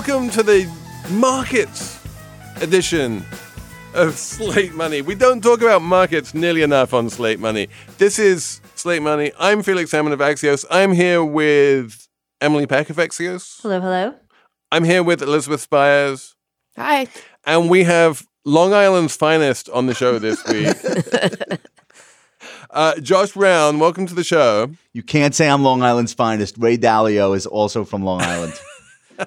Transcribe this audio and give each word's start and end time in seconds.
Welcome 0.00 0.30
to 0.30 0.42
the 0.42 0.66
markets 1.10 2.02
edition 2.62 3.22
of 3.92 4.16
Slate 4.16 4.72
Money. 4.72 5.02
We 5.02 5.14
don't 5.14 5.42
talk 5.42 5.60
about 5.60 5.82
markets 5.82 6.32
nearly 6.32 6.62
enough 6.62 6.94
on 6.94 7.10
Slate 7.10 7.38
Money. 7.38 7.68
This 7.98 8.18
is 8.18 8.62
Slate 8.76 9.02
Money. 9.02 9.30
I'm 9.38 9.62
Felix 9.62 9.90
Salmon 9.90 10.14
of 10.14 10.20
Axios. 10.20 10.64
I'm 10.70 10.92
here 10.92 11.22
with 11.22 12.08
Emily 12.40 12.66
Peck 12.66 12.88
of 12.88 12.96
Axios. 12.96 13.60
Hello, 13.60 13.78
hello. 13.78 14.14
I'm 14.72 14.84
here 14.84 15.02
with 15.02 15.20
Elizabeth 15.20 15.60
Spiers. 15.60 16.34
Hi. 16.78 17.06
And 17.44 17.68
we 17.68 17.84
have 17.84 18.26
Long 18.46 18.72
Island's 18.72 19.14
finest 19.14 19.68
on 19.68 19.84
the 19.84 19.92
show 19.92 20.18
this 20.18 20.42
week. 20.48 21.60
uh, 22.70 22.98
Josh 23.00 23.32
Brown, 23.32 23.78
welcome 23.78 24.06
to 24.06 24.14
the 24.14 24.24
show. 24.24 24.70
You 24.94 25.02
can't 25.02 25.34
say 25.34 25.46
I'm 25.46 25.62
Long 25.62 25.82
Island's 25.82 26.14
finest. 26.14 26.56
Ray 26.56 26.78
Dalio 26.78 27.36
is 27.36 27.44
also 27.44 27.84
from 27.84 28.02
Long 28.02 28.22
Island. 28.22 28.58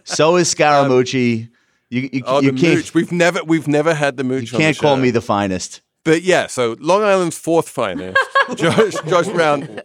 So 0.03 0.35
is 0.37 0.53
Scaramucci. 0.53 1.49
you, 1.89 2.09
you, 2.11 2.23
Oh, 2.25 2.41
you 2.41 2.51
the 2.51 2.59
can't, 2.61 2.75
mooch. 2.77 2.93
We've 2.93 3.11
never 3.11 3.43
we've 3.43 3.67
never 3.67 3.93
had 3.93 4.17
the 4.17 4.23
you 4.23 4.29
mooch. 4.29 4.53
on 4.53 4.57
the 4.59 4.63
can't 4.65 4.77
call 4.77 4.97
me 4.97 5.11
the 5.11 5.21
finest. 5.21 5.81
But 6.05 6.21
yeah, 6.23 6.47
so 6.47 6.75
Long 6.79 7.01
Island's 7.03 7.37
fourth 7.37 7.69
finest, 7.69 8.17
Josh, 8.55 8.93
Josh 9.07 9.27
Brown. 9.27 9.79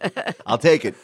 I'll 0.45 0.57
take 0.57 0.83
it. 0.85 0.95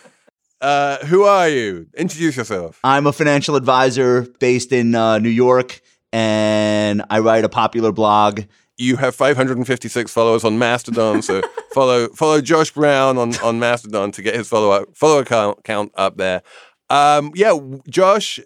Uh, 0.61 0.97
who 1.05 1.23
are 1.23 1.47
you? 1.47 1.87
Introduce 1.97 2.35
yourself. 2.35 2.79
I'm 2.83 3.07
a 3.07 3.13
financial 3.13 3.55
advisor 3.55 4.23
based 4.39 4.71
in 4.71 4.93
uh, 4.95 5.19
New 5.19 5.29
York, 5.29 5.79
and 6.11 7.03
I 7.09 7.19
write 7.19 7.43
a 7.45 7.49
popular 7.49 7.91
blog. 7.91 8.41
You 8.77 8.97
have 8.97 9.15
556 9.15 10.11
followers 10.11 10.43
on 10.43 10.57
Mastodon, 10.59 11.21
so 11.21 11.41
follow 11.73 12.07
follow 12.09 12.41
Josh 12.41 12.71
Brown 12.71 13.17
on, 13.17 13.35
on 13.37 13.57
Mastodon 13.59 14.11
to 14.11 14.21
get 14.21 14.35
his 14.35 14.49
follower 14.49 14.85
follower 14.93 15.23
count, 15.23 15.63
count 15.63 15.91
up 15.95 16.17
there. 16.17 16.41
Um, 16.89 17.31
yeah, 17.35 17.57
Josh 17.89 18.39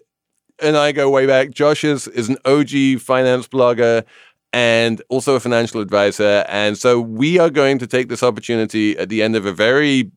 and 0.60 0.76
I 0.76 0.92
go 0.92 1.10
way 1.10 1.26
back. 1.26 1.50
Josh 1.50 1.84
is 1.84 2.08
is 2.08 2.28
an 2.28 2.38
OG 2.44 3.00
finance 3.00 3.48
blogger 3.48 4.04
and 4.52 5.00
also 5.08 5.36
a 5.36 5.40
financial 5.40 5.80
advisor, 5.80 6.44
and 6.48 6.76
so 6.76 7.00
we 7.00 7.38
are 7.38 7.50
going 7.50 7.78
to 7.78 7.86
take 7.86 8.08
this 8.08 8.22
opportunity 8.22 8.98
at 8.98 9.08
the 9.08 9.22
end 9.22 9.36
of 9.36 9.46
a 9.46 9.52
very 9.52 10.10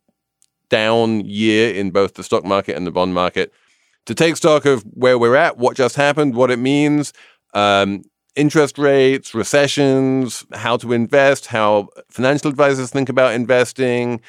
down 0.70 1.22
year 1.26 1.74
in 1.74 1.92
both 1.92 2.16
the 2.16 2.24
stock 2.24 2.44
market 2.44 2.76
and 2.76 2.88
the 2.88 2.92
bond 2.92 3.14
market 3.14 3.54
to 4.06 4.16
take 4.16 4.36
stock 4.36 4.66
of 4.66 4.84
where 4.94 5.18
we're 5.18 5.36
at, 5.36 5.58
what 5.58 5.78
just 5.78 5.96
happened, 5.96 6.36
what 6.36 6.52
it 6.52 6.60
means, 6.60 7.14
um, 7.54 8.04
interest 8.36 8.78
rates, 8.78 9.34
recessions, 9.34 10.46
how 10.54 10.78
to 10.78 10.94
invest, 10.94 11.48
how 11.48 11.90
financial 12.10 12.50
advisors 12.50 12.90
think 12.90 13.10
about 13.10 13.34
investing, 13.34 14.20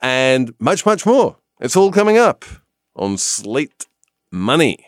and 0.00 0.52
much, 0.60 0.86
much 0.86 1.04
more. 1.04 1.36
It's 1.60 1.76
all 1.76 1.90
coming 1.90 2.18
up 2.18 2.44
on 2.94 3.18
Slate 3.18 3.86
Money. 4.30 4.87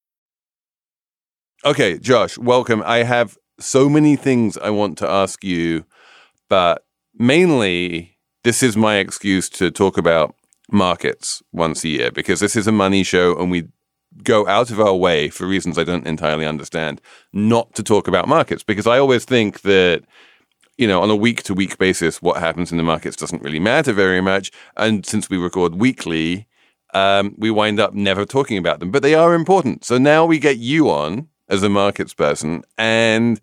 Okay, 1.63 1.99
Josh, 1.99 2.39
welcome. 2.39 2.81
I 2.87 3.03
have 3.03 3.37
so 3.59 3.87
many 3.87 4.15
things 4.15 4.57
I 4.57 4.71
want 4.71 4.97
to 4.97 5.07
ask 5.07 5.43
you, 5.43 5.85
but 6.49 6.83
mainly 7.13 8.17
this 8.43 8.63
is 8.63 8.75
my 8.75 8.95
excuse 8.95 9.47
to 9.49 9.69
talk 9.69 9.95
about 9.95 10.33
markets 10.71 11.43
once 11.51 11.83
a 11.83 11.89
year 11.89 12.11
because 12.11 12.39
this 12.39 12.55
is 12.55 12.65
a 12.65 12.71
money 12.71 13.03
show 13.03 13.37
and 13.37 13.51
we 13.51 13.67
go 14.23 14.47
out 14.47 14.71
of 14.71 14.79
our 14.79 14.95
way 14.95 15.29
for 15.29 15.45
reasons 15.45 15.77
I 15.77 15.83
don't 15.83 16.07
entirely 16.07 16.47
understand 16.47 16.99
not 17.31 17.75
to 17.75 17.83
talk 17.83 18.07
about 18.07 18.27
markets 18.27 18.63
because 18.63 18.87
I 18.87 18.97
always 18.97 19.23
think 19.23 19.61
that 19.61 20.03
you 20.79 20.87
know, 20.87 21.03
on 21.03 21.11
a 21.11 21.15
week 21.15 21.43
to 21.43 21.53
week 21.53 21.77
basis, 21.77 22.23
what 22.23 22.37
happens 22.37 22.71
in 22.71 22.77
the 22.77 22.83
markets 22.83 23.15
doesn't 23.15 23.43
really 23.43 23.59
matter 23.59 23.93
very 23.93 24.19
much. 24.19 24.51
And 24.77 25.05
since 25.05 25.29
we 25.29 25.37
record 25.37 25.75
weekly, 25.75 26.47
um, 26.95 27.35
we 27.37 27.51
wind 27.51 27.79
up 27.79 27.93
never 27.93 28.25
talking 28.25 28.57
about 28.57 28.79
them, 28.79 28.89
but 28.89 29.03
they 29.03 29.13
are 29.13 29.35
important. 29.35 29.85
So 29.85 29.99
now 29.99 30.25
we 30.25 30.39
get 30.39 30.57
you 30.57 30.89
on 30.89 31.27
as 31.51 31.61
a 31.61 31.69
markets 31.69 32.15
person, 32.15 32.63
and 32.77 33.39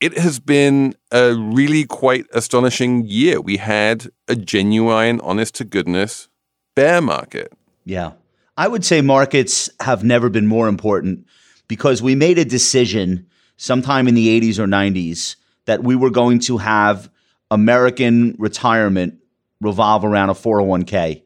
it 0.00 0.18
has 0.18 0.38
been 0.38 0.94
a 1.10 1.34
really 1.34 1.84
quite 1.84 2.26
astonishing 2.34 3.06
year. 3.06 3.40
We 3.40 3.56
had 3.56 4.08
a 4.28 4.36
genuine, 4.36 5.20
honest 5.20 5.54
to 5.56 5.64
goodness 5.64 6.28
bear 6.74 7.00
market. 7.00 7.52
Yeah. 7.84 8.12
I 8.56 8.68
would 8.68 8.84
say 8.84 9.00
markets 9.00 9.68
have 9.80 10.04
never 10.04 10.28
been 10.28 10.46
more 10.46 10.68
important 10.68 11.26
because 11.68 12.02
we 12.02 12.14
made 12.14 12.38
a 12.38 12.44
decision 12.44 13.26
sometime 13.56 14.06
in 14.06 14.14
the 14.14 14.40
80s 14.40 14.58
or 14.58 14.66
90s 14.66 15.36
that 15.64 15.82
we 15.82 15.96
were 15.96 16.10
going 16.10 16.38
to 16.40 16.58
have 16.58 17.10
American 17.50 18.36
retirement 18.38 19.18
revolve 19.60 20.04
around 20.04 20.30
a 20.30 20.34
401k. 20.34 21.22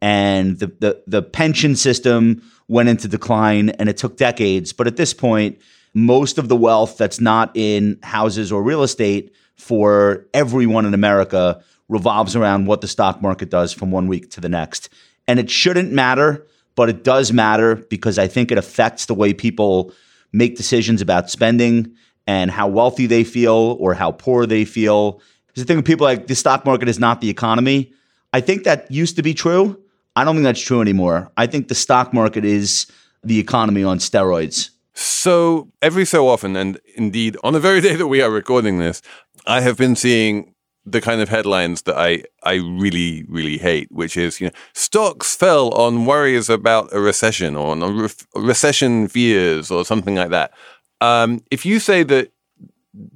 And 0.00 0.58
the, 0.58 0.66
the, 0.78 1.02
the 1.06 1.22
pension 1.22 1.76
system 1.76 2.42
went 2.72 2.88
into 2.88 3.06
decline 3.06 3.68
and 3.68 3.90
it 3.90 3.98
took 3.98 4.16
decades. 4.16 4.72
But 4.72 4.86
at 4.86 4.96
this 4.96 5.12
point, 5.12 5.60
most 5.92 6.38
of 6.38 6.48
the 6.48 6.56
wealth 6.56 6.96
that's 6.96 7.20
not 7.20 7.50
in 7.54 7.98
houses 8.02 8.50
or 8.50 8.62
real 8.62 8.82
estate 8.82 9.34
for 9.56 10.26
everyone 10.32 10.86
in 10.86 10.94
America 10.94 11.62
revolves 11.90 12.34
around 12.34 12.66
what 12.66 12.80
the 12.80 12.88
stock 12.88 13.20
market 13.20 13.50
does 13.50 13.74
from 13.74 13.90
one 13.90 14.06
week 14.06 14.30
to 14.30 14.40
the 14.40 14.48
next. 14.48 14.88
And 15.28 15.38
it 15.38 15.50
shouldn't 15.50 15.92
matter, 15.92 16.46
but 16.74 16.88
it 16.88 17.04
does 17.04 17.30
matter 17.30 17.76
because 17.76 18.18
I 18.18 18.26
think 18.26 18.50
it 18.50 18.56
affects 18.56 19.04
the 19.04 19.14
way 19.14 19.34
people 19.34 19.92
make 20.32 20.56
decisions 20.56 21.02
about 21.02 21.28
spending 21.28 21.94
and 22.26 22.50
how 22.50 22.68
wealthy 22.68 23.04
they 23.04 23.22
feel 23.22 23.76
or 23.80 23.92
how 23.92 24.12
poor 24.12 24.46
they 24.46 24.64
feel. 24.64 25.20
Because 25.46 25.64
the 25.64 25.66
thing 25.66 25.76
with 25.76 25.84
people 25.84 26.06
like 26.06 26.26
the 26.26 26.34
stock 26.34 26.64
market 26.64 26.88
is 26.88 26.98
not 26.98 27.20
the 27.20 27.28
economy. 27.28 27.92
I 28.32 28.40
think 28.40 28.64
that 28.64 28.90
used 28.90 29.16
to 29.16 29.22
be 29.22 29.34
true. 29.34 29.81
I 30.16 30.24
don't 30.24 30.36
think 30.36 30.44
that's 30.44 30.60
true 30.60 30.80
anymore. 30.80 31.30
I 31.36 31.46
think 31.46 31.68
the 31.68 31.74
stock 31.74 32.12
market 32.12 32.44
is 32.44 32.86
the 33.24 33.38
economy 33.38 33.82
on 33.84 33.98
steroids. 33.98 34.70
So 34.94 35.68
every 35.80 36.04
so 36.04 36.28
often, 36.28 36.54
and 36.56 36.78
indeed 36.96 37.36
on 37.42 37.54
the 37.54 37.60
very 37.60 37.80
day 37.80 37.96
that 37.96 38.08
we 38.08 38.20
are 38.20 38.30
recording 38.30 38.78
this, 38.78 39.00
I 39.46 39.60
have 39.62 39.78
been 39.78 39.96
seeing 39.96 40.54
the 40.84 41.00
kind 41.00 41.20
of 41.20 41.28
headlines 41.28 41.82
that 41.82 41.96
I 41.96 42.24
I 42.42 42.54
really 42.54 43.24
really 43.28 43.56
hate, 43.56 43.90
which 43.90 44.16
is 44.16 44.40
you 44.40 44.48
know 44.48 44.52
stocks 44.74 45.34
fell 45.34 45.70
on 45.70 46.04
worries 46.04 46.50
about 46.50 46.92
a 46.92 47.00
recession 47.00 47.56
or 47.56 47.68
on 47.68 47.80
re- 47.96 48.08
recession 48.34 49.08
fears 49.08 49.70
or 49.70 49.84
something 49.84 50.16
like 50.16 50.30
that. 50.30 50.52
Um, 51.00 51.42
if 51.50 51.64
you 51.64 51.78
say 51.78 52.02
that 52.04 52.32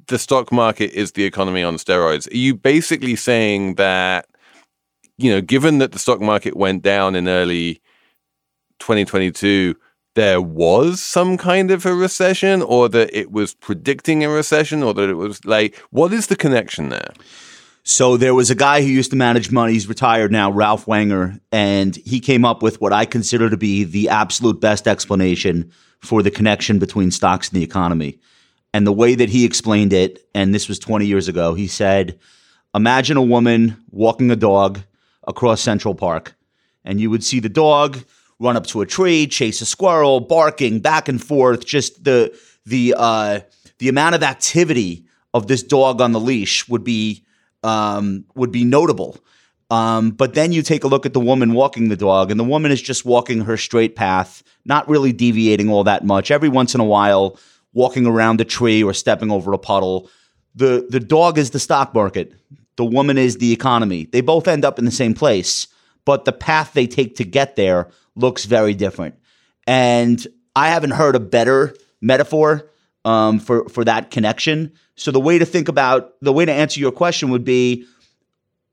the 0.07 0.19
stock 0.19 0.51
market 0.51 0.93
is 0.93 1.13
the 1.13 1.25
economy 1.25 1.63
on 1.63 1.77
steroids, 1.77 2.31
are 2.33 2.37
you 2.37 2.55
basically 2.55 3.17
saying 3.17 3.75
that 3.75 4.27
you 5.19 5.31
know, 5.31 5.41
given 5.41 5.79
that 5.79 5.93
the 5.93 5.99
stock 5.99 6.21
market 6.21 6.57
went 6.57 6.83
down 6.83 7.15
in 7.15 7.29
early 7.29 7.81
2022, 8.81 9.75
there 10.15 10.41
was 10.41 11.01
some 11.01 11.37
kind 11.37 11.71
of 11.71 11.85
a 11.85 11.95
recession, 11.95 12.63
or 12.63 12.89
that 12.89 13.15
it 13.17 13.31
was 13.31 13.55
predicting 13.55 14.25
a 14.25 14.31
recession, 14.31 14.83
or 14.83 14.95
that 14.95 15.11
it 15.11 15.15
was 15.15 15.45
like, 15.45 15.77
what 15.91 16.13
is 16.13 16.29
the 16.29 16.37
connection 16.37 16.89
there? 16.89 17.13
So 17.83 18.17
there 18.17 18.35
was 18.35 18.51
a 18.51 18.55
guy 18.55 18.83
who 18.83 18.89
used 18.89 19.11
to 19.11 19.17
manage 19.17 19.53
money. 19.53 19.75
He's 19.75 19.89
retired 19.89 20.33
now, 20.33 20.51
Ralph 20.51 20.87
Wanger, 20.87 21.39
and 21.53 21.95
he 21.95 22.19
came 22.19 22.45
up 22.45 22.63
with 22.63 22.81
what 22.81 22.93
I 22.93 23.05
consider 23.05 23.49
to 23.49 23.57
be 23.57 23.85
the 23.85 24.09
absolute 24.09 24.61
best 24.61 24.89
explanation 24.89 25.71
for 26.01 26.23
the 26.23 26.31
connection 26.31 26.79
between 26.79 27.11
stocks 27.11 27.49
and 27.49 27.61
the 27.61 27.65
economy. 27.65 28.19
And 28.75 28.87
the 28.87 28.93
way 28.93 29.15
that 29.15 29.29
he 29.29 29.45
explained 29.45 29.93
it, 29.93 30.27
and 30.35 30.55
this 30.55 30.69
was 30.69 30.79
20 30.79 31.07
years 31.07 31.29
ago, 31.29 31.55
he 31.55 31.69
said, 31.69 32.19
Imagine 32.75 33.17
a 33.17 33.23
woman 33.23 33.77
walking 33.91 34.31
a 34.31 34.37
dog 34.37 34.81
across 35.27 35.61
Central 35.61 35.95
Park, 35.95 36.37
and 36.85 37.01
you 37.01 37.11
would 37.11 37.25
see 37.25 37.41
the 37.41 37.49
dog 37.49 37.99
run 38.39 38.57
up 38.57 38.67
to 38.67 38.81
a 38.81 38.87
tree, 38.87 39.27
chase 39.27 39.61
a 39.61 39.67
squirrel, 39.67 40.21
barking 40.21 40.81
back 40.81 41.09
and 41.09 41.23
forth. 41.23 41.65
Just 41.65 42.05
the 42.05 42.37
the 42.65 42.95
uh, 42.97 43.41
the 43.79 43.89
amount 43.89 44.15
of 44.15 44.23
activity 44.23 45.07
of 45.35 45.47
this 45.47 45.63
dog 45.63 46.01
on 46.01 46.13
the 46.13 46.21
leash 46.21 46.69
would 46.69 46.85
be 46.85 47.25
um, 47.63 48.25
would 48.35 48.53
be 48.53 48.65
notable. 48.65 49.19
Um, 49.69 50.11
but 50.11 50.35
then 50.35 50.53
you 50.53 50.63
take 50.63 50.85
a 50.85 50.89
look 50.89 51.07
at 51.07 51.13
the 51.13 51.21
woman 51.21 51.53
walking 51.53 51.89
the 51.89 51.97
dog, 51.97 52.31
and 52.31 52.39
the 52.39 52.45
woman 52.45 52.71
is 52.71 52.81
just 52.81 53.05
walking 53.05 53.41
her 53.43 53.57
straight 53.57 53.97
path, 53.97 54.45
not 54.65 54.89
really 54.89 55.13
deviating 55.13 55.69
all 55.69 55.85
that 55.85 56.05
much. 56.05 56.31
Every 56.31 56.49
once 56.49 56.75
in 56.75 56.81
a 56.81 56.85
while, 56.85 57.37
walking 57.73 58.07
around 58.07 58.41
a 58.41 58.45
tree 58.45 58.83
or 58.83 58.95
stepping 58.95 59.31
over 59.31 59.53
a 59.53 59.59
puddle. 59.59 60.09
The 60.55 60.87
the 60.89 61.01
dog 61.01 61.37
is 61.37 61.51
the 61.51 61.59
stock 61.59 61.95
market. 61.95 62.33
The 62.77 62.85
woman 62.85 63.19
is 63.19 63.39
the 63.39 63.53
economy. 63.53 64.05
They 64.05 64.21
both 64.21 64.49
end 64.49 64.65
up 64.65 64.79
in 64.79 64.85
the 64.85 64.91
same 64.91 65.15
place, 65.15 65.67
but 66.05 66.25
the 66.25 66.33
path 66.33 66.73
they 66.73 66.87
take 66.87 67.17
to 67.17 67.25
get 67.25 67.57
there 67.57 67.89
looks 68.15 68.45
very 68.45 68.75
different. 68.75 69.15
And 69.67 70.25
I 70.55 70.69
haven't 70.69 70.93
heard 70.93 71.17
a 71.17 71.21
better 71.21 71.75
metaphor 72.01 72.71
um, 73.05 73.39
for 73.39 73.69
for 73.69 73.85
that 73.85 74.11
connection. 74.11 74.73
So 74.97 75.11
the 75.11 75.21
way 75.21 75.39
to 75.39 75.45
think 75.45 75.69
about 75.69 76.15
the 76.21 76.33
way 76.33 76.45
to 76.45 76.53
answer 76.53 76.81
your 76.81 76.93
question 76.93 77.31
would 77.31 77.45
be 77.45 77.87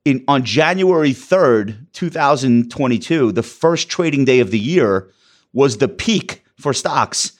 in 0.04 0.24
on 0.28 0.44
January 0.44 1.12
3rd, 1.12 1.86
2022, 1.92 3.32
the 3.32 3.42
first 3.42 3.88
trading 3.88 4.24
day 4.24 4.40
of 4.40 4.50
the 4.50 4.58
year 4.58 5.10
was 5.52 5.78
the 5.78 5.88
peak 5.88 6.44
for 6.58 6.72
stocks. 6.72 7.32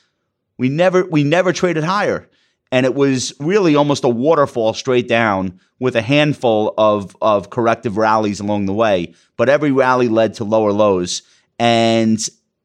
We 0.56 0.69
never 0.69 1.05
we 1.05 1.25
never 1.25 1.52
traded 1.52 1.84
higher. 1.84 2.28
And 2.75 2.85
it 2.85 2.97
was 2.97 3.32
really 3.38 3.76
almost 3.76 4.03
a 4.03 4.09
waterfall 4.09 4.75
straight 4.75 5.06
down 5.06 5.61
with 5.79 5.94
a 5.94 6.03
handful 6.03 6.75
of, 6.76 7.17
of 7.23 7.50
corrective 7.50 7.97
rallies 7.97 8.41
along 8.41 8.67
the 8.67 8.73
way. 8.73 9.15
But 9.37 9.49
every 9.49 9.71
rally 9.71 10.09
led 10.09 10.35
to 10.35 10.44
lower 10.44 10.73
lows. 10.73 11.23
And 11.61 12.19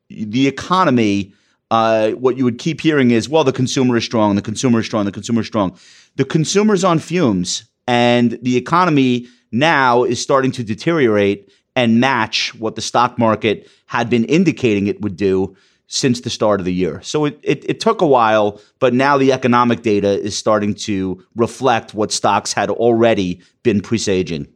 the 0.10 0.48
economy, 0.48 1.36
uh, 1.70 2.14
what 2.14 2.38
you 2.38 2.44
would 2.44 2.58
keep 2.58 2.82
hearing 2.82 3.12
is, 3.12 3.30
well, 3.30 3.44
the 3.44 3.54
consumer 3.54 3.98
is 3.98 4.04
strong, 4.04 4.36
the 4.36 4.42
consumer 4.42 4.80
is 4.80 4.88
strong, 4.88 5.06
the 5.06 5.12
consumer 5.12 5.42
is 5.42 5.48
strong. 5.48 5.78
The 6.16 6.26
consumer's 6.26 6.84
on 6.84 6.98
fumes, 6.98 7.66
and 7.88 8.40
the 8.42 8.58
economy 8.58 9.28
now 9.52 10.06
is 10.06 10.20
starting 10.20 10.52
to 10.54 10.64
deteriorate 10.64 11.54
and 11.76 12.00
match 12.00 12.56
what 12.56 12.74
the 12.74 12.82
stock 12.82 13.20
market 13.20 13.70
had 13.86 14.10
been 14.10 14.26
indicating 14.26 14.88
it 14.88 15.02
would 15.02 15.18
do 15.18 15.56
since 15.90 16.22
the 16.22 16.30
start 16.30 16.62
of 16.62 16.66
the 16.66 16.74
year. 16.74 17.02
So 17.02 17.26
it, 17.26 17.40
it, 17.42 17.68
it, 17.68 17.80
took 17.80 18.00
a 18.02 18.08
while, 18.08 18.62
but 18.78 18.94
now 18.94 19.18
the 19.18 19.34
economic 19.34 19.82
data 19.82 20.22
is 20.22 20.38
starting 20.38 20.76
to 20.76 21.26
reflect 21.36 21.96
what 21.96 22.12
stocks 22.12 22.54
had 22.54 22.70
already 22.70 23.42
been 23.64 23.82
presaging. 23.82 24.48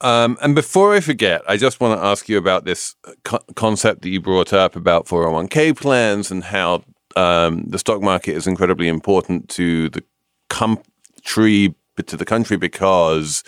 Um, 0.00 0.36
and 0.42 0.56
before 0.56 0.94
I 0.94 1.00
forget, 1.00 1.42
I 1.48 1.56
just 1.56 1.80
want 1.80 1.98
to 1.98 2.04
ask 2.04 2.28
you 2.28 2.38
about 2.38 2.64
this 2.64 2.96
co- 3.22 3.42
concept 3.54 4.02
that 4.02 4.10
you 4.10 4.20
brought 4.20 4.52
up 4.52 4.74
about 4.74 5.06
401k 5.06 5.76
plans 5.76 6.32
and 6.32 6.42
how 6.42 6.82
um, 7.14 7.62
the 7.64 7.78
stock 7.78 8.02
market 8.02 8.34
is 8.34 8.48
incredibly 8.48 8.88
important 8.88 9.48
to 9.50 9.90
the 9.90 10.02
country, 10.50 11.74
to 12.04 12.16
the 12.16 12.24
country 12.24 12.56
because 12.56 13.44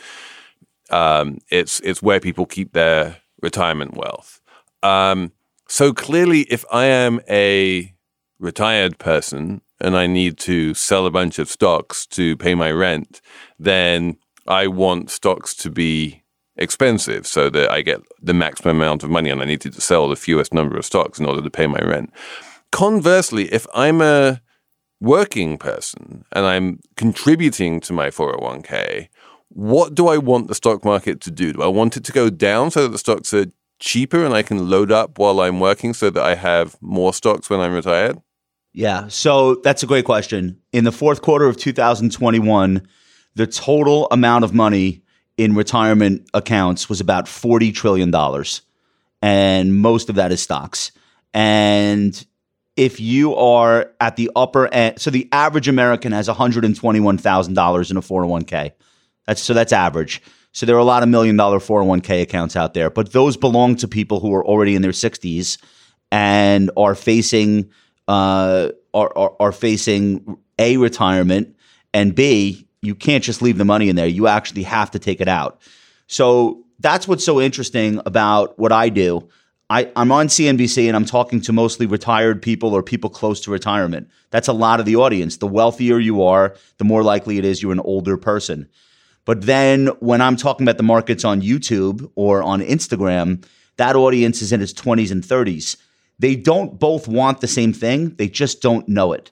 um, 0.91 1.39
it's 1.51 1.81
it's 1.81 2.03
where 2.03 2.21
people 2.21 2.47
keep 2.47 2.73
their 2.73 3.17
retirement 3.43 3.97
wealth. 3.97 4.41
Um, 4.83 5.33
so 5.71 5.95
clearly, 5.95 6.41
if 6.51 6.65
I 6.73 6.87
am 6.87 7.21
a 7.31 7.95
retired 8.41 8.99
person 8.99 9.61
and 9.81 9.97
I 9.97 10.09
need 10.09 10.37
to 10.39 10.75
sell 10.75 11.07
a 11.07 11.13
bunch 11.13 11.39
of 11.39 11.49
stocks 11.49 12.07
to 12.09 12.37
pay 12.37 12.57
my 12.57 12.73
rent, 12.73 13.21
then 13.57 14.17
I 14.49 14.67
want 14.67 15.11
stocks 15.11 15.55
to 15.55 15.71
be 15.71 16.25
expensive 16.57 17.25
so 17.25 17.49
that 17.51 17.71
I 17.71 17.83
get 17.83 18.01
the 18.21 18.35
maximum 18.35 18.79
amount 18.79 19.05
of 19.05 19.11
money 19.11 19.31
and 19.31 19.41
I 19.41 19.45
need 19.45 19.61
to 19.61 19.73
sell 19.81 20.09
the 20.09 20.17
fewest 20.17 20.53
number 20.53 20.77
of 20.77 20.85
stocks 20.85 21.21
in 21.21 21.25
order 21.25 21.41
to 21.41 21.51
pay 21.51 21.69
my 21.69 21.79
rent. 21.79 22.13
Conversely, 22.73 23.45
if 23.53 23.65
I'm 23.73 24.03
a 24.03 24.43
working 25.01 25.57
person 25.57 26.25
and 26.33 26.47
I'm 26.47 26.81
contributing 26.97 27.79
to 27.83 27.93
my 27.93 28.09
401k, 28.09 29.07
what 29.51 29.95
do 29.95 30.09
I 30.09 30.19
want 30.19 30.49
the 30.49 30.55
stock 30.57 30.85
market 30.85 31.21
to 31.21 31.31
do? 31.31 31.53
Do 31.53 31.63
I 31.63 31.69
want 31.69 31.97
it 31.97 32.05
to 32.07 32.13
go 32.13 32.29
down 32.29 32.73
so 32.73 32.83
that 32.83 32.89
the 32.89 32.99
stocks 32.99 33.33
are 33.33 33.47
cheaper 33.81 34.25
and 34.25 34.35
I 34.35 34.43
can 34.43 34.71
load 34.71 34.93
up 34.93 35.19
while 35.19 35.41
I'm 35.41 35.59
working 35.59 35.95
so 35.95 36.11
that 36.11 36.23
I 36.23 36.37
have 36.37 36.77
more 36.81 37.13
stocks 37.13 37.51
when 37.51 37.61
I'm 37.61 37.73
retired? 37.73 38.21
Yeah, 38.73 39.09
so 39.09 39.57
that's 39.57 39.83
a 39.83 39.87
great 39.87 40.05
question. 40.05 40.61
In 40.73 40.85
the 40.85 40.93
fourth 40.93 41.23
quarter 41.23 41.47
of 41.47 41.57
2021, 41.57 42.87
the 43.35 43.47
total 43.47 44.07
amount 44.11 44.45
of 44.45 44.55
money 44.55 45.03
in 45.37 45.55
retirement 45.55 46.29
accounts 46.35 46.89
was 46.89 47.01
about 47.01 47.25
$40 47.25 47.75
trillion. 47.75 48.15
And 49.23 49.77
most 49.77 50.09
of 50.09 50.15
that 50.17 50.31
is 50.31 50.41
stocks. 50.41 50.93
And 51.35 52.25
if 52.77 53.01
you 53.01 53.35
are 53.35 53.91
at 54.01 54.17
the 54.17 54.31
upper 54.37 54.73
end, 54.73 55.01
so 55.01 55.11
the 55.11 55.29
average 55.33 55.69
American 55.69 56.13
has 56.13 56.29
$121,000 56.29 57.91
in 57.91 57.97
a 57.97 58.01
401k. 58.01 58.73
That's 59.27 59.43
so 59.43 59.55
that's 59.55 59.73
average. 59.73 60.23
So 60.53 60.67
there 60.67 60.75
are 60.77 60.81
a 60.81 60.85
lot 60.85 61.03
of 61.03 61.09
million 61.09 61.37
dollar 61.37 61.59
401k 61.59 62.23
accounts 62.23 62.57
out 62.57 62.75
there, 62.75 62.91
but 62.91 63.13
those 63.13 63.37
belong 63.37 63.77
to 63.77 63.89
people 63.89 64.21
who 64.21 64.35
are 64.35 64.45
already 64.45 64.75
in 64.75 64.83
their 64.83 64.91
60s 64.91 65.59
and 66.11 66.71
are 66.77 66.95
facing 66.95 67.71
uh, 68.09 68.71
are, 68.93 69.17
are, 69.17 69.37
are 69.39 69.53
facing 69.53 70.37
a 70.59 70.77
retirement 70.77 71.57
and 71.95 72.15
b 72.15 72.67
you 72.83 72.95
can't 72.95 73.23
just 73.23 73.43
leave 73.43 73.59
the 73.59 73.65
money 73.65 73.89
in 73.89 73.97
there. 73.97 74.07
You 74.07 74.27
actually 74.27 74.63
have 74.63 74.91
to 74.93 74.99
take 74.99 75.21
it 75.21 75.29
out. 75.29 75.61
So 76.07 76.65
that's 76.79 77.07
what's 77.07 77.25
so 77.25 77.41
interesting 77.41 78.01
about 78.07 78.59
what 78.59 78.73
I 78.73 78.89
do. 78.89 79.29
I, 79.69 79.91
I'm 79.95 80.11
on 80.11 80.27
CNBC 80.27 80.89
and 80.89 80.97
I'm 80.97 81.05
talking 81.05 81.41
to 81.43 81.53
mostly 81.53 81.87
retired 81.87 82.43
people 82.43 82.75
or 82.75 82.83
people 82.83 83.11
close 83.11 83.41
to 83.43 83.51
retirement. 83.51 84.09
That's 84.31 84.49
a 84.49 84.53
lot 84.53 84.81
of 84.81 84.87
the 84.87 84.97
audience. 84.97 85.37
The 85.37 85.47
wealthier 85.47 85.99
you 85.99 86.23
are, 86.23 86.57
the 86.79 86.85
more 86.85 87.03
likely 87.03 87.39
it 87.39 87.45
is 87.45 87.63
you're 87.63 87.73
an 87.73 87.81
older 87.81 88.17
person. 88.17 88.69
But 89.25 89.43
then 89.43 89.89
when 90.01 90.21
I'm 90.21 90.37
talking 90.37 90.65
about 90.65 90.77
the 90.77 90.83
markets 90.83 91.25
on 91.25 91.43
YouTube 91.43 92.11
or 92.15 92.43
on 92.43 92.61
Instagram, 92.61 93.45
that 93.77 93.97
audience 93.97 94.43
is 94.43 94.53
in 94.53 94.63
its 94.63 94.73
20s 94.73 95.11
and 95.11 95.23
30s. 95.23 95.77
They 96.19 96.37
don't 96.37 96.79
both 96.79 97.09
want 97.09 97.41
the 97.41 97.49
same 97.49 97.73
thing, 97.73 98.15
they 98.17 98.29
just 98.29 98.61
don't 98.61 98.89
know 98.89 99.13
it. 99.13 99.31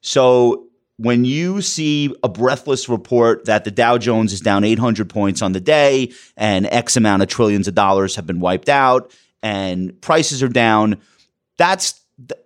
So 0.00 0.66
when 0.96 1.24
you 1.24 1.62
see 1.62 2.14
a 2.22 2.28
breathless 2.28 2.88
report 2.88 3.46
that 3.46 3.64
the 3.64 3.70
Dow 3.70 3.96
Jones 3.96 4.32
is 4.32 4.40
down 4.40 4.64
800 4.64 5.08
points 5.08 5.40
on 5.40 5.52
the 5.52 5.60
day 5.60 6.12
and 6.36 6.66
X 6.66 6.96
amount 6.96 7.22
of 7.22 7.28
trillions 7.28 7.68
of 7.68 7.74
dollars 7.74 8.16
have 8.16 8.26
been 8.26 8.40
wiped 8.40 8.68
out 8.68 9.10
and 9.42 9.98
prices 10.02 10.42
are 10.42 10.48
down, 10.48 11.00
that's 11.56 12.00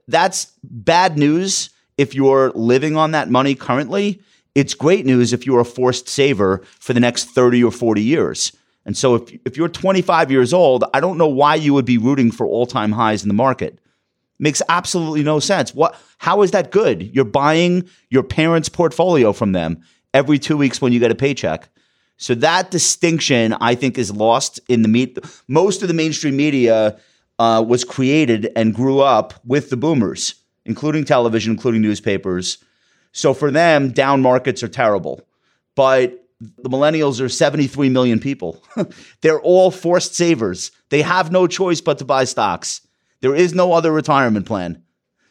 that's 0.06 0.52
bad 0.62 1.18
news 1.18 1.70
if 1.98 2.14
you're 2.14 2.50
living 2.52 2.96
on 2.96 3.10
that 3.10 3.28
money 3.28 3.54
currently 3.56 4.20
it's 4.54 4.74
great 4.74 5.04
news 5.04 5.32
if 5.32 5.46
you're 5.46 5.60
a 5.60 5.64
forced 5.64 6.08
saver 6.08 6.62
for 6.80 6.92
the 6.92 7.00
next 7.00 7.24
30 7.30 7.64
or 7.64 7.72
40 7.72 8.02
years. 8.02 8.52
And 8.86 8.96
so 8.96 9.14
if, 9.16 9.32
if 9.44 9.56
you're 9.56 9.68
25 9.68 10.30
years 10.30 10.52
old, 10.52 10.84
I 10.92 11.00
don't 11.00 11.18
know 11.18 11.28
why 11.28 11.54
you 11.54 11.74
would 11.74 11.84
be 11.84 11.98
rooting 11.98 12.30
for 12.30 12.46
all 12.46 12.66
time 12.66 12.92
highs 12.92 13.22
in 13.22 13.28
the 13.28 13.34
market. 13.34 13.78
Makes 14.38 14.62
absolutely 14.68 15.22
no 15.22 15.38
sense. 15.40 15.74
What 15.74 15.96
how 16.18 16.42
is 16.42 16.50
that 16.50 16.70
good? 16.70 17.14
You're 17.14 17.24
buying 17.24 17.88
your 18.10 18.22
parents' 18.22 18.68
portfolio 18.68 19.32
from 19.32 19.52
them 19.52 19.82
every 20.12 20.38
two 20.38 20.56
weeks 20.56 20.80
when 20.80 20.92
you 20.92 21.00
get 21.00 21.10
a 21.10 21.14
paycheck. 21.14 21.68
So 22.16 22.34
that 22.36 22.70
distinction, 22.70 23.54
I 23.60 23.74
think, 23.74 23.98
is 23.98 24.12
lost 24.12 24.60
in 24.68 24.82
the 24.82 24.88
meat. 24.88 25.18
Most 25.48 25.82
of 25.82 25.88
the 25.88 25.94
mainstream 25.94 26.36
media 26.36 26.98
uh, 27.38 27.64
was 27.66 27.84
created 27.84 28.50
and 28.54 28.74
grew 28.74 29.00
up 29.00 29.34
with 29.44 29.70
the 29.70 29.76
boomers, 29.76 30.36
including 30.64 31.04
television, 31.04 31.52
including 31.52 31.82
newspapers. 31.82 32.58
So 33.14 33.32
for 33.32 33.50
them, 33.50 33.92
down 33.92 34.20
markets 34.20 34.62
are 34.62 34.68
terrible. 34.68 35.22
But 35.76 36.26
the 36.40 36.68
millennials 36.68 37.20
are 37.20 37.28
73 37.28 37.88
million 37.88 38.18
people. 38.18 38.62
They're 39.22 39.40
all 39.40 39.70
forced 39.70 40.14
savers. 40.14 40.72
They 40.90 41.00
have 41.00 41.32
no 41.32 41.46
choice 41.46 41.80
but 41.80 41.98
to 41.98 42.04
buy 42.04 42.24
stocks. 42.24 42.82
There 43.20 43.34
is 43.34 43.54
no 43.54 43.72
other 43.72 43.92
retirement 43.92 44.46
plan. 44.46 44.82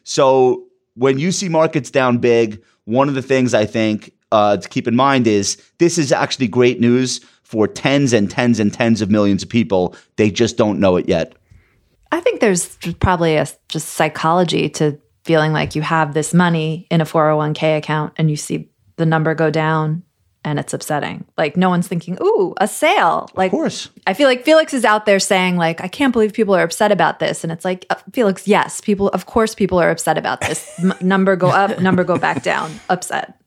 So 0.03 0.65
when 0.95 1.19
you 1.19 1.31
see 1.31 1.49
markets 1.49 1.91
down 1.91 2.17
big, 2.17 2.63
one 2.85 3.09
of 3.09 3.15
the 3.15 3.21
things 3.21 3.53
I 3.53 3.65
think 3.65 4.13
uh, 4.31 4.57
to 4.57 4.69
keep 4.69 4.87
in 4.87 4.95
mind 4.95 5.27
is 5.27 5.61
this 5.77 5.97
is 5.97 6.11
actually 6.11 6.47
great 6.47 6.79
news 6.79 7.19
for 7.43 7.67
tens 7.67 8.13
and 8.13 8.31
tens 8.31 8.59
and 8.59 8.73
tens 8.73 9.01
of 9.01 9.11
millions 9.11 9.43
of 9.43 9.49
people. 9.49 9.95
They 10.15 10.31
just 10.31 10.57
don't 10.57 10.79
know 10.79 10.95
it 10.95 11.07
yet. 11.07 11.35
I 12.13 12.21
think 12.21 12.39
there's 12.39 12.77
probably 12.99 13.35
a 13.35 13.47
just 13.67 13.89
psychology 13.89 14.69
to 14.69 14.99
feeling 15.23 15.53
like 15.53 15.75
you 15.75 15.81
have 15.81 16.13
this 16.13 16.33
money 16.33 16.87
in 16.89 17.01
a 17.01 17.05
401k 17.05 17.77
account 17.77 18.13
and 18.17 18.29
you 18.29 18.35
see 18.35 18.69
the 18.97 19.05
number 19.05 19.33
go 19.35 19.49
down 19.49 20.03
and 20.45 20.59
it's 20.59 20.73
upsetting. 20.73 21.25
Like 21.37 21.55
no 21.55 21.69
one's 21.69 21.87
thinking, 21.87 22.17
"Ooh, 22.21 22.53
a 22.57 22.67
sale." 22.67 23.29
Like 23.33 23.51
Of 23.51 23.57
course. 23.57 23.89
I 24.05 24.13
feel 24.13 24.27
like 24.27 24.43
Felix 24.43 24.73
is 24.73 24.83
out 24.83 25.05
there 25.05 25.19
saying 25.19 25.55
like, 25.55 25.81
"I 25.81 25.87
can't 25.87 26.11
believe 26.11 26.33
people 26.33 26.55
are 26.55 26.63
upset 26.63 26.91
about 26.91 27.19
this." 27.19 27.43
And 27.43 27.51
it's 27.51 27.63
like, 27.63 27.85
uh, 27.89 27.95
"Felix, 28.11 28.47
yes, 28.47 28.81
people 28.81 29.07
of 29.09 29.25
course 29.25 29.55
people 29.55 29.79
are 29.79 29.89
upset 29.89 30.17
about 30.17 30.41
this. 30.41 30.77
M- 30.79 30.93
number 31.01 31.35
go 31.35 31.47
up, 31.47 31.79
number 31.79 32.03
go 32.03 32.17
back 32.17 32.43
down, 32.43 32.71
upset." 32.89 33.39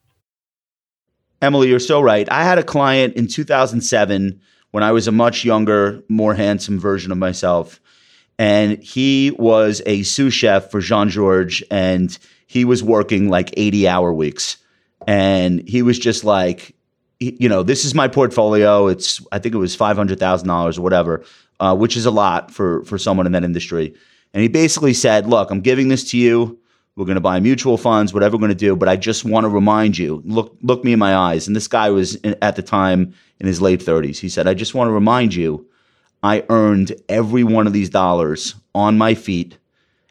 Emily, 1.43 1.69
you're 1.69 1.79
so 1.79 2.01
right. 2.01 2.27
I 2.33 2.45
had 2.45 2.59
a 2.59 2.63
client 2.63 3.15
in 3.15 3.27
2007 3.27 4.41
when 4.71 4.83
I 4.83 4.93
was 4.93 5.07
a 5.07 5.13
much 5.13 5.45
younger, 5.45 6.03
more 6.09 6.35
handsome 6.35 6.81
version 6.81 7.13
of 7.13 7.19
myself 7.19 7.79
and 8.39 8.83
he 8.83 9.33
was 9.39 9.83
a 9.87 10.03
sous 10.03 10.35
chef 10.35 10.71
for 10.71 10.81
Jean-Georges, 10.81 11.67
and 11.71 12.17
he 12.47 12.65
was 12.65 12.83
working 12.83 13.29
like 13.29 13.53
80 13.57 13.89
hour 13.89 14.13
weeks. 14.13 14.59
And 15.07 15.67
he 15.69 15.83
was 15.83 15.99
just 15.99 16.25
like, 16.25 16.75
you 17.19 17.49
know, 17.49 17.63
this 17.63 17.85
is 17.85 17.95
my 17.95 18.09
portfolio. 18.09 18.89
It's, 18.89 19.25
I 19.33 19.39
think 19.39 19.55
it 19.55 19.59
was 19.59 19.77
$500,000 19.77 20.79
or 20.79 20.83
whatever, 20.83 21.25
uh, 21.61 21.75
which 21.77 21.97
is 21.97 22.07
a 22.07 22.11
lot 22.11 22.51
for, 22.51 22.85
for 22.85 22.99
someone 22.99 23.27
in 23.27 23.33
that 23.33 23.45
industry. 23.45 23.95
And 24.35 24.43
he 24.43 24.49
basically 24.49 24.93
said, 24.93 25.27
look, 25.27 25.51
I'm 25.51 25.61
giving 25.61 25.89
this 25.89 26.11
to 26.11 26.19
you. 26.19 26.59
We're 26.95 27.05
going 27.05 27.17
to 27.17 27.23
buy 27.23 27.41
mutual 27.41 27.77
funds, 27.77 28.15
whatever 28.15 28.37
we're 28.37 28.41
going 28.41 28.51
to 28.51 28.55
do. 28.55 28.77
But 28.77 28.89
I 28.89 28.97
just 28.97 29.25
want 29.25 29.45
to 29.45 29.49
remind 29.49 29.99
you, 29.99 30.23
look, 30.25 30.57
look 30.63 30.83
me 30.83 30.93
in 30.93 30.99
my 30.99 31.15
eyes. 31.15 31.47
And 31.47 31.55
this 31.55 31.69
guy 31.69 31.91
was 31.91 32.17
in, 32.17 32.37
at 32.43 32.57
the 32.57 32.63
time 32.63 33.15
in 33.39 33.47
his 33.47 33.61
late 33.61 33.81
30s. 33.81 34.19
He 34.19 34.29
said, 34.29 34.47
I 34.47 34.55
just 34.55 34.75
want 34.75 34.89
to 34.89 34.93
remind 34.93 35.35
you 35.35 35.67
I 36.27 36.43
earned 36.49 36.93
every 37.09 37.45
one 37.45 37.69
of 37.69 37.73
these 37.73 37.89
dollars 37.89 38.57
on 38.75 38.99
my 38.99 39.15
feet 39.15 39.59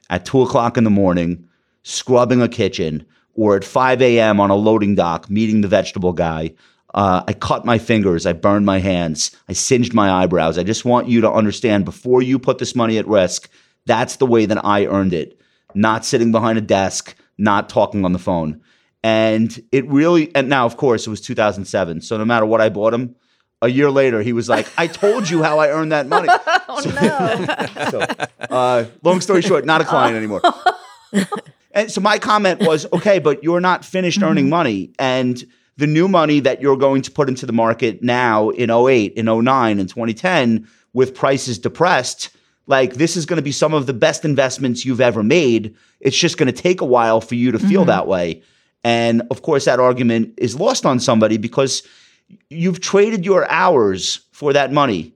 at 0.10 0.24
two 0.24 0.42
o'clock 0.44 0.78
in 0.78 0.86
the 0.86 0.90
morning, 0.90 1.50
scrubbing 1.84 2.42
a 2.42 2.48
kitchen, 2.48 3.06
or 3.34 3.58
at 3.58 3.66
5 3.66 4.02
a.m. 4.02 4.40
on 4.40 4.50
a 4.50 4.56
loading 4.56 4.96
dock, 4.96 5.30
meeting 5.30 5.60
the 5.60 5.68
vegetable 5.68 6.14
guy. 6.14 6.54
Uh, 6.94 7.22
I 7.28 7.34
cut 7.34 7.66
my 7.66 7.78
fingers. 7.78 8.26
I 8.26 8.32
burned 8.32 8.66
my 8.66 8.80
hands. 8.80 9.36
I 9.50 9.54
singed 9.54 9.94
my 9.94 10.10
eyebrows. 10.10 10.58
I 10.58 10.64
just 10.64 10.86
want 10.86 11.10
you 11.10 11.20
to 11.20 11.30
understand 11.30 11.84
before 11.84 12.22
you 12.22 12.40
put 12.40 12.60
this 12.60 12.78
money 12.78 12.98
at 12.98 13.10
risk, 13.10 13.50
that's 13.86 14.16
the 14.16 14.26
way 14.26 14.46
that 14.46 14.64
I 14.64 14.86
earned 14.86 15.14
it. 15.14 15.38
Not 15.74 16.06
sitting 16.06 16.32
behind 16.32 16.58
a 16.58 16.62
desk, 16.62 17.14
not 17.38 17.68
talking 17.68 18.06
on 18.06 18.14
the 18.14 18.20
phone. 18.20 18.62
And 19.04 19.62
it 19.74 19.86
really, 19.90 20.34
and 20.34 20.48
now, 20.48 20.66
of 20.66 20.78
course, 20.78 21.06
it 21.06 21.10
was 21.10 21.20
2007. 21.20 22.00
So 22.00 22.18
no 22.18 22.24
matter 22.24 22.46
what 22.46 22.62
I 22.62 22.70
bought 22.70 22.94
him, 22.94 23.18
a 23.62 23.68
year 23.68 23.90
later, 23.90 24.22
he 24.22 24.34
was 24.34 24.50
like, 24.50 24.68
I 24.78 24.88
told 24.88 25.30
you 25.30 25.42
how 25.44 25.60
I 25.60 25.70
earned 25.70 25.92
that 25.92 26.08
money. 26.08 26.30
Oh 26.68 26.82
So- 26.82 26.90
no. 26.90 27.90
so, 27.92 28.26
uh, 28.54 28.86
long 29.04 29.22
story 29.22 29.42
short, 29.42 29.66
not 29.66 29.80
a 29.80 29.86
client 29.86 30.18
anymore. 30.18 30.42
and 31.72 31.90
so 31.92 32.02
my 32.02 32.20
comment 32.20 32.62
was, 32.62 32.86
okay, 32.92 33.20
but 33.20 33.44
you're 33.44 33.62
not 33.62 33.86
finished 33.86 34.22
earning 34.22 34.50
money. 34.50 34.92
And 35.00 35.42
the 35.78 35.88
new 35.88 36.08
money 36.08 36.40
that 36.42 36.62
you're 36.62 36.76
going 36.78 37.02
to 37.04 37.12
put 37.12 37.30
into 37.30 37.46
the 37.46 37.54
market 37.54 38.02
now 38.04 38.50
in 38.50 38.70
08, 38.72 39.14
in 39.14 39.26
09, 39.26 39.80
in 39.80 39.88
2010, 39.88 40.68
with 40.94 41.14
prices 41.16 41.58
depressed, 41.60 42.30
like 42.68 42.96
this 42.96 43.16
is 43.16 43.26
going 43.26 43.38
to 43.38 43.44
be 43.44 43.52
some 43.52 43.74
of 43.74 43.86
the 43.86 43.94
best 43.94 44.26
investments 44.26 44.84
you've 44.86 45.02
ever 45.02 45.24
made. 45.24 45.76
It's 46.02 46.18
just 46.18 46.38
going 46.38 46.54
to 46.54 46.62
take 46.62 46.82
a 46.82 46.86
while 46.86 47.22
for 47.22 47.36
you 47.36 47.52
to 47.52 47.60
feel 47.60 47.86
that 47.86 48.08
way. 48.08 48.42
And 48.84 49.22
of 49.32 49.42
course, 49.44 49.66
that 49.66 49.80
argument 49.80 50.34
is 50.38 50.60
lost 50.60 50.86
on 50.86 51.00
somebody 51.00 51.38
because 51.38 51.84
you've 52.50 52.80
traded 52.80 53.26
your 53.26 53.50
hours 53.50 54.22
for 54.32 54.54
that 54.54 54.72
money 54.72 55.14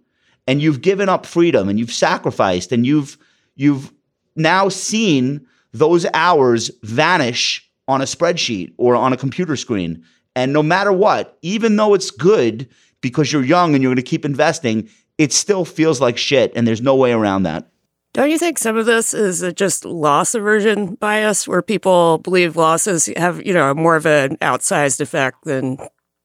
and 0.48 0.62
you've 0.62 0.82
given 0.82 1.10
up 1.10 1.26
freedom 1.26 1.70
and 1.70 1.80
you've 1.80 1.94
sacrificed 1.94 2.72
and 2.72 2.86
you've 2.86 3.18
you've 3.56 3.92
now 4.36 4.70
seen 4.70 5.46
those 5.74 6.06
hours 6.14 6.72
vanish 6.84 7.70
on 7.88 8.02
a 8.02 8.06
spreadsheet 8.06 8.74
or 8.78 8.96
on 8.96 9.14
a 9.14 9.18
computer 9.18 9.56
screen. 9.56 10.04
And 10.36 10.54
no 10.54 10.64
matter 10.64 10.92
what 10.92 11.38
even 11.42 11.76
though 11.76 11.94
it's 11.94 12.12
good 12.12 12.70
because 13.02 13.32
you're 13.32 13.44
young 13.44 13.74
and 13.74 13.84
you're 13.84 13.92
going 13.92 14.04
to 14.04 14.10
keep 14.10 14.26
investing 14.26 14.90
it 15.18 15.34
still 15.34 15.66
feels 15.66 16.00
like 16.00 16.18
shit 16.18 16.52
and 16.56 16.66
there's 16.66 16.82
no 16.82 16.96
way 16.96 17.12
around 17.12 17.44
that. 17.44 17.68
Don't 18.14 18.32
you 18.32 18.40
think 18.40 18.58
some 18.58 18.78
of 18.78 18.88
this 18.88 19.14
is 19.14 19.54
just 19.54 19.86
loss 19.86 20.34
aversion 20.34 20.96
bias 20.96 21.48
where 21.48 21.62
people 21.62 22.18
believe 22.20 22.56
losses 22.56 23.08
have, 23.18 23.46
you 23.46 23.54
know, 23.54 23.72
more 23.76 23.96
of 23.96 24.08
an 24.08 24.38
outsized 24.38 25.00
effect 25.00 25.44
than 25.44 25.78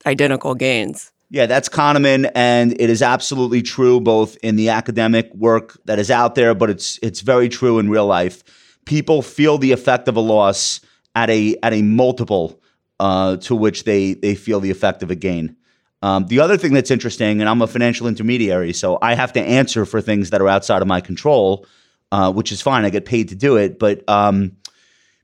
identical 0.06 0.54
gains? 0.54 1.12
Yeah, 1.30 1.46
that's 1.46 1.68
Kahneman, 1.68 2.30
and 2.34 2.80
it 2.80 2.90
is 2.90 3.02
absolutely 3.02 3.62
true 3.62 4.00
both 4.00 4.37
in 4.42 4.56
the 4.56 4.68
academic 4.68 5.34
work 5.34 5.78
that 5.87 5.99
is 5.99 6.11
out 6.11 6.34
there, 6.34 6.54
but 6.54 6.70
it's 6.70 6.99
it's 7.02 7.20
very 7.23 7.49
true 7.49 7.78
in 7.78 7.90
real 7.90 8.06
life. 8.06 8.44
People 8.84 9.23
feel 9.23 9.58
the 9.58 9.73
effect 9.73 10.06
of 10.06 10.16
a 10.16 10.20
loss 10.20 10.80
at 11.14 11.30
a 11.30 11.56
at 11.62 11.73
a 11.73 11.82
multiple 11.82 12.61
uh, 13.00 13.37
to 13.38 13.56
which 13.56 13.84
they 13.84 14.14
they 14.14 14.34
feel 14.34 14.61
the 14.61 14.70
effect 14.70 15.02
of 15.02 15.11
a 15.11 15.16
gain. 15.16 15.56
Um, 16.02 16.26
the 16.26 16.40
other 16.40 16.58
thing 16.58 16.75
that's 16.75 16.90
interesting, 16.90 17.40
and 17.40 17.49
I'm 17.49 17.62
a 17.62 17.66
financial 17.66 18.06
intermediary, 18.06 18.75
so 18.75 18.99
I 19.00 19.14
have 19.14 19.32
to 19.32 19.40
answer 19.40 19.87
for 19.87 20.02
things 20.02 20.30
that 20.30 20.42
are 20.42 20.49
outside 20.49 20.82
of 20.82 20.88
my 20.88 21.00
control, 21.00 21.66
uh, 22.12 22.30
which 22.30 22.52
is 22.52 22.61
fine. 22.61 22.84
I 22.84 22.90
get 22.90 23.06
paid 23.06 23.30
to 23.30 23.34
do 23.34 23.56
it, 23.56 23.78
but 23.78 24.06
um, 24.08 24.56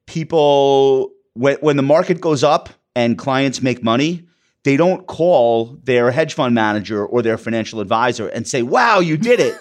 people 0.06 1.12
when 1.34 1.56
when 1.60 1.76
the 1.76 1.82
market 1.82 2.20
goes 2.20 2.42
up 2.42 2.70
and 2.96 3.16
clients 3.18 3.62
make 3.62 3.84
money, 3.84 4.26
they 4.64 4.76
don't 4.76 5.06
call 5.06 5.78
their 5.84 6.10
hedge 6.10 6.34
fund 6.34 6.54
manager 6.54 7.04
or 7.04 7.22
their 7.22 7.38
financial 7.38 7.80
advisor 7.80 8.28
and 8.28 8.46
say, 8.46 8.62
"Wow, 8.62 9.00
you 9.00 9.16
did 9.16 9.40
it." 9.40 9.56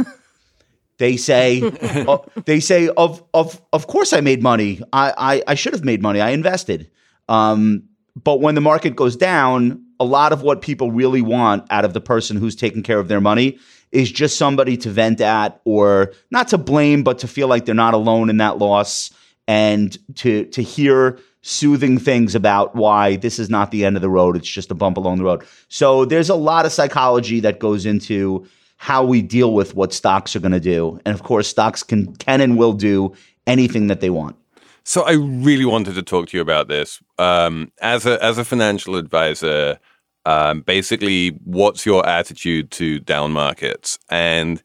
they 0.98 1.18
say, 1.18 1.62
uh, 1.62 2.18
"They 2.46 2.60
say 2.60 2.90
of 2.90 3.24
of 3.34 3.62
of 3.72 3.88
course 3.88 4.14
I 4.14 4.22
made 4.22 4.44
money. 4.44 4.82
I 4.92 5.14
I, 5.18 5.44
I 5.48 5.56
should 5.56 5.74
have 5.74 5.86
made 5.86 6.02
money. 6.02 6.22
I 6.22 6.30
invested." 6.32 6.90
Um, 7.28 7.84
but 8.22 8.42
when 8.42 8.56
the 8.56 8.62
market 8.62 8.96
goes 8.96 9.16
down, 9.16 9.84
a 10.00 10.06
lot 10.06 10.34
of 10.34 10.42
what 10.42 10.62
people 10.62 10.92
really 10.92 11.22
want 11.22 11.66
out 11.70 11.86
of 11.86 11.94
the 11.94 12.02
person 12.02 12.38
who's 12.38 12.56
taking 12.56 12.84
care 12.84 13.00
of 13.00 13.08
their 13.08 13.22
money 13.22 13.60
is 13.92 14.12
just 14.12 14.38
somebody 14.38 14.78
to 14.78 14.90
vent 14.90 15.20
at, 15.22 15.62
or 15.66 16.14
not 16.32 16.48
to 16.50 16.58
blame, 16.58 17.04
but 17.04 17.20
to 17.20 17.28
feel 17.28 17.48
like 17.48 17.66
they're 17.66 17.76
not 17.76 17.94
alone 17.94 18.30
in 18.30 18.38
that 18.38 18.58
loss, 18.58 19.12
and 19.48 19.98
to 20.16 20.46
to 20.46 20.62
hear 20.62 21.20
soothing 21.42 21.98
things 21.98 22.36
about 22.36 22.76
why 22.76 23.16
this 23.16 23.40
is 23.40 23.50
not 23.50 23.72
the 23.72 23.86
end 23.86 23.96
of 23.96 24.02
the 24.02 24.10
road. 24.10 24.36
It's 24.36 24.50
just 24.50 24.72
a 24.72 24.76
bump 24.76 24.98
along 24.98 25.18
the 25.18 25.24
road. 25.24 25.44
So 25.70 26.06
there's 26.06 26.30
a 26.30 26.36
lot 26.36 26.66
of 26.66 26.72
psychology 26.72 27.40
that 27.40 27.60
goes 27.60 27.86
into 27.86 28.46
how 28.78 29.04
we 29.04 29.22
deal 29.22 29.54
with 29.54 29.76
what 29.76 29.94
stocks 29.94 30.36
are 30.36 30.40
going 30.40 30.54
to 30.54 30.60
do. 30.60 31.00
And 31.06 31.14
of 31.14 31.24
course, 31.24 31.48
stocks 31.48 31.84
can 31.84 32.16
can 32.16 32.42
and 32.42 32.58
will 32.58 32.74
do 32.74 33.14
anything 33.48 33.88
that 33.88 34.02
they 34.02 34.10
want. 34.10 34.36
So 34.84 35.04
I 35.04 35.14
really 35.14 35.66
wanted 35.66 35.96
to 35.96 36.04
talk 36.04 36.30
to 36.30 36.38
you 36.38 36.42
about 36.42 36.68
this. 36.68 37.02
Um, 37.18 37.72
as 37.82 38.06
a 38.06 38.24
as 38.24 38.38
a 38.38 38.46
financial 38.46 38.96
advisor, 38.96 39.80
um, 40.26 40.62
basically, 40.62 41.30
what's 41.44 41.86
your 41.86 42.08
attitude 42.08 42.72
to 42.72 43.00
down 43.00 43.32
markets, 43.32 44.00
and 44.10 44.62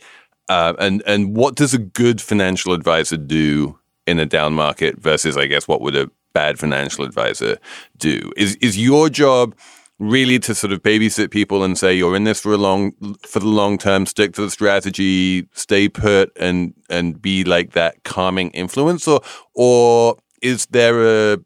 uh, 0.49 0.75
and 0.78 1.02
and 1.07 1.37
what 1.37 1.57
does 1.57 1.75
a 1.75 1.78
good 1.78 2.21
financial 2.21 2.73
advisor 2.73 3.16
do 3.16 3.78
in 4.07 4.19
a 4.19 4.26
down 4.26 4.52
market 4.52 4.99
versus, 4.99 5.37
I 5.37 5.47
guess, 5.47 5.66
what 5.66 5.81
would 5.81 5.97
a 5.97 6.11
bad 6.35 6.59
financial 6.59 7.05
advisor 7.05 7.59
do? 7.97 8.33
Is 8.37 8.57
is 8.57 8.76
your 8.76 9.09
job 9.09 9.55
really 9.99 10.38
to 10.41 10.55
sort 10.55 10.73
of 10.73 10.83
babysit 10.83 11.31
people 11.31 11.62
and 11.62 11.79
say 11.79 11.95
you're 11.95 12.17
in 12.17 12.25
this 12.25 12.41
for 12.41 12.53
a 12.53 12.59
long 12.59 12.93
for 13.26 13.41
the 13.41 13.47
long 13.47 13.79
term, 13.79 14.07
stick 14.07 14.35
to 14.35 14.43
the 14.43 14.50
strategy, 14.50 15.49
stay 15.53 15.88
put, 15.88 16.33
and 16.38 16.75
and 16.91 17.23
be 17.23 17.45
like 17.45 17.73
that 17.73 18.03
calming 18.05 18.50
influence, 18.50 19.09
or 19.09 19.21
or 19.55 20.17
is 20.43 20.67
there 20.67 21.33
a 21.33 21.38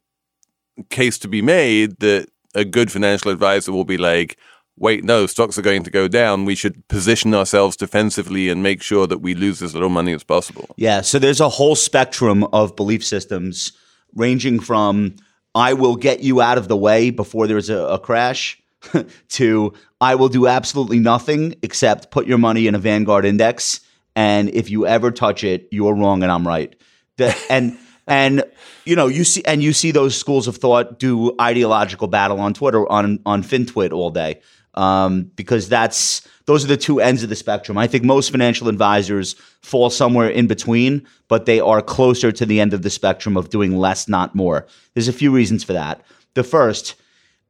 case 0.90 1.18
to 1.18 1.28
be 1.28 1.42
made 1.42 1.99
that 2.00 2.28
a 2.54 2.64
good 2.64 2.90
financial 2.90 3.30
advisor 3.30 3.73
will 3.73 3.85
be 3.85 3.99
like, 3.99 4.38
wait, 4.76 5.04
no, 5.04 5.26
stocks 5.26 5.59
are 5.59 5.62
going 5.62 5.83
to 5.83 5.90
go 5.90 6.09
down. 6.09 6.45
We 6.45 6.54
should 6.54 6.87
position 6.88 7.35
ourselves 7.35 7.76
defensively 7.76 8.49
and 8.49 8.62
make 8.62 8.83
sure 8.83 9.07
that 9.07 9.18
we 9.18 9.35
lose 9.35 9.62
as 9.62 9.75
little 9.75 9.88
money 9.88 10.12
as 10.12 10.25
possible. 10.25 10.75
Yeah, 10.76 11.02
so 11.02 11.18
there's 11.18 11.40
a 11.40 11.49
whole 11.49 11.76
spectrum 11.76 12.45
of 12.52 12.76
belief 12.76 13.04
systems 13.04 13.73
ranging 14.14 14.60
from 14.60 15.16
I 15.54 15.72
will 15.72 15.96
get 15.96 16.20
you 16.20 16.40
out 16.40 16.58
of 16.58 16.68
the 16.68 16.76
way 16.76 17.10
before 17.10 17.46
there's 17.46 17.70
a, 17.70 17.78
a 17.78 17.98
crash 17.98 18.62
to 19.30 19.72
I 20.00 20.14
will 20.14 20.28
do 20.28 20.46
absolutely 20.46 20.98
nothing 20.98 21.56
except 21.62 22.10
put 22.10 22.26
your 22.26 22.38
money 22.38 22.66
in 22.66 22.74
a 22.74 22.78
Vanguard 22.78 23.24
index. 23.24 23.80
And 24.14 24.48
if 24.50 24.70
you 24.70 24.86
ever 24.86 25.10
touch 25.10 25.44
it, 25.44 25.68
you're 25.70 25.94
wrong 25.94 26.22
and 26.22 26.30
I'm 26.30 26.46
right. 26.46 26.74
The, 27.16 27.36
and 27.50 27.76
and 28.06 28.44
you 28.84 28.96
know 28.96 29.06
you 29.06 29.24
see 29.24 29.42
and 29.44 29.62
you 29.62 29.72
see 29.72 29.90
those 29.90 30.16
schools 30.16 30.48
of 30.48 30.56
thought 30.56 30.98
do 30.98 31.34
ideological 31.40 32.08
battle 32.08 32.40
on 32.40 32.54
Twitter 32.54 32.90
on 32.90 33.20
on 33.26 33.42
FinTwit 33.42 33.92
all 33.92 34.10
day 34.10 34.40
um, 34.74 35.24
because 35.34 35.68
that's 35.68 36.26
those 36.48 36.64
are 36.64 36.68
the 36.68 36.78
two 36.78 36.98
ends 36.98 37.22
of 37.22 37.28
the 37.28 37.36
spectrum. 37.36 37.76
I 37.76 37.86
think 37.86 38.04
most 38.04 38.30
financial 38.30 38.68
advisors 38.68 39.34
fall 39.60 39.90
somewhere 39.90 40.30
in 40.30 40.46
between, 40.46 41.06
but 41.28 41.44
they 41.44 41.60
are 41.60 41.82
closer 41.82 42.32
to 42.32 42.46
the 42.46 42.58
end 42.58 42.72
of 42.72 42.80
the 42.80 42.88
spectrum 42.88 43.36
of 43.36 43.50
doing 43.50 43.76
less, 43.76 44.08
not 44.08 44.34
more. 44.34 44.66
There's 44.94 45.08
a 45.08 45.12
few 45.12 45.30
reasons 45.30 45.62
for 45.62 45.74
that. 45.74 46.00
The 46.32 46.42
first, 46.42 46.94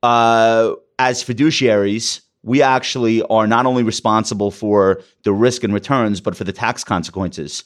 uh, 0.02 0.72
as 0.98 1.22
fiduciaries, 1.22 2.22
we 2.42 2.60
actually 2.60 3.22
are 3.22 3.46
not 3.46 3.66
only 3.66 3.84
responsible 3.84 4.50
for 4.50 5.00
the 5.22 5.32
risk 5.32 5.62
and 5.62 5.72
returns, 5.72 6.20
but 6.20 6.36
for 6.36 6.42
the 6.42 6.52
tax 6.52 6.82
consequences. 6.82 7.62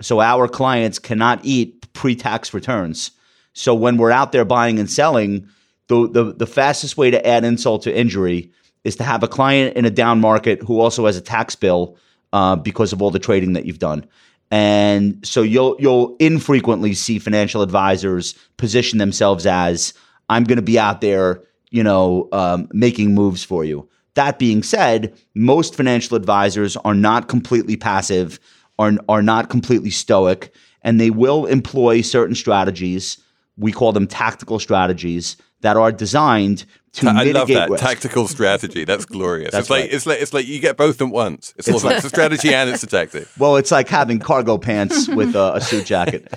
So 0.00 0.20
our 0.20 0.46
clients 0.46 1.00
cannot 1.00 1.40
eat 1.42 1.92
pre-tax 1.92 2.54
returns. 2.54 3.10
So 3.52 3.74
when 3.74 3.96
we're 3.96 4.12
out 4.12 4.30
there 4.30 4.44
buying 4.44 4.78
and 4.78 4.88
selling, 4.88 5.48
the, 5.88 6.08
the, 6.08 6.32
the 6.32 6.46
fastest 6.46 6.96
way 6.96 7.10
to 7.10 7.26
add 7.26 7.44
insult 7.44 7.82
to 7.82 7.98
injury 7.98 8.52
is 8.86 8.96
to 8.96 9.04
have 9.04 9.24
a 9.24 9.28
client 9.28 9.76
in 9.76 9.84
a 9.84 9.90
down 9.90 10.20
market 10.20 10.62
who 10.62 10.80
also 10.80 11.06
has 11.06 11.16
a 11.16 11.20
tax 11.20 11.56
bill 11.56 11.96
uh, 12.32 12.54
because 12.54 12.92
of 12.92 13.02
all 13.02 13.10
the 13.10 13.18
trading 13.18 13.52
that 13.54 13.66
you've 13.66 13.80
done. 13.80 14.06
And 14.50 15.26
so 15.26 15.42
you'll 15.42 15.76
you'll 15.80 16.16
infrequently 16.20 16.94
see 16.94 17.18
financial 17.18 17.62
advisors 17.62 18.34
position 18.58 18.98
themselves 18.98 19.44
as 19.44 19.92
I'm 20.28 20.44
going 20.44 20.56
to 20.56 20.62
be 20.62 20.78
out 20.78 21.00
there, 21.00 21.42
you 21.70 21.82
know, 21.82 22.28
um, 22.30 22.68
making 22.72 23.12
moves 23.12 23.42
for 23.42 23.64
you. 23.64 23.88
That 24.14 24.38
being 24.38 24.62
said, 24.62 25.14
most 25.34 25.74
financial 25.74 26.16
advisors 26.16 26.76
are 26.78 26.94
not 26.94 27.28
completely 27.28 27.76
passive, 27.76 28.38
are 28.78 28.92
are 29.08 29.22
not 29.22 29.50
completely 29.50 29.90
stoic, 29.90 30.54
and 30.82 31.00
they 31.00 31.10
will 31.10 31.46
employ 31.46 32.02
certain 32.02 32.36
strategies. 32.36 33.18
We 33.56 33.72
call 33.72 33.92
them 33.92 34.06
tactical 34.06 34.60
strategies 34.60 35.36
that 35.62 35.76
are 35.76 35.90
designed 35.90 36.66
to 36.96 37.08
I 37.08 37.24
love 37.24 37.48
that 37.48 37.70
risk. 37.70 37.82
tactical 37.82 38.28
strategy. 38.28 38.84
That's 38.84 39.04
glorious. 39.04 39.52
That's 39.52 39.64
it's 39.64 39.70
like 39.70 39.82
right. 39.82 39.92
it's 39.92 40.06
like 40.06 40.20
it's 40.20 40.32
like 40.32 40.46
you 40.46 40.60
get 40.60 40.76
both 40.76 41.00
at 41.00 41.08
once. 41.08 41.54
It's, 41.56 41.68
almost 41.68 41.84
like 41.84 41.96
it's 41.96 42.06
a 42.06 42.08
strategy 42.08 42.52
and 42.52 42.70
it's 42.70 42.82
a 42.82 42.86
tactic. 42.86 43.28
Well, 43.38 43.56
it's 43.56 43.70
like 43.70 43.88
having 43.88 44.18
cargo 44.18 44.58
pants 44.58 45.08
with 45.08 45.34
a, 45.34 45.54
a 45.54 45.60
suit 45.60 45.86
jacket. 45.86 46.32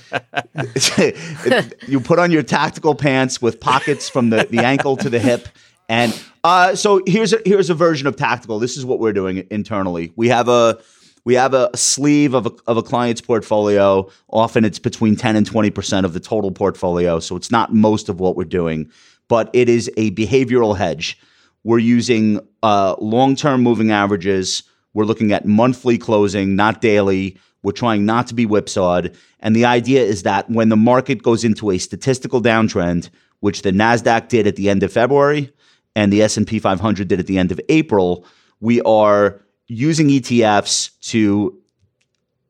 you 1.88 2.00
put 2.00 2.20
on 2.20 2.32
your 2.32 2.44
tactical 2.44 2.96
pants 2.96 3.42
with 3.42 3.60
pockets 3.60 4.10
from 4.10 4.30
the, 4.30 4.48
the 4.50 4.60
ankle 4.60 4.98
to 4.98 5.10
the 5.10 5.20
hip. 5.20 5.48
And 5.88 6.20
uh, 6.44 6.76
so 6.76 7.02
here's 7.08 7.34
a, 7.34 7.40
here's 7.46 7.70
a 7.70 7.74
version 7.74 8.08
of 8.08 8.16
tactical. 8.16 8.60
This 8.60 8.78
is 8.78 8.86
what 8.86 9.00
we're 9.00 9.14
doing 9.14 9.48
internally. 9.50 10.14
We 10.16 10.30
have 10.30 10.48
a 10.48 10.80
we 11.26 11.36
have 11.36 11.54
a 11.54 11.70
sleeve 11.76 12.34
of 12.34 12.48
a, 12.48 12.52
of 12.66 12.78
a 12.78 12.84
client's 12.84 13.22
portfolio. 13.22 14.10
Often 14.30 14.66
it's 14.66 14.80
between 14.80 15.16
10 15.16 15.36
and 15.36 15.50
20% 15.50 16.06
of 16.06 16.14
the 16.14 16.20
total 16.20 16.52
portfolio. 16.52 17.20
So 17.20 17.36
it's 17.36 17.52
not 17.52 17.74
most 17.74 18.10
of 18.10 18.20
what 18.20 18.36
we're 18.36 18.46
doing, 18.46 18.90
but 19.30 19.50
it 19.54 19.70
is 19.70 19.90
a 19.96 20.12
behavioral 20.12 20.78
hedge. 20.78 21.18
We're 21.64 21.80
using 21.80 22.42
uh, 22.62 22.96
long 23.00 23.38
term 23.38 23.64
moving 23.64 23.92
averages. 23.92 24.64
We're 24.94 25.06
looking 25.06 25.32
at 25.32 25.46
monthly 25.46 25.98
closing, 25.98 26.58
not 26.58 26.82
daily. 26.82 27.38
We're 27.64 27.72
trying 27.72 28.06
not 28.06 28.28
to 28.28 28.34
be 28.34 28.46
whipsawed. 28.46 29.16
And 29.40 29.56
the 29.56 29.66
idea 29.66 30.04
is 30.04 30.24
that 30.24 30.50
when 30.50 30.70
the 30.70 30.78
market 30.78 31.24
goes 31.24 31.44
into 31.44 31.72
a 31.72 31.78
statistical 31.78 32.42
downtrend, 32.42 33.10
which 33.40 33.62
the 33.62 33.72
Nasdaq 33.72 34.28
did 34.28 34.48
at 34.48 34.56
the 34.56 34.70
end 34.70 34.84
of 34.84 34.92
February 34.92 35.54
and 35.96 36.12
the 36.12 36.22
S&P 36.22 36.60
500 36.60 37.08
did 37.08 37.20
at 37.20 37.28
the 37.28 37.38
end 37.38 37.52
of 37.52 37.62
April, 37.70 38.26
we 38.60 38.82
are 38.82 39.42
using 39.68 40.08
ETFs 40.08 40.98
to 41.02 41.58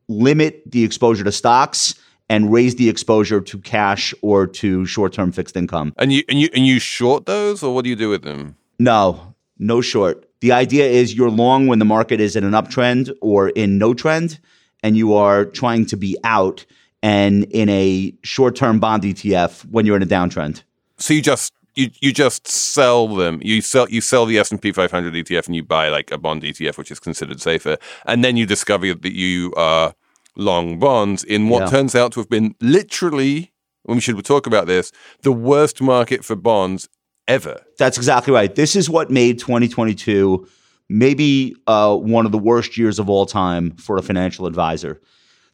limit 0.08 0.62
the 0.66 0.82
exposure 0.82 1.24
to 1.24 1.32
stocks 1.32 1.94
and 2.30 2.50
raise 2.50 2.76
the 2.76 2.88
exposure 2.88 3.40
to 3.40 3.58
cash 3.58 4.14
or 4.22 4.46
to 4.46 4.86
short-term 4.86 5.32
fixed 5.32 5.56
income. 5.56 5.92
And 5.98 6.12
you 6.12 6.22
and 6.28 6.40
you 6.40 6.48
and 6.54 6.64
you 6.64 6.78
short 6.78 7.26
those, 7.26 7.62
or 7.62 7.74
what 7.74 7.82
do 7.84 7.90
you 7.90 7.96
do 7.96 8.08
with 8.08 8.22
them? 8.22 8.56
No, 8.78 9.34
no 9.58 9.82
short. 9.82 10.26
The 10.40 10.52
idea 10.52 10.86
is 10.86 11.14
you're 11.14 11.28
long 11.28 11.66
when 11.66 11.80
the 11.80 11.84
market 11.84 12.20
is 12.20 12.36
in 12.36 12.44
an 12.44 12.52
uptrend 12.52 13.12
or 13.20 13.50
in 13.50 13.76
no 13.76 13.92
trend, 13.92 14.38
and 14.82 14.96
you 14.96 15.12
are 15.12 15.44
trying 15.44 15.84
to 15.86 15.96
be 15.96 16.16
out 16.24 16.64
and 17.02 17.44
in 17.44 17.68
a 17.68 18.14
short-term 18.22 18.78
bond 18.78 19.02
ETF 19.02 19.64
when 19.70 19.84
you're 19.84 19.96
in 19.96 20.02
a 20.02 20.06
downtrend. 20.06 20.62
So 20.98 21.12
you 21.12 21.22
just 21.22 21.52
you 21.74 21.90
you 22.00 22.12
just 22.12 22.46
sell 22.46 23.08
them. 23.08 23.40
You 23.42 23.60
sell 23.60 23.88
you 23.90 24.00
sell 24.00 24.24
the 24.24 24.38
S 24.38 24.52
and 24.52 24.62
P 24.62 24.70
500 24.70 25.12
ETF 25.14 25.46
and 25.46 25.56
you 25.56 25.64
buy 25.64 25.88
like 25.88 26.12
a 26.12 26.18
bond 26.18 26.42
ETF, 26.42 26.78
which 26.78 26.92
is 26.92 27.00
considered 27.00 27.40
safer, 27.40 27.76
and 28.06 28.22
then 28.22 28.36
you 28.36 28.46
discover 28.46 28.94
that 28.94 29.14
you 29.14 29.52
are 29.56 29.94
long 30.40 30.78
bonds 30.78 31.22
in 31.24 31.48
what 31.48 31.62
Yeah. 31.62 31.70
turns 31.70 31.94
out 31.94 32.12
to 32.12 32.20
have 32.20 32.28
been 32.28 32.54
literally. 32.60 33.52
When 33.84 33.96
we 33.96 34.00
should 34.02 34.22
talk 34.24 34.46
about 34.46 34.66
this, 34.66 34.92
the 35.22 35.32
worst 35.32 35.80
market 35.80 36.22
for 36.24 36.36
bonds 36.36 36.88
ever. 37.26 37.62
That's 37.78 37.96
exactly 37.96 38.32
right. 38.32 38.54
This 38.54 38.76
is 38.76 38.90
what 38.90 39.10
made 39.10 39.38
2022 39.38 40.46
maybe 40.90 41.54
uh, 41.68 41.96
one 41.96 42.26
of 42.26 42.32
the 42.32 42.38
worst 42.38 42.76
years 42.76 42.98
of 42.98 43.08
all 43.08 43.24
time 43.24 43.70
for 43.76 43.96
a 43.96 44.02
financial 44.02 44.44
advisor. 44.46 45.00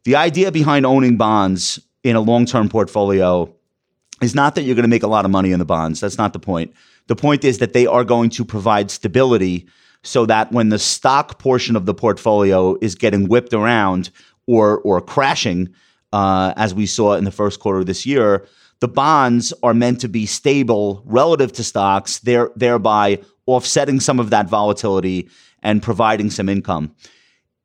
The 0.04 0.16
idea 0.16 0.50
behind 0.50 0.86
owning 0.86 1.16
bonds 1.18 1.78
in 2.02 2.16
a 2.16 2.20
long 2.20 2.46
term 2.46 2.68
portfolio 2.68 3.52
is 4.22 4.34
not 4.34 4.54
that 4.54 4.62
you're 4.62 4.74
going 4.74 4.84
to 4.84 4.88
make 4.88 5.02
a 5.02 5.08
lot 5.08 5.26
of 5.26 5.30
money 5.30 5.52
in 5.52 5.58
the 5.58 5.66
bonds. 5.66 6.00
That's 6.00 6.16
not 6.16 6.32
the 6.32 6.38
point. 6.38 6.72
The 7.06 7.16
point 7.16 7.44
is 7.44 7.58
that 7.58 7.74
they 7.74 7.86
are 7.86 8.02
going 8.02 8.30
to 8.30 8.44
provide 8.44 8.90
stability 8.90 9.68
so 10.02 10.24
that 10.26 10.50
when 10.52 10.70
the 10.70 10.78
stock 10.78 11.38
portion 11.38 11.76
of 11.76 11.84
the 11.84 11.94
portfolio 11.94 12.76
is 12.80 12.94
getting 12.94 13.28
whipped 13.28 13.52
around 13.52 14.10
or 14.46 14.78
or 14.80 15.00
crashing, 15.00 15.74
uh, 16.12 16.52
as 16.56 16.74
we 16.74 16.86
saw 16.86 17.14
in 17.14 17.24
the 17.24 17.30
first 17.30 17.60
quarter 17.60 17.80
of 17.80 17.86
this 17.86 18.06
year, 18.06 18.46
the 18.80 18.88
bonds 18.88 19.52
are 19.62 19.74
meant 19.74 20.00
to 20.00 20.08
be 20.08 20.26
stable 20.26 21.02
relative 21.06 21.52
to 21.52 21.64
stocks, 21.64 22.18
there, 22.20 22.50
thereby 22.56 23.20
offsetting 23.46 24.00
some 24.00 24.20
of 24.20 24.30
that 24.30 24.48
volatility 24.48 25.28
and 25.62 25.82
providing 25.82 26.30
some 26.30 26.48
income. 26.48 26.94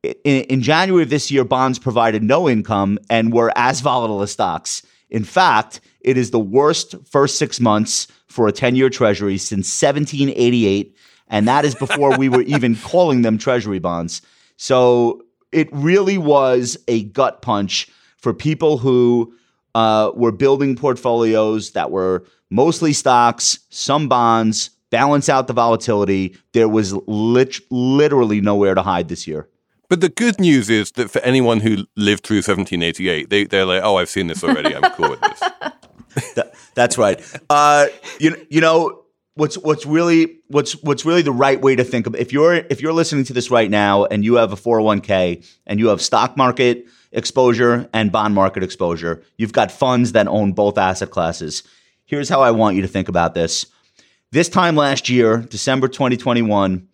In, 0.04 0.44
in 0.44 0.62
January 0.62 1.04
of 1.04 1.10
this 1.10 1.30
year, 1.30 1.44
bonds 1.44 1.78
provided 1.78 2.24
no 2.24 2.50
income 2.50 2.98
and 3.10 3.34
were 3.34 3.52
as 3.56 3.82
volatile 3.82 4.22
as 4.22 4.32
stocks. 4.32 4.84
In 5.10 5.24
fact, 5.24 5.82
it 6.00 6.18
is 6.18 6.32
the 6.32 6.40
worst 6.40 6.96
first 7.06 7.38
six 7.38 7.60
months 7.60 8.08
for 8.28 8.48
a 8.48 8.52
10 8.52 8.76
year 8.76 8.90
treasury 8.90 9.38
since 9.38 9.82
1788. 9.82 10.96
And 11.28 11.48
that 11.48 11.66
is 11.66 11.76
before 11.76 12.18
we 12.18 12.30
were 12.30 12.42
even 12.42 12.76
calling 12.84 13.22
them 13.22 13.38
treasury 13.38 13.80
bonds. 13.80 14.22
So 14.58 15.24
it 15.52 15.70
really 15.72 16.18
was 16.18 16.78
a 16.88 17.04
gut 17.04 17.42
punch 17.42 17.88
for 18.18 18.34
people 18.34 18.78
who 18.78 19.34
uh, 19.76 20.12
were 20.16 20.32
building 20.32 20.76
portfolios 20.76 21.72
that 21.72 21.92
were 21.92 22.24
mostly 22.50 22.94
stocks, 22.94 23.60
some 23.70 24.08
bonds, 24.08 24.70
balance 24.90 25.30
out 25.30 25.48
the 25.48 25.54
volatility. 25.54 26.36
There 26.54 26.68
was 26.70 26.94
lit- 27.08 27.60
literally 27.70 28.42
nowhere 28.42 28.76
to 28.76 28.82
hide 28.82 29.08
this 29.08 29.26
year. 29.28 29.48
But 29.90 30.02
the 30.02 30.10
good 30.10 30.40
news 30.40 30.70
is 30.70 30.92
that 30.94 31.12
for 31.12 31.20
anyone 31.22 31.60
who 31.60 31.86
lived 31.98 32.24
through 32.26 32.38
1788, 32.38 33.30
they, 33.30 33.44
they're 33.46 33.66
like, 33.66 33.82
oh, 33.84 33.98
I've 33.98 34.10
seen 34.10 34.28
this 34.28 34.44
already. 34.44 34.76
I'm 34.76 34.90
cool 34.94 35.10
with 35.10 35.22
this. 35.22 35.42
That- 36.36 36.54
that's 36.76 36.98
right. 36.98 37.22
Uh, 37.50 37.88
you 38.20 38.36
you 38.50 38.60
know 38.62 39.01
what's 39.36 39.58
what's 39.58 39.86
really 39.86 40.40
what's 40.48 40.74
what's 40.84 41.06
really 41.06 41.22
the 41.22 41.32
right 41.32 41.62
way 41.62 41.76
to 41.76 41.84
think 41.84 42.08
of 42.08 42.16
if 42.16 42.34
you're 42.34 42.54
if 42.54 42.82
you're 42.82 42.94
listening 42.94 43.24
to 43.26 43.34
this 43.34 43.50
right 43.50 43.70
now 43.70 44.06
and 44.06 44.24
you 44.24 44.36
have 44.36 44.52
a 44.52 44.56
401k 44.56 45.46
and 45.66 45.80
you 45.80 45.88
have 45.88 46.02
stock 46.02 46.36
market 46.36 46.86
exposure 47.12 47.90
and 47.94 48.12
bond 48.12 48.34
market 48.34 48.64
exposure, 48.64 49.24
you've 49.38 49.54
got 49.54 49.72
funds 49.72 50.14
that 50.14 50.28
own 50.28 50.54
both 50.54 50.78
asset 50.78 51.12
classes. 51.12 51.64
Here's 52.06 52.30
how 52.30 52.42
I 52.42 52.52
want 52.52 52.76
you 52.76 52.82
to 52.82 52.88
think 52.88 53.10
about 53.10 53.34
this. 53.34 53.66
This 54.32 54.48
time 54.50 54.76
last 54.76 55.10
year, 55.10 55.38
December 55.38 55.88
2021, 55.88 56.88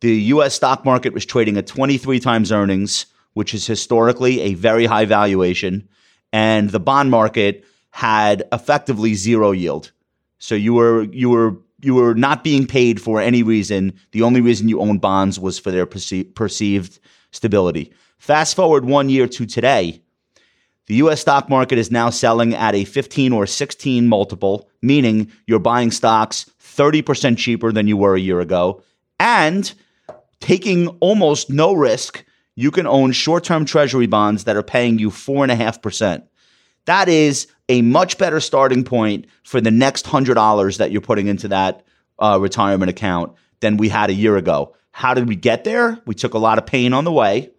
the 0.00 0.14
US 0.14 0.54
stock 0.54 0.84
market 0.84 1.12
was 1.12 1.26
trading 1.26 1.58
at 1.58 1.66
23 1.66 2.20
times 2.20 2.50
earnings, 2.50 3.06
which 3.34 3.52
is 3.52 3.66
historically 3.66 4.40
a 4.40 4.54
very 4.54 4.86
high 4.86 5.04
valuation, 5.04 5.88
and 6.32 6.70
the 6.70 6.80
bond 6.80 7.10
market 7.10 7.64
had 7.90 8.44
effectively 8.52 9.14
zero 9.14 9.50
yield. 9.50 9.92
So 10.38 10.54
you 10.54 10.72
were 10.72 11.02
you 11.04 11.28
were 11.28 11.56
you 11.82 11.94
were 11.94 12.14
not 12.14 12.44
being 12.44 12.66
paid 12.66 13.00
for 13.00 13.20
any 13.20 13.42
reason. 13.42 13.94
The 14.12 14.22
only 14.22 14.40
reason 14.40 14.68
you 14.68 14.80
owned 14.80 15.00
bonds 15.00 15.38
was 15.38 15.58
for 15.58 15.70
their 15.70 15.86
perce- 15.86 16.24
perceived 16.34 16.98
stability. 17.30 17.92
Fast 18.18 18.54
forward 18.54 18.84
1 18.84 19.08
year 19.08 19.26
to 19.28 19.46
today, 19.46 20.02
the 20.86 20.96
US 20.96 21.20
stock 21.20 21.48
market 21.48 21.78
is 21.78 21.90
now 21.90 22.10
selling 22.10 22.54
at 22.54 22.74
a 22.74 22.84
15 22.84 23.32
or 23.32 23.46
16 23.46 24.08
multiple, 24.08 24.68
meaning 24.82 25.30
you're 25.46 25.58
buying 25.58 25.90
stocks 25.90 26.50
30% 26.60 27.38
cheaper 27.38 27.72
than 27.72 27.86
you 27.86 27.96
were 27.96 28.16
a 28.16 28.20
year 28.20 28.40
ago. 28.40 28.82
And 29.18 29.72
taking 30.40 30.88
almost 31.00 31.50
no 31.50 31.72
risk, 31.72 32.24
you 32.56 32.70
can 32.70 32.86
own 32.86 33.12
short 33.12 33.44
term 33.44 33.64
treasury 33.64 34.06
bonds 34.06 34.44
that 34.44 34.56
are 34.56 34.62
paying 34.62 34.98
you 34.98 35.10
4.5%. 35.10 36.24
That 36.86 37.08
is 37.08 37.46
a 37.70 37.82
much 37.82 38.18
better 38.18 38.40
starting 38.40 38.82
point 38.82 39.26
for 39.44 39.60
the 39.60 39.70
next 39.70 40.04
$100 40.04 40.78
that 40.78 40.90
you're 40.90 41.00
putting 41.00 41.28
into 41.28 41.46
that 41.48 41.84
uh, 42.18 42.36
retirement 42.40 42.90
account 42.90 43.32
than 43.60 43.76
we 43.76 43.88
had 43.88 44.10
a 44.10 44.12
year 44.12 44.36
ago. 44.36 44.74
How 44.90 45.14
did 45.14 45.28
we 45.28 45.36
get 45.36 45.62
there? 45.62 45.96
We 46.04 46.16
took 46.16 46.34
a 46.34 46.38
lot 46.38 46.58
of 46.58 46.66
pain 46.66 46.92
on 46.92 47.04
the 47.04 47.12
way, 47.12 47.50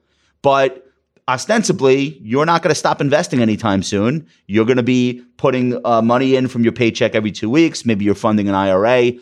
but 0.42 0.86
ostensibly, 1.30 2.20
you're 2.22 2.46
not 2.46 2.62
going 2.62 2.72
to 2.72 2.80
stop 2.80 3.00
investing 3.00 3.42
anytime 3.42 3.82
soon. 3.84 4.28
You're 4.48 4.66
going 4.66 4.78
to 4.78 4.84
be 4.84 5.24
putting 5.38 5.84
uh, 5.86 6.02
money 6.02 6.36
in 6.36 6.50
from 6.50 6.64
your 6.64 6.74
paycheck 6.74 7.16
every 7.16 7.32
two 7.32 7.50
weeks. 7.50 7.86
Maybe 7.86 8.04
you're 8.04 8.14
funding 8.14 8.50
an 8.50 8.56
IRA. 8.56 9.14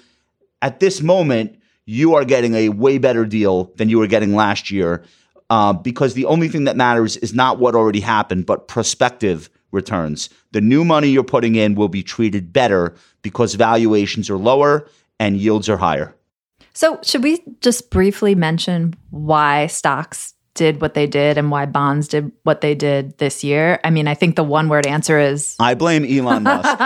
At 0.63 0.79
this 0.79 1.01
moment, 1.01 1.59
you 1.85 2.15
are 2.15 2.25
getting 2.25 2.55
a 2.55 2.69
way 2.69 2.97
better 2.97 3.25
deal 3.25 3.71
than 3.75 3.89
you 3.89 3.99
were 3.99 4.07
getting 4.07 4.33
last 4.33 4.71
year 4.71 5.03
uh, 5.51 5.73
because 5.73 6.15
the 6.15 6.25
only 6.25 6.47
thing 6.47 6.63
that 6.63 6.75
matters 6.75 7.15
is 7.17 7.33
not 7.33 7.59
what 7.59 7.75
already 7.75 7.99
happened, 7.99 8.47
but 8.47 8.67
prospective 8.67 9.51
returns. 9.71 10.29
The 10.51 10.61
new 10.61 10.83
money 10.83 11.09
you're 11.09 11.23
putting 11.23 11.55
in 11.55 11.75
will 11.75 11.89
be 11.89 12.03
treated 12.03 12.51
better 12.53 12.95
because 13.21 13.55
valuations 13.55 14.29
are 14.29 14.37
lower 14.37 14.87
and 15.19 15.37
yields 15.37 15.69
are 15.69 15.77
higher. 15.77 16.15
So, 16.73 16.99
should 17.03 17.23
we 17.23 17.43
just 17.61 17.89
briefly 17.89 18.35
mention 18.35 18.93
why 19.09 19.67
stocks 19.67 20.33
did 20.53 20.81
what 20.81 20.93
they 20.93 21.07
did 21.07 21.37
and 21.37 21.51
why 21.51 21.65
bonds 21.65 22.07
did 22.07 22.31
what 22.43 22.61
they 22.61 22.75
did 22.75 23.17
this 23.17 23.43
year? 23.43 23.79
I 23.83 23.89
mean, 23.89 24.07
I 24.07 24.13
think 24.13 24.35
the 24.35 24.43
one 24.43 24.69
word 24.69 24.85
answer 24.85 25.19
is 25.19 25.55
I 25.59 25.73
blame 25.73 26.05
Elon 26.05 26.43
Musk. 26.43 26.77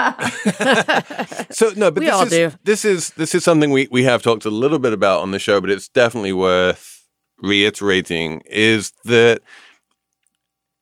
So 1.54 1.72
no, 1.76 1.91
but 1.91 2.02
We 2.02 2.08
this 2.08 2.15
all 2.15 2.24
is, 2.24 2.30
do. 2.30 2.52
This 2.63 2.86
is 2.86 3.12
this 3.12 3.36
is 3.36 3.43
something 3.43 3.72
we 3.72 3.88
we 3.91 4.04
have 4.04 4.24
talked 4.24 4.46
a 4.46 4.50
little 4.50 4.80
bit 4.80 4.93
about 4.93 5.22
on 5.22 5.32
the 5.32 5.39
show, 5.39 5.62
but 5.62 5.69
it's 5.69 5.88
definitely 5.88 6.34
worth 6.34 7.08
reiterating. 7.38 8.41
Is 8.48 8.93
that 9.06 9.41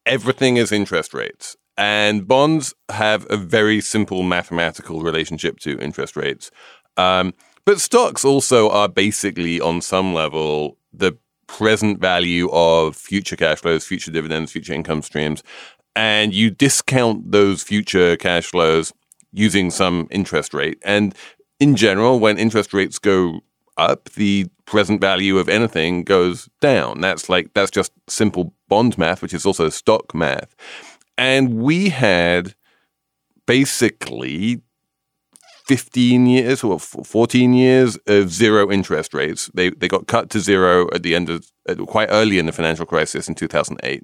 everything 0.06 0.58
is 0.58 0.72
interest 0.72 1.14
rates, 1.14 1.58
and 1.78 2.28
bonds 2.28 2.74
have 2.90 3.26
a 3.30 3.38
very 3.38 3.82
simple 3.82 4.24
mathematical 4.24 5.02
relationship 5.02 5.60
to 5.60 5.80
interest 5.80 6.16
rates. 6.16 6.52
Um, 6.98 7.34
but 7.66 7.80
stocks 7.80 8.26
also 8.26 8.70
are 8.70 8.90
basically, 8.90 9.62
on 9.62 9.82
some 9.82 10.14
level, 10.14 10.78
the 10.94 11.18
present 11.48 12.00
value 12.00 12.50
of 12.52 12.96
future 12.96 13.36
cash 13.36 13.60
flows, 13.60 13.86
future 13.86 14.12
dividends, 14.12 14.52
future 14.52 14.74
income 14.74 15.02
streams, 15.02 15.44
and 15.96 16.34
you 16.34 16.50
discount 16.50 17.32
those 17.32 17.64
future 17.64 18.16
cash 18.16 18.46
flows 18.46 18.94
using 19.34 19.70
some 19.70 20.08
interest 20.12 20.54
rate. 20.54 20.78
And 20.84 21.14
in 21.60 21.76
general, 21.76 22.20
when 22.20 22.38
interest 22.38 22.74
rates 22.74 23.00
go 23.00 23.42
up, 23.78 24.10
the 24.12 24.48
present 24.66 25.02
value 25.02 25.38
of 25.38 25.50
anything 25.50 26.04
goes 26.04 26.50
down. 26.60 27.02
That's 27.02 27.30
like 27.30 27.54
that's 27.54 27.72
just 27.72 27.92
simple 28.08 28.54
bond 28.68 28.98
math, 28.98 29.22
which 29.22 29.34
is 29.34 29.46
also 29.46 29.70
stock 29.70 30.16
math. 30.16 30.56
And 31.18 31.62
we 31.62 31.90
had 31.90 32.56
basically 33.46 34.62
15 35.68 36.26
years 36.26 36.64
or 36.64 36.80
14 36.80 37.54
years 37.54 37.98
of 38.08 38.30
zero 38.30 38.72
interest 38.72 39.14
rates. 39.14 39.50
They 39.54 39.70
they 39.70 39.88
got 39.88 40.08
cut 40.08 40.30
to 40.32 40.40
zero 40.40 40.90
at 40.94 41.04
the 41.04 41.16
end 41.16 41.30
of 41.30 41.52
quite 41.88 42.10
early 42.10 42.40
in 42.40 42.46
the 42.46 42.52
financial 42.52 42.86
crisis 42.86 43.28
in 43.28 43.36
2008 43.36 44.04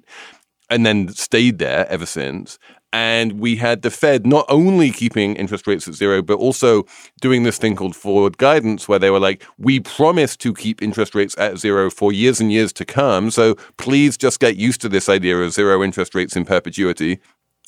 and 0.70 0.84
then 0.84 1.08
stayed 1.08 1.58
there 1.58 1.86
ever 1.88 2.06
since. 2.06 2.58
And 2.92 3.38
we 3.38 3.56
had 3.56 3.82
the 3.82 3.90
Fed 3.90 4.26
not 4.26 4.46
only 4.48 4.90
keeping 4.90 5.36
interest 5.36 5.66
rates 5.66 5.86
at 5.86 5.94
zero, 5.94 6.22
but 6.22 6.38
also 6.38 6.84
doing 7.20 7.42
this 7.42 7.58
thing 7.58 7.76
called 7.76 7.94
forward 7.94 8.38
guidance, 8.38 8.88
where 8.88 8.98
they 8.98 9.10
were 9.10 9.20
like, 9.20 9.44
we 9.58 9.80
promise 9.80 10.36
to 10.38 10.54
keep 10.54 10.80
interest 10.80 11.14
rates 11.14 11.34
at 11.38 11.58
zero 11.58 11.90
for 11.90 12.12
years 12.12 12.40
and 12.40 12.50
years 12.50 12.72
to 12.74 12.84
come. 12.84 13.30
So 13.30 13.56
please 13.76 14.16
just 14.16 14.40
get 14.40 14.56
used 14.56 14.80
to 14.80 14.88
this 14.88 15.08
idea 15.08 15.38
of 15.38 15.52
zero 15.52 15.82
interest 15.82 16.14
rates 16.14 16.34
in 16.34 16.46
perpetuity. 16.46 17.20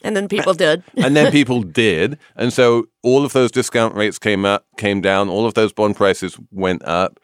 And 0.02 0.16
then 0.16 0.28
people 0.28 0.54
did. 0.54 0.83
and 0.96 1.14
then 1.14 1.30
people 1.30 1.62
did. 1.62 2.18
And 2.37 2.52
so 2.52 2.87
all 3.02 3.24
of 3.24 3.33
those 3.35 3.50
discount 3.50 3.94
rates 3.94 4.18
came 4.18 4.44
up, 4.46 4.64
came 4.78 5.00
down, 5.00 5.28
all 5.28 5.44
of 5.44 5.54
those 5.54 5.72
bond 5.72 5.96
prices 5.96 6.38
went 6.50 6.83
up. 6.85 7.20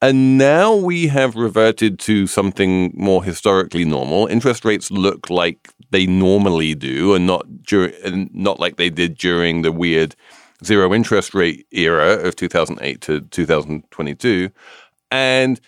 And 0.00 0.38
now 0.38 0.74
we 0.74 1.08
have 1.08 1.34
reverted 1.34 1.98
to 2.00 2.28
something 2.28 2.92
more 2.94 3.24
historically 3.24 3.84
normal. 3.84 4.26
Interest 4.28 4.64
rates 4.64 4.90
look 4.92 5.28
like 5.28 5.72
they 5.90 6.06
normally 6.06 6.74
do, 6.74 7.14
and 7.14 7.26
not 7.26 7.62
dur- 7.64 7.92
and 8.04 8.32
not 8.32 8.60
like 8.60 8.76
they 8.76 8.90
did 8.90 9.18
during 9.18 9.62
the 9.62 9.72
weird 9.72 10.14
zero 10.64 10.94
interest 10.94 11.34
rate 11.34 11.66
era 11.72 12.12
of 12.14 12.36
2008 12.36 13.00
to 13.02 13.20
2022. 13.22 14.50
And 15.10 15.60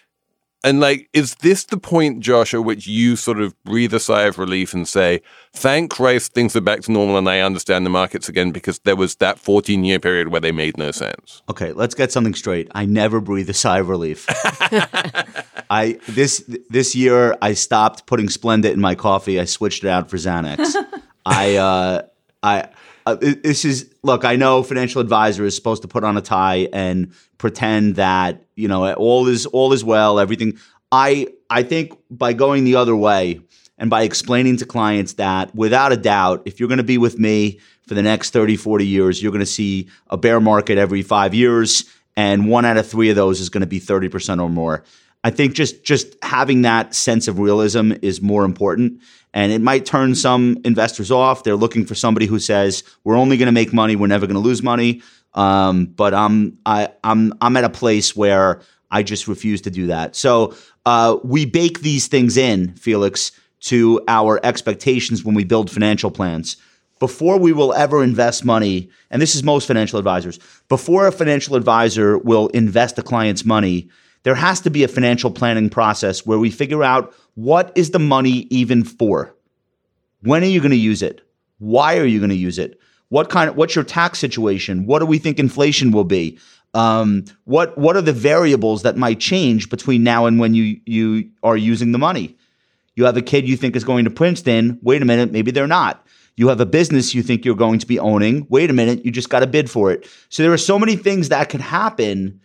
and 0.63 0.81
like, 0.81 1.09
is 1.13 1.37
this 1.37 1.65
the 1.65 1.79
point, 1.79 2.21
Josh, 2.21 2.53
at 2.53 2.65
which 2.65 2.87
you 2.87 3.17
sort 3.17 3.41
of 3.41 3.55
breathe 3.65 3.95
a 3.95 4.01
sigh 4.01 4.25
of 4.25 4.39
relief 4.39 4.75
and 4.75 4.87
say, 4.87 5.23
thank 5.53 5.91
Christ 5.91 6.35
things 6.35 6.55
are 6.55 6.61
back 6.61 6.83
to 6.83 6.93
normal 6.93 7.17
and 7.17 7.29
I 7.29 7.41
understand 7.41 7.87
the 7.87 7.91
markets 7.91 8.29
again 8.29 8.51
because 8.51 8.79
there 8.81 8.97
was 8.97 9.17
that 9.17 9.39
14 9.39 9.85
year 9.85 9.99
period 9.99 10.29
where 10.29 10.41
they 10.41 10.53
made 10.53 10.77
no 10.77 10.91
sense? 10.91 11.43
Okay, 11.49 11.73
let's 11.73 11.95
get 11.95 12.13
something 12.13 12.35
straight. 12.35 12.69
I 12.75 12.85
never 12.85 13.21
breathe 13.21 13.49
a 13.49 13.55
sigh 13.55 13.79
of 13.79 13.89
relief. 13.89 14.27
I 15.71 15.99
this 16.09 16.45
this 16.69 16.95
year 16.95 17.37
I 17.41 17.55
stopped 17.55 18.07
putting 18.07 18.27
Splenda 18.27 18.71
in 18.73 18.81
my 18.81 18.95
coffee. 18.95 19.41
I 19.41 19.45
switched 19.45 19.85
it 19.85 19.89
out 19.89 20.11
for 20.11 20.17
Xanax. 20.17 20.75
I 21.27 21.57
uh, 21.57 22.03
I 22.43 22.69
uh, 23.07 23.17
this 23.21 23.65
is 23.65 23.93
look. 24.03 24.25
I 24.25 24.37
know 24.37 24.63
financial 24.63 25.01
advisor 25.01 25.45
is 25.45 25.55
supposed 25.55 25.83
to 25.83 25.89
put 25.89 26.05
on 26.05 26.17
a 26.17 26.21
tie 26.21 26.69
and 26.73 27.13
pretend 27.39 27.97
that 27.97 28.45
you 28.57 28.69
know 28.69 28.93
all 28.95 29.29
is 29.29 29.47
all 29.47 29.73
is 29.73 29.85
well. 29.85 30.19
Everything. 30.19 30.59
I 30.93 31.29
I 31.49 31.63
think 31.63 31.99
by 32.11 32.33
going 32.33 32.65
the 32.65 32.77
other 32.77 32.97
way 32.97 33.41
and 33.79 33.89
by 33.91 34.03
explaining 34.03 34.59
to 34.59 34.67
clients 34.67 35.15
that 35.15 35.55
without 35.55 35.93
a 35.93 35.97
doubt, 35.97 36.43
if 36.45 36.61
you're 36.61 36.69
going 36.69 36.79
to 36.79 36.85
be 36.85 36.99
with 36.99 37.19
me 37.19 37.61
for 37.87 37.95
the 37.95 38.03
next 38.03 38.31
30, 38.31 38.57
40 38.57 38.87
years, 38.87 39.23
you're 39.23 39.33
going 39.33 39.41
to 39.41 39.47
see 39.47 39.89
a 40.09 40.17
bear 40.17 40.39
market 40.39 40.79
every 40.79 41.03
five 41.03 41.35
years, 41.35 41.85
and 42.17 42.49
one 42.49 42.65
out 42.65 42.77
of 42.77 42.87
three 42.87 43.11
of 43.11 43.17
those 43.17 43.41
is 43.41 43.49
going 43.49 43.63
to 43.63 43.67
be 43.67 43.81
30% 43.81 44.41
or 44.43 44.49
more. 44.49 44.85
I 45.23 45.31
think 45.31 45.55
just 45.55 45.85
just 45.85 46.17
having 46.23 46.63
that 46.63 46.95
sense 46.95 47.29
of 47.29 47.39
realism 47.39 47.93
is 48.03 48.23
more 48.23 48.45
important. 48.45 49.01
And 49.33 49.53
it 49.53 49.61
might 49.61 49.87
turn 49.87 50.15
some 50.15 50.59
investors 50.65 51.11
off. 51.11 51.45
They're 51.45 51.55
looking 51.55 51.87
for 51.87 51.95
somebody 51.95 52.27
who 52.27 52.39
says, 52.39 52.83
we're 53.05 53.17
only 53.17 53.37
going 53.37 53.47
to 53.47 53.53
make 53.53 53.73
money, 53.73 53.95
we're 53.95 54.09
never 54.09 54.27
going 54.27 54.35
to 54.35 54.41
lose 54.41 54.63
money. 54.63 55.03
Um, 55.35 55.87
but 55.87 56.15
I'm 56.15 56.59
I, 56.67 56.89
I'm 57.05 57.35
I'm 57.41 57.57
at 57.57 57.65
a 57.65 57.71
place 57.71 58.17
where 58.17 58.61
I 58.91 59.03
just 59.03 59.29
refuse 59.29 59.61
to 59.63 59.71
do 59.71 59.87
that. 59.87 60.17
So 60.17 60.55
uh, 60.85 61.19
we 61.23 61.47
bake 61.47 61.81
these 61.81 62.09
things 62.09 62.37
in, 62.37 62.75
Felix, 62.75 63.31
to 63.61 64.03
our 64.09 64.41
expectations 64.43 65.25
when 65.25 65.35
we 65.35 65.45
build 65.45 65.71
financial 65.71 66.11
plans. 66.11 66.57
Before 66.99 67.39
we 67.39 67.53
will 67.53 67.73
ever 67.73 68.03
invest 68.03 68.45
money, 68.45 68.91
and 69.11 69.23
this 69.23 69.35
is 69.35 69.43
most 69.43 69.67
financial 69.67 69.99
advisors, 69.99 70.39
before 70.69 71.07
a 71.07 71.13
financial 71.13 71.57
advisor 71.57 72.19
will 72.19 72.49
invest 72.49 72.99
a 72.99 73.03
client's 73.03 73.45
money, 73.45 73.89
there 74.23 74.35
has 74.35 74.61
to 74.61 74.71
be 74.71 74.85
a 74.85 74.89
financial 74.89 75.31
planning 75.31 75.71
process 75.71 76.27
where 76.27 76.39
we 76.39 76.51
figure 76.51 76.85
out 76.85 77.15
what 77.35 77.73
is 77.75 77.91
the 77.91 77.99
money 77.99 78.47
even 78.51 78.85
for? 78.85 79.35
When 80.23 80.43
are 80.43 80.47
you 80.47 80.61
going 80.61 80.71
to 80.71 80.77
use 80.77 81.03
it? 81.03 81.23
Why 81.59 81.99
are 81.99 82.07
you 82.07 82.19
going 82.19 82.31
to 82.31 82.37
use 82.37 82.59
it? 82.59 82.79
What 83.09 83.29
kind 83.29 83.51
of 83.51 83.57
what's 83.57 83.75
your 83.75 83.85
tax 83.85 84.19
situation? 84.19 84.87
What 84.87 85.01
do 85.01 85.07
we 85.07 85.19
think 85.19 85.39
inflation 85.39 85.91
will 85.91 86.05
be? 86.05 86.39
Um, 86.75 87.25
what 87.45 87.77
what 87.77 87.97
are 87.97 88.03
the 88.03 88.13
variables 88.13 88.83
that 88.83 88.97
might 88.97 89.19
change 89.19 89.69
between 89.69 90.05
now 90.05 90.27
and 90.27 90.39
when 90.39 90.55
you 90.55 90.81
you 90.87 91.31
are 91.43 91.57
using 91.57 91.93
the 91.93 91.99
money? 91.99 92.37
You 92.95 93.07
have 93.07 93.17
a 93.17 93.23
kid 93.23 93.49
you 93.49 93.57
think 93.57 93.75
is 93.75 93.85
going 93.85 94.05
to 94.05 94.11
Princeton. 94.11 94.79
Wait 94.83 95.03
a 95.03 95.05
minute, 95.05 95.33
maybe 95.33 95.51
they're 95.51 95.67
not. 95.67 96.07
You 96.37 96.49
have 96.49 96.61
a 96.61 96.67
business 96.67 97.15
you 97.15 97.23
think 97.23 97.45
you're 97.45 97.57
going 97.57 97.81
to 97.81 97.87
be 97.87 97.99
owning. 97.99 98.47
Wait 98.49 98.71
a 98.71 98.73
minute, 98.73 99.05
you 99.05 99.11
just 99.11 99.29
got 99.29 99.41
to 99.41 99.47
bid 99.47 99.69
for 99.71 99.91
it. 99.91 100.09
So 100.29 100.43
there 100.43 100.53
are 100.53 100.59
so 100.59 100.79
many 100.79 100.97
things 100.97 101.31
that 101.31 101.49
could 101.49 101.61
happen 101.61 102.41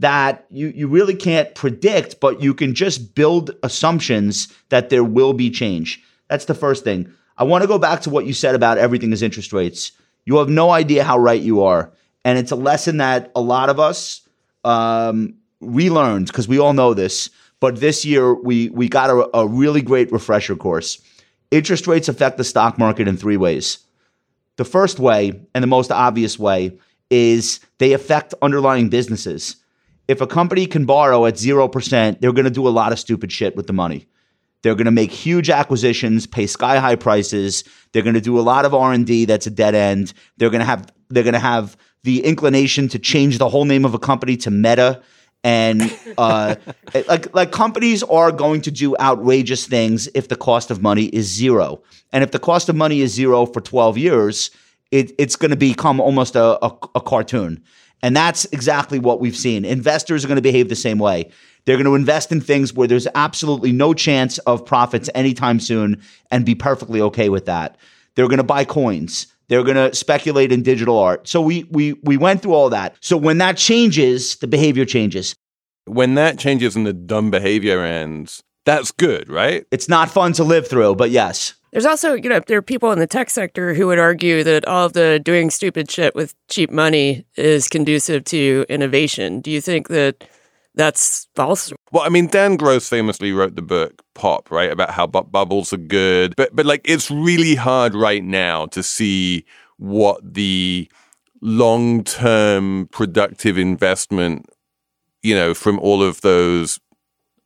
that 0.00 0.46
you, 0.50 0.68
you 0.68 0.88
really 0.88 1.14
can't 1.14 1.54
predict, 1.54 2.20
but 2.20 2.42
you 2.42 2.54
can 2.54 2.74
just 2.74 3.14
build 3.14 3.50
assumptions 3.62 4.48
that 4.70 4.88
there 4.88 5.04
will 5.04 5.34
be 5.34 5.50
change. 5.50 6.02
That's 6.28 6.46
the 6.46 6.54
first 6.54 6.84
thing. 6.84 7.12
I 7.36 7.44
want 7.44 7.62
to 7.62 7.68
go 7.68 7.78
back 7.78 8.00
to 8.02 8.10
what 8.10 8.26
you 8.26 8.32
said 8.32 8.54
about 8.54 8.78
everything 8.78 9.12
is 9.12 9.22
interest 9.22 9.52
rates. 9.52 9.92
You 10.24 10.38
have 10.38 10.48
no 10.48 10.70
idea 10.70 11.04
how 11.04 11.18
right 11.18 11.40
you 11.40 11.62
are. 11.62 11.92
And 12.24 12.38
it's 12.38 12.50
a 12.50 12.56
lesson 12.56 12.96
that 12.98 13.30
a 13.34 13.40
lot 13.40 13.68
of 13.68 13.78
us 13.78 14.22
um, 14.64 15.34
relearned 15.60 16.26
because 16.26 16.48
we 16.48 16.58
all 16.58 16.72
know 16.72 16.94
this. 16.94 17.30
But 17.60 17.76
this 17.76 18.04
year, 18.04 18.34
we, 18.34 18.70
we 18.70 18.88
got 18.88 19.10
a, 19.10 19.36
a 19.36 19.46
really 19.46 19.82
great 19.82 20.10
refresher 20.12 20.56
course. 20.56 21.00
Interest 21.50 21.86
rates 21.86 22.08
affect 22.08 22.38
the 22.38 22.44
stock 22.44 22.78
market 22.78 23.06
in 23.06 23.16
three 23.18 23.36
ways. 23.36 23.78
The 24.56 24.64
first 24.64 24.98
way, 24.98 25.40
and 25.54 25.62
the 25.62 25.66
most 25.68 25.90
obvious 25.90 26.38
way, 26.38 26.78
is 27.10 27.60
they 27.78 27.92
affect 27.92 28.34
underlying 28.40 28.88
businesses. 28.88 29.56
If 30.10 30.20
a 30.20 30.26
company 30.26 30.66
can 30.66 30.86
borrow 30.86 31.24
at 31.26 31.34
0%, 31.34 32.20
they're 32.20 32.32
going 32.32 32.44
to 32.44 32.50
do 32.50 32.66
a 32.66 32.68
lot 32.80 32.90
of 32.90 32.98
stupid 32.98 33.30
shit 33.30 33.54
with 33.54 33.68
the 33.68 33.72
money. 33.72 34.08
They're 34.62 34.74
going 34.74 34.86
to 34.86 34.90
make 34.90 35.12
huge 35.12 35.48
acquisitions, 35.48 36.26
pay 36.26 36.48
sky 36.48 36.78
high 36.78 36.96
prices. 36.96 37.62
They're 37.92 38.02
going 38.02 38.14
to 38.14 38.20
do 38.20 38.36
a 38.36 38.42
lot 38.42 38.64
of 38.64 38.74
R 38.74 38.92
and 38.92 39.06
D 39.06 39.24
that's 39.24 39.46
a 39.46 39.50
dead 39.50 39.76
end. 39.76 40.12
They're 40.36 40.50
going 40.50 40.62
to 40.62 40.66
have 40.66 40.92
they're 41.10 41.22
going 41.22 41.34
to 41.34 41.38
have 41.38 41.76
the 42.02 42.24
inclination 42.24 42.88
to 42.88 42.98
change 42.98 43.38
the 43.38 43.48
whole 43.48 43.64
name 43.64 43.84
of 43.84 43.94
a 43.94 44.00
company 44.00 44.36
to 44.38 44.50
Meta, 44.50 45.00
and 45.44 45.80
uh, 46.18 46.56
like 47.06 47.32
like 47.32 47.52
companies 47.52 48.02
are 48.02 48.32
going 48.32 48.62
to 48.62 48.72
do 48.72 48.96
outrageous 48.98 49.64
things 49.64 50.08
if 50.16 50.26
the 50.26 50.36
cost 50.36 50.72
of 50.72 50.82
money 50.82 51.04
is 51.04 51.32
zero, 51.32 51.84
and 52.12 52.24
if 52.24 52.32
the 52.32 52.40
cost 52.40 52.68
of 52.68 52.74
money 52.74 53.00
is 53.00 53.14
zero 53.14 53.46
for 53.46 53.60
twelve 53.60 53.96
years, 53.96 54.50
it, 54.90 55.12
it's 55.18 55.36
going 55.36 55.52
to 55.52 55.56
become 55.56 56.00
almost 56.00 56.34
a, 56.34 56.64
a, 56.64 56.76
a 56.96 57.00
cartoon. 57.00 57.62
And 58.02 58.16
that's 58.16 58.46
exactly 58.46 58.98
what 58.98 59.20
we've 59.20 59.36
seen. 59.36 59.64
Investors 59.64 60.24
are 60.24 60.28
going 60.28 60.36
to 60.36 60.42
behave 60.42 60.68
the 60.68 60.76
same 60.76 60.98
way. 60.98 61.30
They're 61.64 61.76
going 61.76 61.86
to 61.86 61.94
invest 61.94 62.32
in 62.32 62.40
things 62.40 62.72
where 62.72 62.88
there's 62.88 63.06
absolutely 63.14 63.72
no 63.72 63.92
chance 63.92 64.38
of 64.38 64.64
profits 64.64 65.10
anytime 65.14 65.60
soon 65.60 66.00
and 66.30 66.46
be 66.46 66.54
perfectly 66.54 67.00
okay 67.02 67.28
with 67.28 67.46
that. 67.46 67.76
They're 68.14 68.28
going 68.28 68.38
to 68.38 68.44
buy 68.44 68.64
coins. 68.64 69.26
They're 69.48 69.64
going 69.64 69.76
to 69.76 69.94
speculate 69.94 70.52
in 70.52 70.62
digital 70.62 70.98
art. 70.98 71.26
So 71.28 71.40
we 71.40 71.64
we 71.70 71.94
we 72.04 72.16
went 72.16 72.40
through 72.42 72.54
all 72.54 72.70
that. 72.70 72.96
So 73.00 73.16
when 73.16 73.38
that 73.38 73.56
changes, 73.56 74.36
the 74.36 74.46
behavior 74.46 74.84
changes. 74.84 75.34
When 75.86 76.14
that 76.14 76.38
changes 76.38 76.76
and 76.76 76.86
the 76.86 76.92
dumb 76.92 77.30
behavior 77.30 77.82
ends, 77.82 78.42
that's 78.64 78.92
good, 78.92 79.28
right? 79.28 79.66
It's 79.72 79.88
not 79.88 80.10
fun 80.10 80.32
to 80.34 80.44
live 80.44 80.68
through, 80.68 80.94
but 80.94 81.10
yes. 81.10 81.54
There's 81.72 81.86
also, 81.86 82.14
you 82.14 82.28
know, 82.28 82.40
there 82.46 82.58
are 82.58 82.62
people 82.62 82.90
in 82.90 82.98
the 82.98 83.06
tech 83.06 83.30
sector 83.30 83.74
who 83.74 83.86
would 83.86 83.98
argue 83.98 84.42
that 84.42 84.66
all 84.66 84.86
of 84.86 84.92
the 84.92 85.20
doing 85.22 85.50
stupid 85.50 85.90
shit 85.90 86.14
with 86.14 86.34
cheap 86.48 86.70
money 86.70 87.24
is 87.36 87.68
conducive 87.68 88.24
to 88.24 88.66
innovation. 88.68 89.40
Do 89.40 89.50
you 89.50 89.60
think 89.60 89.88
that 89.88 90.24
that's 90.74 91.28
false? 91.34 91.72
Well, 91.92 92.02
I 92.02 92.08
mean, 92.08 92.26
Dan 92.26 92.56
Gross 92.56 92.88
famously 92.88 93.32
wrote 93.32 93.54
the 93.54 93.62
book 93.62 94.02
Pop, 94.14 94.50
right, 94.50 94.70
about 94.70 94.90
how 94.90 95.06
bu- 95.06 95.24
bubbles 95.24 95.72
are 95.72 95.78
good, 95.78 96.34
but 96.36 96.54
but 96.54 96.66
like 96.66 96.80
it's 96.84 97.10
really 97.10 97.54
hard 97.54 97.94
right 97.94 98.24
now 98.24 98.66
to 98.66 98.82
see 98.82 99.44
what 99.78 100.34
the 100.34 100.90
long-term 101.40 102.88
productive 102.92 103.56
investment, 103.56 104.46
you 105.22 105.34
know, 105.34 105.54
from 105.54 105.78
all 105.78 106.02
of 106.02 106.20
those 106.20 106.78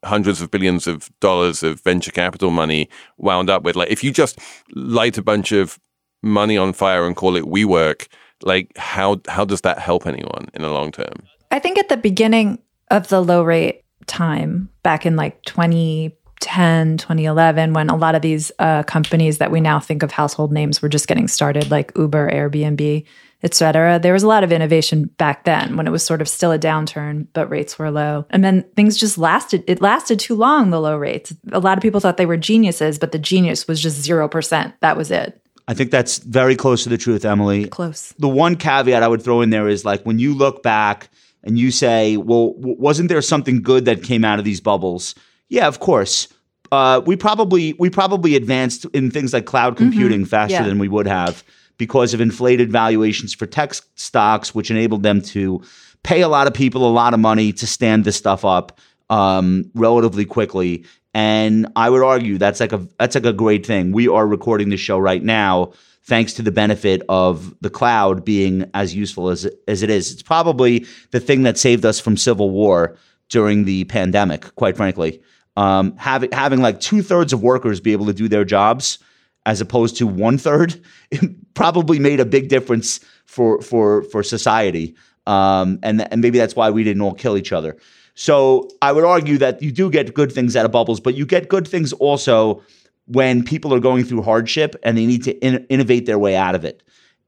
hundreds 0.05 0.41
of 0.41 0.51
billions 0.51 0.87
of 0.87 1.11
dollars 1.21 1.63
of 1.63 1.81
venture 1.81 2.13
capital 2.13 2.51
money 2.51 2.89
wound 3.17 3.51
up 3.51 3.63
with. 3.63 3.77
Like, 3.77 3.91
if 3.91 4.05
you 4.05 4.13
just 4.13 4.39
light 4.75 5.19
a 5.19 5.23
bunch 5.23 5.53
of 5.53 5.79
money 6.23 6.57
on 6.57 6.73
fire 6.73 7.07
and 7.07 7.15
call 7.15 7.37
it 7.37 7.45
WeWork, 7.45 8.09
like 8.43 8.77
how 8.77 9.21
how 9.29 9.45
does 9.45 9.63
that 9.63 9.79
help 9.79 10.07
anyone 10.07 10.49
in 10.55 10.63
the 10.63 10.71
long 10.71 10.91
term? 10.93 11.15
I 11.51 11.59
think 11.59 11.79
at 11.79 11.89
the 11.89 11.97
beginning 11.97 12.59
of 12.91 13.09
the 13.09 13.21
low 13.21 13.43
rate 13.43 13.83
time, 14.07 14.69
back 14.83 15.07
in 15.07 15.17
like 15.17 15.43
2010, 15.45 16.99
2011, 16.99 17.73
when 17.73 17.89
a 17.89 17.97
lot 17.97 18.15
of 18.15 18.23
these 18.23 18.51
uh, 18.59 18.83
companies 18.83 19.39
that 19.39 19.51
we 19.51 19.61
now 19.61 19.81
think 19.81 20.03
of 20.03 20.11
household 20.11 20.53
names 20.53 20.83
were 20.83 20.89
just 20.89 21.07
getting 21.07 21.29
started, 21.29 21.71
like 21.71 21.93
Uber, 21.97 22.31
Airbnb, 22.31 23.05
et 23.45 23.55
cetera. 23.55 23.99
There 24.01 24.13
was 24.13 24.23
a 24.25 24.27
lot 24.29 24.43
of 24.43 24.51
innovation 24.51 25.05
back 25.19 25.45
then 25.45 25.77
when 25.77 25.87
it 25.87 25.91
was 25.91 26.03
sort 26.03 26.21
of 26.21 26.29
still 26.29 26.51
a 26.51 26.59
downturn, 26.59 27.27
but 27.35 27.49
rates 27.51 27.79
were 27.79 27.91
low. 27.91 28.25
And 28.31 28.43
then 28.43 28.65
things 28.75 28.97
just 28.97 29.19
lasted. 29.19 29.63
It 29.69 29.81
lasted 29.81 30.19
too 30.19 30.35
long, 30.35 30.71
the 30.71 30.81
low 30.81 30.97
rates. 30.97 31.33
A 31.53 31.61
lot 31.61 31.79
of 31.79 31.83
people 31.83 32.01
thought 32.01 32.17
they 32.17 32.27
were 32.27 32.37
geniuses, 32.37 32.99
but 32.99 33.13
the 33.13 33.19
genius 33.19 33.69
was 33.69 33.81
just 33.81 34.05
0%. 34.09 34.73
That 34.81 34.97
was 34.97 35.11
it. 35.11 35.41
I 35.69 35.75
think 35.75 35.91
that's 35.91 36.19
very 36.19 36.57
close 36.57 36.83
to 36.83 36.89
the 36.89 36.99
truth, 36.99 37.25
Emily. 37.25 37.67
Close. 37.69 38.13
The 38.19 38.29
one 38.29 38.57
caveat 38.57 39.03
I 39.03 39.09
would 39.09 39.23
throw 39.23 39.41
in 39.41 39.51
there 39.51 39.69
is 39.69 39.85
like 39.85 40.03
when 40.05 40.19
you 40.19 40.35
look 40.35 40.63
back 40.63 41.09
and 41.43 41.59
you 41.59 41.71
say, 41.71 42.17
well, 42.17 42.53
w- 42.55 42.77
wasn't 42.79 43.09
there 43.09 43.23
something 43.23 43.63
good 43.63 43.85
that 43.87 44.03
came 44.03 44.25
out 44.25 44.39
of 44.39 44.45
these 44.45 44.61
bubbles? 44.61 45.15
Yeah, 45.49 45.67
of 45.69 45.81
course. 45.81 46.29
Uh, 46.73 47.01
we 47.07 47.15
probably 47.17 47.75
we 47.79 47.89
probably 47.89 48.35
advanced 48.37 48.85
in 48.95 49.11
things 49.11 49.33
like 49.33 49.45
cloud 49.47 49.77
computing 49.77 50.25
faster 50.25 50.55
Yeah. 50.55 50.67
than 50.67 50.79
we 50.79 50.89
would 50.89 51.07
have 51.07 51.45
because 51.77 52.15
of 52.15 52.21
inflated 52.21 52.71
valuations 52.71 53.35
for 53.35 53.47
tech 53.47 53.75
stocks, 53.95 54.55
which 54.55 54.71
enabled 54.71 55.03
them 55.03 55.21
to 55.21 55.63
pay 56.03 56.21
a 56.21 56.29
lot 56.29 56.47
of 56.47 56.55
people 56.55 56.87
a 56.87 56.93
lot 56.93 57.15
of 57.15 57.21
money 57.21 57.53
to 57.53 57.67
stand 57.67 58.05
this 58.05 58.17
stuff 58.17 58.45
up 58.45 58.79
um, 59.11 59.71
relatively 59.75 60.25
quickly. 60.25 60.85
And 61.15 61.69
I 61.77 61.91
would 61.91 62.03
argue 62.03 62.39
that's 62.39 62.61
like 62.61 62.73
a 62.73 62.87
that's 62.99 63.15
like 63.15 63.25
a 63.25 63.33
great 63.33 63.65
thing. 63.65 63.93
We 63.93 64.09
are 64.09 64.27
recording 64.27 64.69
this 64.69 64.81
show 64.81 64.99
right 64.99 65.23
now 65.23 65.73
thanks 66.07 66.35
to 66.35 66.43
the 66.43 66.53
benefit 66.53 67.03
of 67.09 67.55
the 67.61 67.71
cloud 67.71 68.25
being 68.25 68.71
as 68.75 68.95
useful 68.95 69.31
as 69.31 69.49
as 69.69 69.83
it 69.83 69.91
is. 69.91 70.13
It's 70.13 70.23
probably 70.23 70.87
the 71.13 71.21
thing 71.21 71.43
that 71.45 71.59
saved 71.59 71.85
us 71.85 72.01
from 72.01 72.17
civil 72.17 72.51
war 72.51 72.97
during 73.29 73.65
the 73.65 73.85
pandemic. 73.85 74.55
Quite 74.57 74.77
frankly, 74.77 75.23
um, 75.57 75.97
having 75.97 76.33
having 76.33 76.61
like 76.61 76.81
two 76.81 77.03
thirds 77.03 77.33
of 77.33 77.43
workers 77.43 77.81
be 77.81 77.93
able 77.93 78.07
to 78.07 78.13
do 78.13 78.29
their 78.29 78.45
jobs 78.45 78.99
as 79.47 79.61
opposed 79.61 79.97
to 79.97 80.07
one 80.07 80.39
third 80.39 80.81
probably 81.55 81.99
made 81.99 82.21
a 82.21 82.25
big 82.25 82.49
difference 82.49 83.01
for 83.27 83.61
for 83.63 84.03
for 84.05 84.23
society. 84.23 84.95
Um, 85.27 85.79
and 85.83 86.11
and 86.13 86.21
maybe 86.21 86.39
that's 86.39 86.57
why 86.57 86.71
we 86.71 86.85
didn't 86.85 87.03
all 87.03 87.15
kill 87.15 87.37
each 87.37 87.53
other. 87.53 87.77
So 88.15 88.69
I 88.81 88.93
would 88.93 89.05
argue 89.05 89.39
that 89.39 89.61
you 89.61 89.73
do 89.73 89.91
get 89.91 90.15
good 90.15 90.31
things 90.31 90.55
out 90.55 90.65
of 90.65 90.71
bubbles, 90.71 91.01
but 91.01 91.15
you 91.15 91.27
get 91.27 91.49
good 91.49 91.67
things 91.67 91.93
also 91.95 92.63
when 93.07 93.43
people 93.43 93.75
are 93.75 93.81
going 93.81 94.05
through 94.05 94.23
hardship 94.23 94.77
and 94.83 94.97
they 94.97 95.05
need 95.05 95.25
to 95.25 95.33
in- 95.41 95.67
innovate 95.69 96.07
their 96.07 96.19
way 96.19 96.37
out 96.37 96.55
of 96.55 96.65
it. 96.65 96.83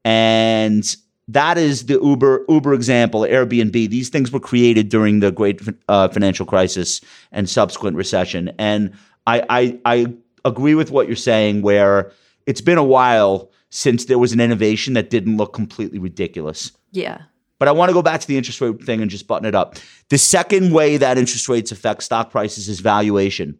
And 0.05 0.95
that 1.27 1.57
is 1.57 1.87
the 1.87 1.99
Uber 2.01 2.45
Uber 2.47 2.73
example, 2.73 3.21
Airbnb. 3.21 3.73
These 3.73 4.09
things 4.09 4.31
were 4.31 4.39
created 4.39 4.89
during 4.89 5.19
the 5.19 5.31
great 5.31 5.61
uh, 5.89 6.07
financial 6.07 6.45
crisis 6.45 7.01
and 7.31 7.49
subsequent 7.49 7.97
recession. 7.97 8.53
And 8.57 8.93
I, 9.25 9.43
I 9.49 9.79
I 9.83 10.13
agree 10.45 10.75
with 10.75 10.91
what 10.91 11.07
you're 11.07 11.15
saying, 11.15 11.61
where 11.61 12.11
it's 12.45 12.61
been 12.61 12.77
a 12.77 12.83
while 12.83 13.51
since 13.69 14.05
there 14.05 14.19
was 14.19 14.33
an 14.33 14.39
innovation 14.39 14.93
that 14.93 15.09
didn't 15.09 15.37
look 15.37 15.53
completely 15.53 15.99
ridiculous. 15.99 16.71
Yeah. 16.91 17.21
But 17.59 17.67
I 17.67 17.71
want 17.71 17.89
to 17.89 17.93
go 17.93 18.01
back 18.01 18.21
to 18.21 18.27
the 18.27 18.37
interest 18.37 18.61
rate 18.61 18.83
thing 18.83 19.01
and 19.01 19.09
just 19.09 19.27
button 19.27 19.47
it 19.47 19.55
up. 19.55 19.75
The 20.09 20.17
second 20.17 20.71
way 20.73 20.97
that 20.97 21.17
interest 21.17 21.49
rates 21.49 21.71
affect 21.71 22.03
stock 22.03 22.31
prices 22.31 22.69
is 22.69 22.79
valuation. 22.79 23.59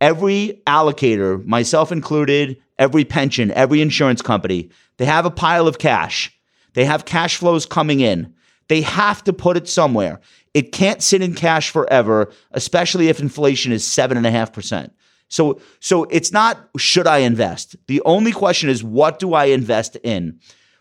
Every 0.00 0.62
allocator, 0.66 1.44
myself 1.44 1.92
included, 1.92 2.60
every 2.78 3.04
pension, 3.04 3.50
every 3.52 3.80
insurance 3.80 4.22
company, 4.22 4.70
they 4.96 5.04
have 5.04 5.26
a 5.26 5.30
pile 5.30 5.68
of 5.68 5.78
cash. 5.78 6.36
They 6.72 6.84
have 6.84 7.04
cash 7.04 7.36
flows 7.36 7.66
coming 7.66 8.00
in. 8.00 8.34
They 8.68 8.80
have 8.80 9.22
to 9.24 9.32
put 9.32 9.56
it 9.56 9.68
somewhere. 9.68 10.20
It 10.54 10.72
can't 10.72 11.02
sit 11.02 11.22
in 11.22 11.34
cash 11.34 11.70
forever, 11.70 12.32
especially 12.52 13.08
if 13.08 13.20
inflation 13.20 13.72
is 13.72 13.84
7.5%. 13.84 14.90
So, 15.28 15.60
so 15.80 16.04
it's 16.04 16.32
not 16.32 16.68
should 16.76 17.06
I 17.06 17.18
invest? 17.18 17.76
The 17.86 18.02
only 18.04 18.32
question 18.32 18.68
is 18.68 18.84
what 18.84 19.18
do 19.18 19.34
I 19.34 19.46
invest 19.46 19.96
in? 19.96 20.38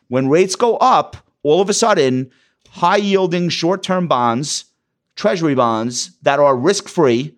When 0.08 0.29
rates 0.29 0.56
go 0.56 0.77
up, 0.77 1.17
all 1.43 1.62
of 1.62 1.69
a 1.69 1.73
sudden, 1.73 2.29
high 2.69 2.97
yielding 2.97 3.49
short 3.49 3.84
term 3.84 4.08
bonds, 4.08 4.65
treasury 5.15 5.56
bonds 5.56 6.12
that 6.21 6.39
are 6.39 6.56
risk 6.56 6.88
free 6.88 7.36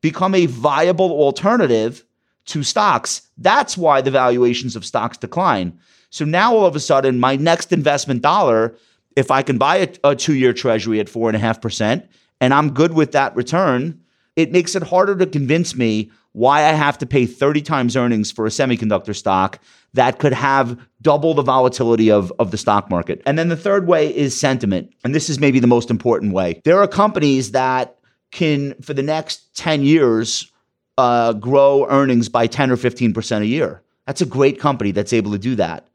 become 0.00 0.34
a 0.34 0.46
viable 0.46 1.10
alternative 1.10 2.04
to 2.46 2.62
stocks. 2.62 3.22
That's 3.38 3.76
why 3.76 4.00
the 4.00 4.10
valuations 4.10 4.76
of 4.76 4.84
stocks 4.84 5.16
decline. 5.16 5.78
So 6.10 6.24
now 6.24 6.54
all 6.54 6.66
of 6.66 6.76
a 6.76 6.80
sudden, 6.80 7.18
my 7.18 7.36
next 7.36 7.72
investment 7.72 8.22
dollar, 8.22 8.76
if 9.16 9.30
I 9.30 9.42
can 9.42 9.58
buy 9.58 9.76
a, 9.76 9.88
a 10.04 10.16
two 10.16 10.34
year 10.34 10.52
treasury 10.52 11.00
at 11.00 11.08
four 11.08 11.28
and 11.28 11.36
a 11.36 11.40
half 11.40 11.60
percent 11.60 12.08
and 12.40 12.54
I'm 12.54 12.74
good 12.74 12.92
with 12.92 13.12
that 13.12 13.34
return, 13.34 14.00
it 14.36 14.52
makes 14.52 14.76
it 14.76 14.82
harder 14.82 15.16
to 15.16 15.26
convince 15.26 15.74
me 15.74 16.10
why 16.32 16.64
I 16.64 16.72
have 16.72 16.98
to 16.98 17.06
pay 17.06 17.24
30 17.24 17.62
times 17.62 17.96
earnings 17.96 18.30
for 18.30 18.44
a 18.46 18.50
semiconductor 18.50 19.16
stock 19.16 19.58
that 19.94 20.18
could 20.18 20.34
have 20.34 20.78
double 21.00 21.32
the 21.32 21.42
volatility 21.42 22.10
of, 22.10 22.30
of 22.38 22.50
the 22.50 22.58
stock 22.58 22.90
market. 22.90 23.22
And 23.24 23.38
then 23.38 23.48
the 23.48 23.56
third 23.56 23.86
way 23.86 24.14
is 24.14 24.38
sentiment. 24.38 24.92
And 25.02 25.14
this 25.14 25.30
is 25.30 25.40
maybe 25.40 25.58
the 25.58 25.66
most 25.66 25.90
important 25.90 26.34
way. 26.34 26.60
There 26.64 26.78
are 26.78 26.86
companies 26.86 27.52
that 27.52 27.98
can, 28.30 28.74
for 28.82 28.92
the 28.92 29.02
next 29.02 29.56
10 29.56 29.82
years, 29.82 30.52
uh, 30.98 31.32
grow 31.32 31.86
earnings 31.88 32.28
by 32.28 32.46
10 32.46 32.70
or 32.70 32.76
15% 32.76 33.40
a 33.40 33.46
year. 33.46 33.82
That's 34.06 34.20
a 34.20 34.26
great 34.26 34.60
company 34.60 34.90
that's 34.90 35.14
able 35.14 35.32
to 35.32 35.38
do 35.38 35.54
that. 35.56 35.88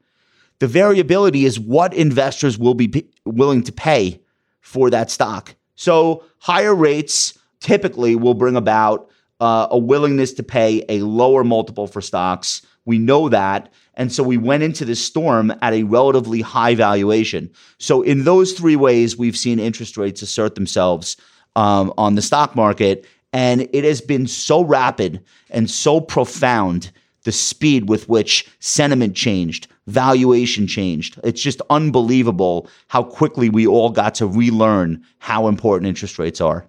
The 0.58 0.66
variability 0.66 1.44
is 1.44 1.58
what 1.58 1.94
investors 1.94 2.58
will 2.58 2.74
be 2.74 2.88
p- 2.88 3.10
willing 3.24 3.62
to 3.64 3.72
pay 3.72 4.20
for 4.60 4.90
that 4.90 5.10
stock. 5.10 5.54
So 5.76 6.24
higher 6.38 6.74
rates 6.74 7.38
typically 7.62 8.16
will 8.16 8.34
bring 8.34 8.56
about 8.56 9.08
uh, 9.40 9.68
a 9.70 9.78
willingness 9.78 10.32
to 10.34 10.42
pay 10.42 10.84
a 10.88 11.00
lower 11.00 11.44
multiple 11.44 11.86
for 11.86 12.00
stocks. 12.00 12.62
We 12.84 12.98
know 12.98 13.28
that. 13.28 13.72
And 13.94 14.12
so 14.12 14.22
we 14.22 14.36
went 14.36 14.62
into 14.62 14.84
this 14.84 15.04
storm 15.04 15.52
at 15.62 15.72
a 15.72 15.82
relatively 15.84 16.40
high 16.40 16.74
valuation. 16.74 17.50
So, 17.78 18.02
in 18.02 18.24
those 18.24 18.52
three 18.52 18.76
ways, 18.76 19.16
we've 19.16 19.36
seen 19.36 19.58
interest 19.58 19.96
rates 19.96 20.22
assert 20.22 20.54
themselves 20.54 21.16
um, 21.56 21.92
on 21.98 22.14
the 22.14 22.22
stock 22.22 22.56
market. 22.56 23.06
And 23.34 23.68
it 23.72 23.84
has 23.84 24.00
been 24.00 24.26
so 24.26 24.62
rapid 24.62 25.22
and 25.50 25.70
so 25.70 26.00
profound 26.00 26.90
the 27.24 27.32
speed 27.32 27.88
with 27.88 28.08
which 28.08 28.46
sentiment 28.58 29.14
changed, 29.14 29.68
valuation 29.86 30.66
changed. 30.66 31.18
It's 31.24 31.42
just 31.42 31.62
unbelievable 31.70 32.68
how 32.88 33.02
quickly 33.04 33.48
we 33.48 33.66
all 33.66 33.90
got 33.90 34.14
to 34.16 34.26
relearn 34.26 35.04
how 35.18 35.48
important 35.48 35.88
interest 35.88 36.18
rates 36.18 36.40
are. 36.40 36.68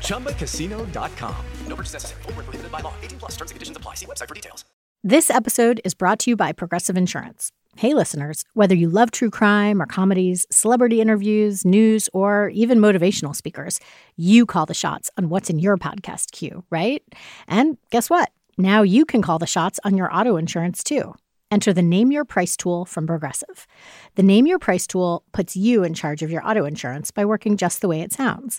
ChumbaCasino.com. 0.00 1.36
No 1.66 1.76
purchase 1.76 1.92
necessary. 1.92 2.22
Void 2.22 2.36
where 2.36 2.44
prohibited 2.44 2.72
by 2.72 2.80
law. 2.80 2.94
18 3.02 3.18
plus 3.18 3.32
terms 3.32 3.50
and 3.50 3.56
conditions 3.56 3.76
apply. 3.76 3.94
See 3.94 4.06
website 4.06 4.28
for 4.28 4.34
details. 4.34 4.64
This 5.04 5.30
episode 5.30 5.80
is 5.84 5.94
brought 5.94 6.18
to 6.20 6.30
you 6.30 6.36
by 6.36 6.52
Progressive 6.52 6.96
Insurance. 6.96 7.52
Hey, 7.76 7.92
listeners, 7.92 8.44
whether 8.54 8.74
you 8.74 8.88
love 8.88 9.10
true 9.10 9.30
crime 9.30 9.82
or 9.82 9.86
comedies, 9.86 10.46
celebrity 10.50 11.00
interviews, 11.00 11.64
news, 11.64 12.08
or 12.14 12.48
even 12.54 12.78
motivational 12.78 13.36
speakers, 13.36 13.78
you 14.16 14.46
call 14.46 14.64
the 14.64 14.74
shots 14.74 15.10
on 15.18 15.28
what's 15.28 15.50
in 15.50 15.58
your 15.58 15.76
podcast 15.76 16.32
queue, 16.32 16.64
right? 16.70 17.02
And 17.46 17.76
guess 17.90 18.08
what? 18.08 18.30
Now 18.56 18.82
you 18.82 19.04
can 19.04 19.20
call 19.20 19.38
the 19.38 19.46
shots 19.46 19.78
on 19.84 19.96
your 19.96 20.12
auto 20.12 20.36
insurance 20.38 20.82
too. 20.82 21.14
Enter 21.50 21.72
the 21.72 21.82
Name 21.82 22.10
Your 22.10 22.24
Price 22.24 22.56
tool 22.56 22.86
from 22.86 23.06
Progressive. 23.06 23.66
The 24.16 24.22
Name 24.22 24.46
Your 24.46 24.58
Price 24.58 24.86
tool 24.86 25.22
puts 25.32 25.54
you 25.54 25.84
in 25.84 25.94
charge 25.94 26.22
of 26.22 26.30
your 26.30 26.44
auto 26.48 26.64
insurance 26.64 27.10
by 27.10 27.24
working 27.24 27.56
just 27.56 27.82
the 27.82 27.88
way 27.88 28.00
it 28.00 28.12
sounds. 28.12 28.58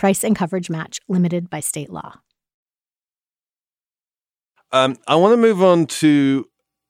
Price 0.00 0.24
and 0.24 0.34
coverage 0.34 0.70
match 0.70 0.98
limited 1.08 1.50
by 1.50 1.60
state 1.60 1.90
law. 1.90 2.20
Um, 4.72 4.96
I 5.06 5.14
want 5.16 5.34
to 5.34 5.36
move 5.36 5.62
on 5.62 5.84
to 5.86 6.46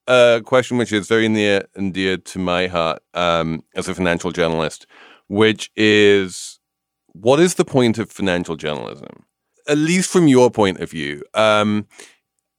a 0.07 0.41
question 0.45 0.77
which 0.79 0.93
is 0.93 1.09
very 1.09 1.27
near 1.27 1.65
and 1.75 1.93
dear 1.93 2.19
to 2.19 2.39
my 2.39 2.69
heart 2.69 3.03
um, 3.15 3.65
as 3.75 3.89
a 3.89 3.97
financial 3.97 4.31
journalist, 4.31 4.87
which 5.27 5.73
is 5.75 6.61
what 7.07 7.41
is 7.41 7.57
the 7.57 7.65
point 7.65 7.99
of 7.99 8.13
financial 8.13 8.55
journalism? 8.55 9.25
At 9.67 9.79
least 9.79 10.09
from 10.09 10.29
your 10.29 10.49
point 10.49 10.79
of 10.79 10.93
view. 10.93 11.25
Um, 11.35 11.89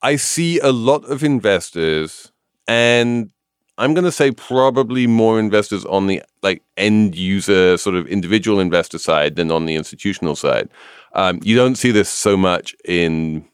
I 0.02 0.18
see 0.18 0.60
a 0.60 0.74
lot 0.74 1.06
of 1.06 1.24
investors, 1.24 2.34
and 2.68 3.32
I'm 3.78 3.94
going 3.94 4.06
to 4.06 4.12
say 4.12 4.32
probably 4.32 5.08
more 5.08 5.40
investors 5.40 5.86
on 5.86 6.08
the 6.08 6.22
like 6.44 6.62
end 6.78 7.16
user 7.16 7.78
sort 7.78 7.96
of 7.96 8.08
individual 8.08 8.60
investor 8.60 8.98
side 8.98 9.36
than 9.36 9.52
on 9.52 9.66
the 9.66 9.76
institutional 9.76 10.36
side. 10.36 10.70
Um, 11.14 11.40
you 11.44 11.56
don't 11.56 11.76
see 11.76 11.92
this 11.92 12.10
so 12.10 12.38
much 12.38 12.76
in 12.86 13.46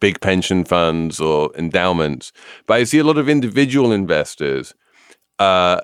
big 0.00 0.20
pension 0.20 0.64
funds 0.64 1.20
or 1.20 1.50
endowments, 1.56 2.32
but 2.66 2.74
I 2.74 2.84
see 2.84 2.98
a 2.98 3.04
lot 3.04 3.18
of 3.18 3.28
individual 3.28 3.92
investors 3.92 4.74
uh, 5.38 5.80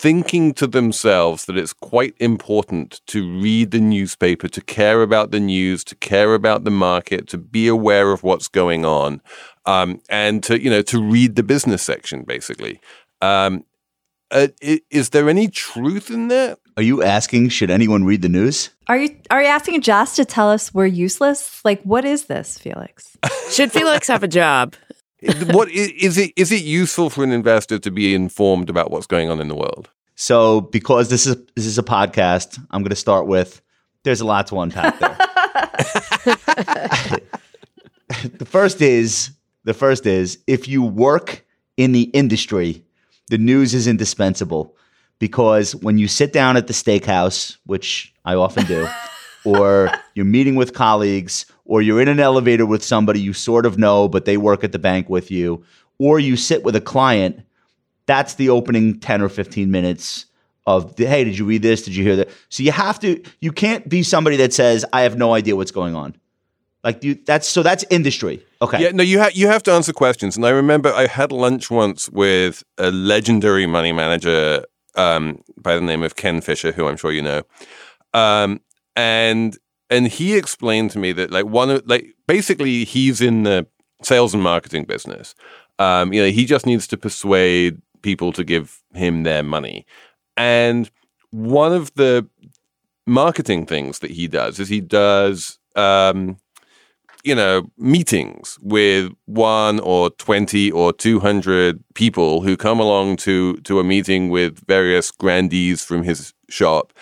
thinking 0.00 0.54
to 0.54 0.66
themselves 0.66 1.44
that 1.44 1.58
it's 1.58 1.74
quite 1.74 2.14
important 2.18 3.02
to 3.06 3.38
read 3.38 3.70
the 3.70 3.80
newspaper, 3.80 4.48
to 4.48 4.62
care 4.62 5.02
about 5.02 5.30
the 5.30 5.40
news, 5.40 5.84
to 5.84 5.94
care 5.96 6.34
about 6.34 6.64
the 6.64 6.70
market, 6.70 7.28
to 7.28 7.36
be 7.36 7.68
aware 7.68 8.10
of 8.10 8.22
what's 8.22 8.48
going 8.48 8.86
on, 8.86 9.20
um, 9.66 10.00
and 10.08 10.42
to 10.42 10.58
you 10.58 10.70
know 10.70 10.80
to 10.80 11.02
read 11.02 11.36
the 11.36 11.42
business 11.42 11.82
section 11.82 12.24
basically. 12.24 12.80
Um, 13.20 13.64
uh, 14.30 14.48
is 14.90 15.10
there 15.10 15.28
any 15.28 15.48
truth 15.48 16.10
in 16.10 16.28
that? 16.28 16.58
Are 16.76 16.82
you 16.82 17.02
asking 17.02 17.48
should 17.48 17.70
anyone 17.70 18.04
read 18.04 18.22
the 18.22 18.28
news? 18.28 18.70
Are 18.88 18.96
you 18.96 19.16
are 19.30 19.42
you 19.42 19.48
asking 19.48 19.80
Josh 19.82 20.12
to 20.12 20.24
tell 20.24 20.50
us 20.50 20.72
we're 20.72 20.86
useless? 20.86 21.62
Like 21.64 21.82
what 21.82 22.04
is 22.04 22.26
this, 22.26 22.58
Felix? 22.58 23.16
should 23.50 23.72
Felix 23.72 24.06
have 24.08 24.22
a 24.22 24.28
job? 24.28 24.76
what 25.50 25.68
is 25.70 26.16
it? 26.16 26.32
Is 26.36 26.52
it 26.52 26.62
useful 26.62 27.10
for 27.10 27.24
an 27.24 27.32
investor 27.32 27.78
to 27.78 27.90
be 27.90 28.14
informed 28.14 28.70
about 28.70 28.90
what's 28.90 29.06
going 29.06 29.30
on 29.30 29.40
in 29.40 29.48
the 29.48 29.54
world? 29.54 29.90
So, 30.14 30.62
because 30.62 31.10
this 31.10 31.26
is 31.26 31.36
this 31.56 31.66
is 31.66 31.78
a 31.78 31.82
podcast, 31.82 32.58
I'm 32.70 32.82
going 32.82 32.90
to 32.90 32.96
start 32.96 33.26
with. 33.26 33.60
There's 34.02 34.20
a 34.20 34.26
lot 34.26 34.46
to 34.46 34.60
unpack 34.60 34.98
there. 34.98 35.16
the 38.38 38.46
first 38.46 38.80
is 38.80 39.30
the 39.64 39.74
first 39.74 40.06
is 40.06 40.38
if 40.46 40.68
you 40.68 40.82
work 40.82 41.44
in 41.76 41.92
the 41.92 42.02
industry, 42.02 42.84
the 43.28 43.38
news 43.38 43.74
is 43.74 43.86
indispensable 43.86 44.76
because 45.18 45.74
when 45.76 45.98
you 45.98 46.08
sit 46.08 46.32
down 46.32 46.56
at 46.56 46.66
the 46.66 46.72
steakhouse, 46.72 47.56
which 47.66 48.12
I 48.24 48.34
often 48.34 48.66
do, 48.66 48.88
or 49.44 49.90
you're 50.14 50.24
meeting 50.24 50.56
with 50.56 50.74
colleagues, 50.74 51.46
or 51.64 51.82
you're 51.82 52.00
in 52.00 52.08
an 52.08 52.18
elevator 52.18 52.66
with 52.66 52.82
somebody 52.82 53.20
you 53.20 53.32
sort 53.32 53.66
of 53.66 53.78
know, 53.78 54.08
but 54.08 54.24
they 54.24 54.36
work 54.36 54.64
at 54.64 54.72
the 54.72 54.78
bank 54.78 55.08
with 55.08 55.30
you, 55.30 55.64
or 55.98 56.18
you 56.18 56.36
sit 56.36 56.64
with 56.64 56.74
a 56.74 56.80
client, 56.80 57.40
that's 58.06 58.34
the 58.34 58.48
opening 58.48 58.98
10 58.98 59.22
or 59.22 59.28
15 59.28 59.70
minutes 59.70 60.26
of 60.66 60.96
the, 60.96 61.06
hey, 61.06 61.24
did 61.24 61.38
you 61.38 61.44
read 61.44 61.62
this? 61.62 61.82
Did 61.82 61.94
you 61.94 62.02
hear 62.02 62.16
that? 62.16 62.28
So 62.48 62.62
you 62.62 62.72
have 62.72 62.98
to, 63.00 63.22
you 63.40 63.52
can't 63.52 63.88
be 63.88 64.02
somebody 64.02 64.36
that 64.36 64.52
says, 64.52 64.84
I 64.92 65.02
have 65.02 65.16
no 65.16 65.34
idea 65.34 65.54
what's 65.54 65.70
going 65.70 65.94
on. 65.94 66.16
Like 66.82 67.04
you, 67.04 67.18
that's 67.26 67.46
so 67.46 67.62
that's 67.62 67.84
industry. 67.90 68.44
Okay. 68.62 68.82
Yeah. 68.82 68.90
No, 68.90 69.02
you 69.02 69.18
have 69.18 69.34
you 69.34 69.48
have 69.48 69.62
to 69.64 69.72
answer 69.72 69.92
questions. 69.92 70.36
And 70.36 70.46
I 70.46 70.50
remember 70.50 70.92
I 70.92 71.06
had 71.06 71.30
lunch 71.30 71.70
once 71.70 72.08
with 72.08 72.62
a 72.78 72.90
legendary 72.90 73.66
money 73.66 73.92
manager 73.92 74.64
um, 74.94 75.42
by 75.58 75.74
the 75.74 75.82
name 75.82 76.02
of 76.02 76.16
Ken 76.16 76.40
Fisher, 76.40 76.72
who 76.72 76.86
I'm 76.86 76.96
sure 76.96 77.12
you 77.12 77.22
know. 77.22 77.42
Um, 78.14 78.60
and 78.96 79.58
and 79.90 80.08
he 80.08 80.36
explained 80.36 80.90
to 80.92 80.98
me 80.98 81.12
that 81.12 81.30
like 81.30 81.46
one 81.46 81.70
of 81.70 81.82
like 81.86 82.14
basically 82.26 82.84
he's 82.84 83.20
in 83.20 83.42
the 83.42 83.66
sales 84.02 84.32
and 84.32 84.42
marketing 84.42 84.84
business. 84.84 85.34
Um, 85.78 86.12
you 86.12 86.22
know, 86.22 86.30
he 86.30 86.44
just 86.44 86.66
needs 86.66 86.86
to 86.88 86.96
persuade 86.96 87.80
people 88.02 88.32
to 88.32 88.44
give 88.44 88.82
him 88.94 89.22
their 89.22 89.42
money. 89.42 89.86
And 90.36 90.90
one 91.30 91.72
of 91.72 91.92
the 91.94 92.28
marketing 93.06 93.66
things 93.66 93.98
that 94.00 94.10
he 94.10 94.28
does 94.28 94.58
is 94.58 94.68
he 94.68 94.80
does 94.80 95.58
um, 95.76 96.36
you 97.24 97.34
know, 97.34 97.70
meetings 97.76 98.58
with 98.62 99.12
one 99.26 99.80
or 99.80 100.10
20 100.10 100.70
or 100.70 100.92
200 100.92 101.82
people 101.94 102.40
who 102.40 102.56
come 102.56 102.80
along 102.80 103.16
to, 103.16 103.56
to 103.58 103.78
a 103.78 103.84
meeting 103.84 104.30
with 104.30 104.66
various 104.66 105.10
grandees 105.10 105.84
from 105.84 106.02
his 106.02 106.32
shop 106.48 106.92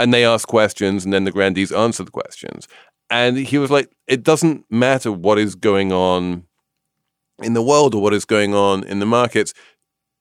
and 0.00 0.14
they 0.14 0.24
ask 0.24 0.48
questions 0.48 1.04
and 1.04 1.12
then 1.12 1.24
the 1.24 1.30
grandees 1.30 1.70
answer 1.70 2.02
the 2.02 2.10
questions. 2.10 2.66
And 3.10 3.36
he 3.36 3.58
was 3.58 3.70
like, 3.70 3.92
it 4.06 4.22
doesn't 4.22 4.64
matter 4.70 5.12
what 5.12 5.38
is 5.38 5.54
going 5.54 5.92
on 5.92 6.44
in 7.42 7.52
the 7.52 7.62
world 7.62 7.94
or 7.94 8.02
what 8.02 8.14
is 8.14 8.24
going 8.24 8.54
on 8.54 8.84
in 8.84 8.98
the 8.98 9.06
markets. 9.06 9.52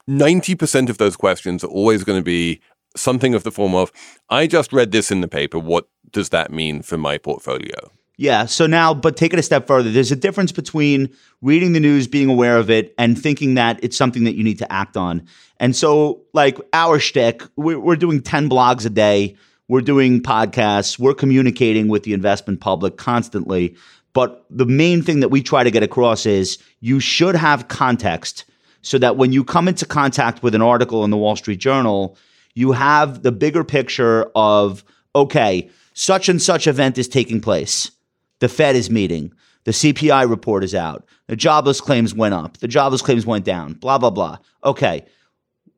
90% 0.09 0.89
of 0.89 0.97
those 0.97 1.15
questions 1.15 1.63
are 1.63 1.67
always 1.67 2.03
going 2.03 2.19
to 2.19 2.23
be 2.23 2.59
something 2.95 3.33
of 3.33 3.43
the 3.43 3.51
form 3.51 3.73
of, 3.73 3.91
I 4.29 4.47
just 4.47 4.73
read 4.73 4.91
this 4.91 5.11
in 5.11 5.21
the 5.21 5.27
paper. 5.27 5.59
What 5.59 5.87
does 6.11 6.29
that 6.29 6.51
mean 6.51 6.81
for 6.81 6.97
my 6.97 7.17
portfolio? 7.17 7.91
Yeah. 8.19 8.47
So 8.47 8.67
now, 8.67 8.93
but 8.93 9.15
take 9.15 9.31
it 9.31 9.39
a 9.39 9.41
step 9.41 9.65
further. 9.65 9.89
There's 9.89 10.11
a 10.11 10.15
difference 10.17 10.51
between 10.51 11.15
reading 11.41 11.71
the 11.71 11.79
news, 11.79 12.05
being 12.05 12.29
aware 12.29 12.57
of 12.57 12.69
it, 12.69 12.93
and 12.97 13.17
thinking 13.17 13.53
that 13.53 13.79
it's 13.81 13.95
something 13.95 14.25
that 14.25 14.35
you 14.35 14.43
need 14.43 14.57
to 14.57 14.69
act 14.69 14.97
on. 14.97 15.25
And 15.57 15.73
so, 15.73 16.23
like 16.33 16.59
our 16.73 16.99
shtick, 16.99 17.43
we're, 17.55 17.79
we're 17.79 17.95
doing 17.95 18.21
10 18.21 18.49
blogs 18.49 18.85
a 18.85 18.89
day. 18.89 19.37
We're 19.69 19.79
doing 19.79 20.21
podcasts. 20.21 20.99
We're 20.99 21.13
communicating 21.13 21.87
with 21.87 22.03
the 22.03 22.11
investment 22.11 22.59
public 22.59 22.97
constantly. 22.97 23.77
But 24.11 24.45
the 24.49 24.65
main 24.65 25.01
thing 25.01 25.21
that 25.21 25.29
we 25.29 25.41
try 25.41 25.63
to 25.63 25.71
get 25.71 25.83
across 25.83 26.25
is 26.25 26.57
you 26.81 26.99
should 26.99 27.35
have 27.35 27.69
context 27.69 28.43
so 28.81 28.97
that 28.97 29.15
when 29.15 29.31
you 29.31 29.45
come 29.45 29.69
into 29.69 29.85
contact 29.85 30.43
with 30.43 30.53
an 30.55 30.61
article 30.61 31.05
in 31.05 31.09
the 31.09 31.15
Wall 31.15 31.37
Street 31.37 31.59
Journal, 31.59 32.17
you 32.53 32.73
have 32.73 33.23
the 33.23 33.31
bigger 33.31 33.63
picture 33.63 34.29
of, 34.35 34.83
okay, 35.15 35.69
such 35.93 36.27
and 36.27 36.41
such 36.41 36.67
event 36.67 36.97
is 36.97 37.07
taking 37.07 37.39
place 37.39 37.91
the 38.39 38.49
Fed 38.49 38.75
is 38.75 38.89
meeting. 38.89 39.33
The 39.65 39.71
CPI 39.71 40.29
report 40.29 40.63
is 40.63 40.73
out. 40.73 41.05
The 41.27 41.35
jobless 41.35 41.81
claims 41.81 42.13
went 42.13 42.33
up. 42.33 42.57
The 42.57 42.67
jobless 42.67 43.01
claims 43.01 43.25
went 43.25 43.45
down. 43.45 43.73
Blah, 43.73 43.97
blah, 43.97 44.09
blah. 44.09 44.37
Okay. 44.63 45.05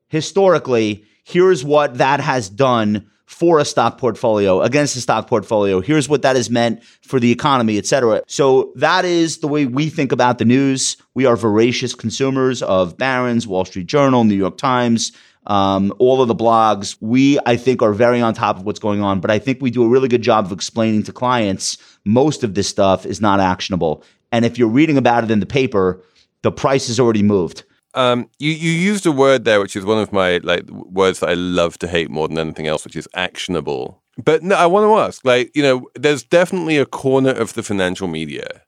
Historically, 0.08 1.06
here's 1.24 1.63
what 1.63 1.97
that 1.97 2.19
has 2.19 2.50
done 2.50 3.10
for 3.26 3.60
a 3.60 3.65
stock 3.65 3.97
portfolio 3.97 4.62
against 4.62 4.95
a 4.97 5.02
stock 5.02 5.26
portfolio. 5.28 5.80
Here's 5.80 6.10
what 6.10 6.21
that 6.24 6.36
has 6.36 6.50
meant 6.50 6.84
for 6.84 7.17
the 7.17 7.32
economy, 7.32 7.78
et 7.78 7.86
cetera. 7.86 8.21
So 8.28 8.74
that 8.76 9.06
is 9.06 9.38
the 9.38 9.47
way 9.47 9.65
we 9.65 9.89
think 9.89 10.12
about 10.12 10.38
the 10.38 10.45
news. 10.45 10.97
We 11.13 11.26
are 11.26 11.38
voracious 11.38 11.95
consumers 11.95 12.62
of 12.62 12.97
Barron's, 12.97 13.47
Wall 13.47 13.63
Street 13.63 13.88
Journal, 13.88 14.26
New 14.26 14.36
York 14.36 14.58
Times, 14.58 15.13
um, 15.47 15.93
all 15.97 16.21
of 16.21 16.28
the 16.28 16.36
blogs. 16.36 16.97
We, 17.00 17.39
I 17.45 17.56
think, 17.56 17.82
are 17.82 17.93
very 17.93 18.21
on 18.21 18.34
top 18.34 18.58
of 18.58 18.65
what's 18.65 18.80
going 18.80 19.02
on, 19.02 19.21
but 19.21 19.32
I 19.32 19.39
think 19.39 19.62
we 19.62 19.71
do 19.71 19.84
a 19.86 19.88
really 19.88 20.10
good 20.10 20.21
job 20.21 20.45
of 20.45 20.52
explaining 20.52 21.04
to 21.04 21.13
clients 21.13 21.78
most 22.05 22.43
of 22.43 22.53
this 22.53 22.67
stuff 22.67 23.05
is 23.05 23.21
not 23.21 23.39
actionable. 23.39 24.03
And 24.31 24.45
if 24.45 24.57
you're 24.57 24.67
reading 24.67 24.97
about 24.97 25.23
it 25.23 25.31
in 25.31 25.39
the 25.39 25.45
paper, 25.45 26.01
the 26.41 26.51
price 26.51 26.87
has 26.87 26.99
already 26.99 27.23
moved. 27.23 27.63
Um, 27.93 28.29
you 28.39 28.51
you 28.51 28.71
used 28.71 29.05
a 29.05 29.11
word 29.11 29.43
there, 29.43 29.59
which 29.59 29.75
is 29.75 29.83
one 29.83 30.01
of 30.01 30.13
my 30.13 30.37
like 30.37 30.69
words 30.69 31.19
that 31.19 31.29
I 31.29 31.33
love 31.33 31.77
to 31.79 31.87
hate 31.87 32.09
more 32.09 32.27
than 32.27 32.37
anything 32.37 32.67
else, 32.67 32.85
which 32.85 32.95
is 32.95 33.07
actionable. 33.13 34.01
But 34.23 34.43
no, 34.43 34.55
I 34.55 34.65
want 34.65 34.85
to 34.85 34.97
ask, 34.97 35.25
like, 35.25 35.51
you 35.55 35.63
know, 35.63 35.87
there's 35.95 36.23
definitely 36.23 36.77
a 36.77 36.85
corner 36.85 37.31
of 37.31 37.53
the 37.53 37.63
financial 37.63 38.07
media 38.07 38.63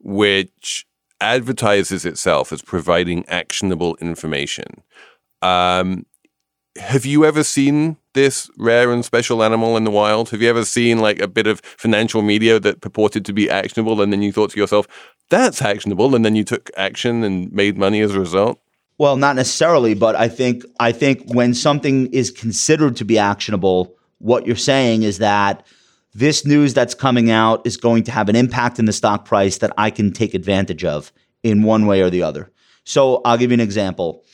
which 0.00 0.86
advertises 1.20 2.04
itself 2.04 2.52
as 2.52 2.62
providing 2.62 3.26
actionable 3.28 3.96
information. 3.96 4.82
Um, 5.42 6.06
have 6.76 7.06
you 7.06 7.24
ever 7.24 7.42
seen 7.42 7.96
this 8.14 8.50
rare 8.58 8.92
and 8.92 9.04
special 9.04 9.42
animal 9.42 9.76
in 9.76 9.84
the 9.84 9.90
wild? 9.90 10.30
Have 10.30 10.42
you 10.42 10.48
ever 10.48 10.64
seen 10.64 10.98
like 10.98 11.20
a 11.20 11.28
bit 11.28 11.46
of 11.46 11.60
financial 11.60 12.22
media 12.22 12.58
that 12.60 12.80
purported 12.80 13.24
to 13.26 13.32
be 13.32 13.50
actionable 13.50 14.00
and 14.00 14.12
then 14.12 14.22
you 14.22 14.32
thought 14.32 14.50
to 14.50 14.60
yourself, 14.60 14.86
that's 15.28 15.60
actionable, 15.60 16.14
and 16.14 16.24
then 16.24 16.36
you 16.36 16.44
took 16.44 16.70
action 16.76 17.24
and 17.24 17.52
made 17.52 17.76
money 17.76 18.00
as 18.00 18.14
a 18.14 18.20
result? 18.20 18.60
Well, 18.98 19.16
not 19.16 19.36
necessarily, 19.36 19.94
but 19.94 20.16
I 20.16 20.28
think 20.28 20.64
I 20.80 20.92
think 20.92 21.34
when 21.34 21.52
something 21.52 22.06
is 22.12 22.30
considered 22.30 22.96
to 22.96 23.04
be 23.04 23.18
actionable, 23.18 23.94
what 24.18 24.46
you're 24.46 24.56
saying 24.56 25.02
is 25.02 25.18
that 25.18 25.66
this 26.14 26.46
news 26.46 26.72
that's 26.72 26.94
coming 26.94 27.30
out 27.30 27.66
is 27.66 27.76
going 27.76 28.04
to 28.04 28.12
have 28.12 28.30
an 28.30 28.36
impact 28.36 28.78
in 28.78 28.86
the 28.86 28.92
stock 28.92 29.26
price 29.26 29.58
that 29.58 29.72
I 29.76 29.90
can 29.90 30.12
take 30.12 30.32
advantage 30.32 30.84
of 30.84 31.12
in 31.42 31.62
one 31.62 31.86
way 31.86 32.00
or 32.00 32.08
the 32.08 32.22
other. 32.22 32.50
So 32.84 33.20
I'll 33.24 33.36
give 33.36 33.50
you 33.50 33.54
an 33.54 33.60
example 33.60 34.24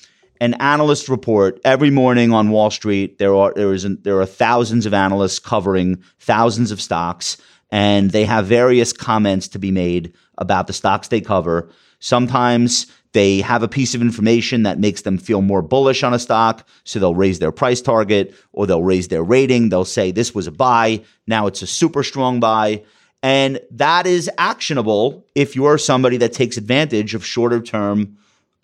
an 0.42 0.54
analyst 0.54 1.08
report 1.08 1.60
every 1.64 1.90
morning 1.90 2.32
on 2.32 2.50
Wall 2.50 2.68
Street. 2.68 3.18
There 3.18 3.32
are 3.32 3.52
there 3.54 3.72
is 3.72 3.86
there 4.02 4.20
are 4.20 4.26
thousands 4.26 4.86
of 4.86 4.92
analysts 4.92 5.38
covering 5.38 6.02
thousands 6.18 6.72
of 6.72 6.82
stocks, 6.82 7.36
and 7.70 8.10
they 8.10 8.24
have 8.24 8.46
various 8.46 8.92
comments 8.92 9.46
to 9.48 9.60
be 9.60 9.70
made 9.70 10.12
about 10.38 10.66
the 10.66 10.72
stocks 10.72 11.06
they 11.06 11.20
cover. 11.20 11.70
Sometimes 12.00 12.88
they 13.12 13.40
have 13.40 13.62
a 13.62 13.68
piece 13.68 13.94
of 13.94 14.00
information 14.00 14.64
that 14.64 14.80
makes 14.80 15.02
them 15.02 15.16
feel 15.16 15.42
more 15.42 15.62
bullish 15.62 16.02
on 16.02 16.12
a 16.12 16.18
stock, 16.18 16.66
so 16.82 16.98
they'll 16.98 17.14
raise 17.14 17.38
their 17.38 17.52
price 17.52 17.80
target 17.80 18.34
or 18.52 18.66
they'll 18.66 18.82
raise 18.82 19.06
their 19.06 19.22
rating. 19.22 19.68
They'll 19.68 19.84
say 19.84 20.10
this 20.10 20.34
was 20.34 20.48
a 20.48 20.52
buy, 20.52 21.04
now 21.24 21.46
it's 21.46 21.62
a 21.62 21.68
super 21.68 22.02
strong 22.02 22.40
buy. 22.40 22.82
And 23.22 23.60
that 23.70 24.08
is 24.08 24.28
actionable 24.38 25.24
if 25.36 25.54
you're 25.54 25.78
somebody 25.78 26.16
that 26.16 26.32
takes 26.32 26.56
advantage 26.56 27.14
of 27.14 27.24
shorter 27.24 27.60
term 27.60 28.16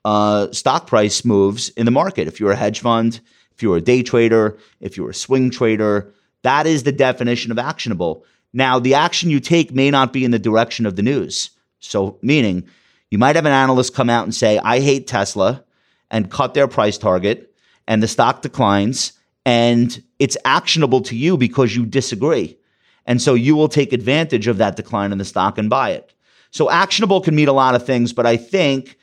uh, 0.05 0.51
stock 0.53 0.86
price 0.86 1.24
moves 1.24 1.68
in 1.70 1.84
the 1.84 1.90
market. 1.90 2.28
If 2.28 2.40
you're 2.40 2.53
a 2.53 2.57
hedge 2.57 2.80
fund, 2.80 3.20
if 3.53 3.62
you're 3.62 3.76
a 3.76 3.82
day 3.82 4.03
trader, 4.03 4.57
if 4.80 4.96
you're 4.96 5.11
a 5.11 5.14
swing 5.14 5.51
trader, 5.51 6.12
that 6.42 6.66
is 6.66 6.84
the 6.84 6.92
definition 6.92 7.51
of 7.51 7.59
actionable. 7.59 8.24
Now, 8.53 8.78
the 8.78 8.94
action 8.94 9.30
you 9.30 9.40
take 9.40 9.74
may 9.74 9.90
not 9.90 10.12
be 10.12 10.24
in 10.24 10.30
the 10.30 10.38
direction 10.38 10.86
of 10.86 10.96
the 10.96 11.03
news. 11.03 11.51
So, 11.80 12.18
meaning 12.22 12.68
you 13.11 13.18
might 13.18 13.36
have 13.36 13.46
an 13.46 13.53
analyst 13.53 13.94
come 13.94 14.11
out 14.11 14.24
and 14.24 14.34
say, 14.34 14.59
I 14.59 14.80
hate 14.80 15.07
Tesla 15.07 15.64
and 16.11 16.30
cut 16.30 16.55
their 16.55 16.68
price 16.68 16.96
target, 16.96 17.55
and 17.86 18.03
the 18.03 18.09
stock 18.09 18.42
declines, 18.42 19.12
and 19.44 20.03
it's 20.18 20.36
actionable 20.44 21.01
to 21.03 21.16
you 21.16 21.36
because 21.36 21.74
you 21.76 21.84
disagree. 21.84 22.57
And 23.07 23.20
so 23.20 23.34
you 23.34 23.57
will 23.57 23.68
take 23.68 23.92
advantage 23.92 24.46
of 24.46 24.59
that 24.59 24.76
decline 24.76 25.12
in 25.12 25.18
the 25.18 25.24
stock 25.24 25.59
and 25.59 25.70
buy 25.70 25.90
it. 25.90 26.12
So 26.51 26.70
actionable 26.70 27.20
can 27.20 27.34
mean 27.34 27.49
a 27.49 27.53
lot 27.53 27.74
of 27.74 27.84
things, 27.84 28.12
but 28.12 28.26
I 28.26 28.36
think 28.36 28.99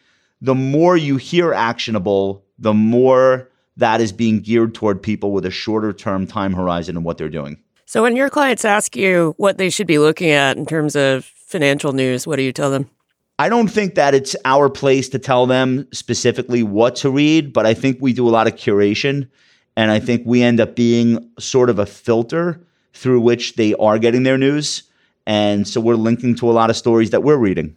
the 0.46 0.56
more 0.56 0.96
you 0.96 1.18
hear 1.18 1.54
actionable, 1.54 2.46
the 2.60 2.74
more 2.74 3.50
that 3.78 4.00
is 4.00 4.12
being 4.12 4.40
geared 4.40 4.76
toward 4.76 5.02
people 5.02 5.32
with 5.32 5.46
a 5.46 5.52
shorter 5.52 5.92
term 5.92 6.28
time 6.28 6.54
horizon 6.54 6.96
and 6.96 7.04
what 7.04 7.18
they're 7.18 7.30
doing. 7.30 7.58
So 7.86 8.04
when 8.04 8.16
your 8.16 8.30
clients 8.30 8.64
ask 8.64 8.96
you 8.96 9.34
what 9.38 9.58
they 9.58 9.70
should 9.70 9.88
be 9.88 9.98
looking 9.98 10.30
at 10.30 10.56
in 10.56 10.66
terms 10.66 10.96
of 10.96 11.26
financial 11.26 11.94
news, 11.94 12.28
what 12.28 12.36
do 12.36 12.44
you 12.44 12.54
tell 12.54 12.70
them? 12.70 12.90
I 13.38 13.50
don't 13.50 13.68
think 13.68 13.96
that 13.96 14.14
it's 14.14 14.36
our 14.46 14.70
place 14.70 15.10
to 15.10 15.20
tell 15.20 15.46
them 15.46 15.88
specifically 15.92 16.64
what 16.64 16.96
to 16.98 17.10
read, 17.10 17.52
but 17.52 17.66
I 17.66 17.74
think 17.74 17.98
we 18.00 18.14
do 18.14 18.28
a 18.28 18.32
lot 18.32 18.48
of 18.48 18.54
curation. 18.54 19.28
And 19.76 19.92
I 19.92 20.00
think 20.00 20.22
we 20.26 20.42
end 20.42 20.62
up 20.62 20.76
being 20.76 21.30
sort 21.38 21.70
of 21.70 21.80
a 21.80 21.86
filter 21.86 22.66
through 22.94 23.20
which 23.22 23.56
they 23.56 23.74
are 23.76 24.00
getting 24.00 24.24
their 24.24 24.38
news. 24.38 24.84
And 25.26 25.68
so 25.68 25.82
we're 25.82 25.96
linking 25.96 26.36
to 26.36 26.50
a 26.50 26.54
lot 26.54 26.70
of 26.70 26.78
stories 26.78 27.10
that 27.10 27.24
we're 27.24 27.36
reading. 27.36 27.76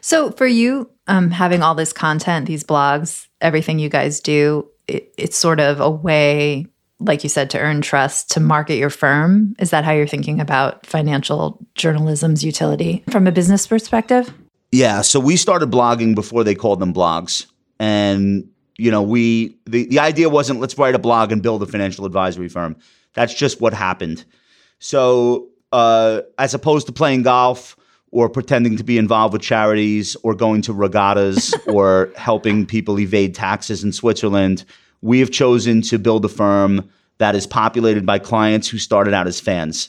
So 0.00 0.30
for 0.30 0.46
you, 0.46 0.91
um, 1.06 1.30
having 1.30 1.62
all 1.62 1.74
this 1.74 1.92
content, 1.92 2.46
these 2.46 2.64
blogs, 2.64 3.26
everything 3.40 3.78
you 3.78 3.88
guys 3.88 4.20
do, 4.20 4.68
it, 4.86 5.12
it's 5.18 5.36
sort 5.36 5.60
of 5.60 5.80
a 5.80 5.90
way, 5.90 6.66
like 7.00 7.22
you 7.22 7.28
said, 7.28 7.50
to 7.50 7.58
earn 7.58 7.80
trust, 7.80 8.30
to 8.32 8.40
market 8.40 8.76
your 8.76 8.90
firm. 8.90 9.54
Is 9.58 9.70
that 9.70 9.84
how 9.84 9.92
you're 9.92 10.06
thinking 10.06 10.40
about 10.40 10.86
financial 10.86 11.64
journalism's 11.74 12.44
utility 12.44 13.04
from 13.10 13.26
a 13.26 13.32
business 13.32 13.66
perspective? 13.66 14.32
Yeah. 14.70 15.02
So 15.02 15.20
we 15.20 15.36
started 15.36 15.70
blogging 15.70 16.14
before 16.14 16.44
they 16.44 16.54
called 16.54 16.80
them 16.80 16.94
blogs. 16.94 17.46
And, 17.78 18.48
you 18.78 18.90
know, 18.90 19.02
we, 19.02 19.58
the, 19.66 19.86
the 19.86 19.98
idea 19.98 20.28
wasn't 20.28 20.60
let's 20.60 20.78
write 20.78 20.94
a 20.94 20.98
blog 20.98 21.32
and 21.32 21.42
build 21.42 21.62
a 21.62 21.66
financial 21.66 22.06
advisory 22.06 22.48
firm. 22.48 22.76
That's 23.14 23.34
just 23.34 23.60
what 23.60 23.74
happened. 23.74 24.24
So, 24.78 25.48
uh, 25.72 26.22
as 26.38 26.54
opposed 26.54 26.86
to 26.86 26.92
playing 26.92 27.22
golf 27.22 27.76
or 28.12 28.28
pretending 28.28 28.76
to 28.76 28.84
be 28.84 28.98
involved 28.98 29.32
with 29.32 29.42
charities 29.42 30.16
or 30.22 30.34
going 30.34 30.62
to 30.62 30.72
regattas 30.72 31.52
or 31.66 32.12
helping 32.16 32.64
people 32.64 33.00
evade 33.00 33.34
taxes 33.34 33.82
in 33.82 33.92
Switzerland, 33.92 34.64
we 35.00 35.18
have 35.18 35.30
chosen 35.30 35.82
to 35.82 35.98
build 35.98 36.24
a 36.24 36.28
firm 36.28 36.88
that 37.18 37.34
is 37.34 37.46
populated 37.46 38.06
by 38.06 38.18
clients 38.18 38.68
who 38.68 38.78
started 38.78 39.14
out 39.14 39.26
as 39.26 39.40
fans. 39.40 39.88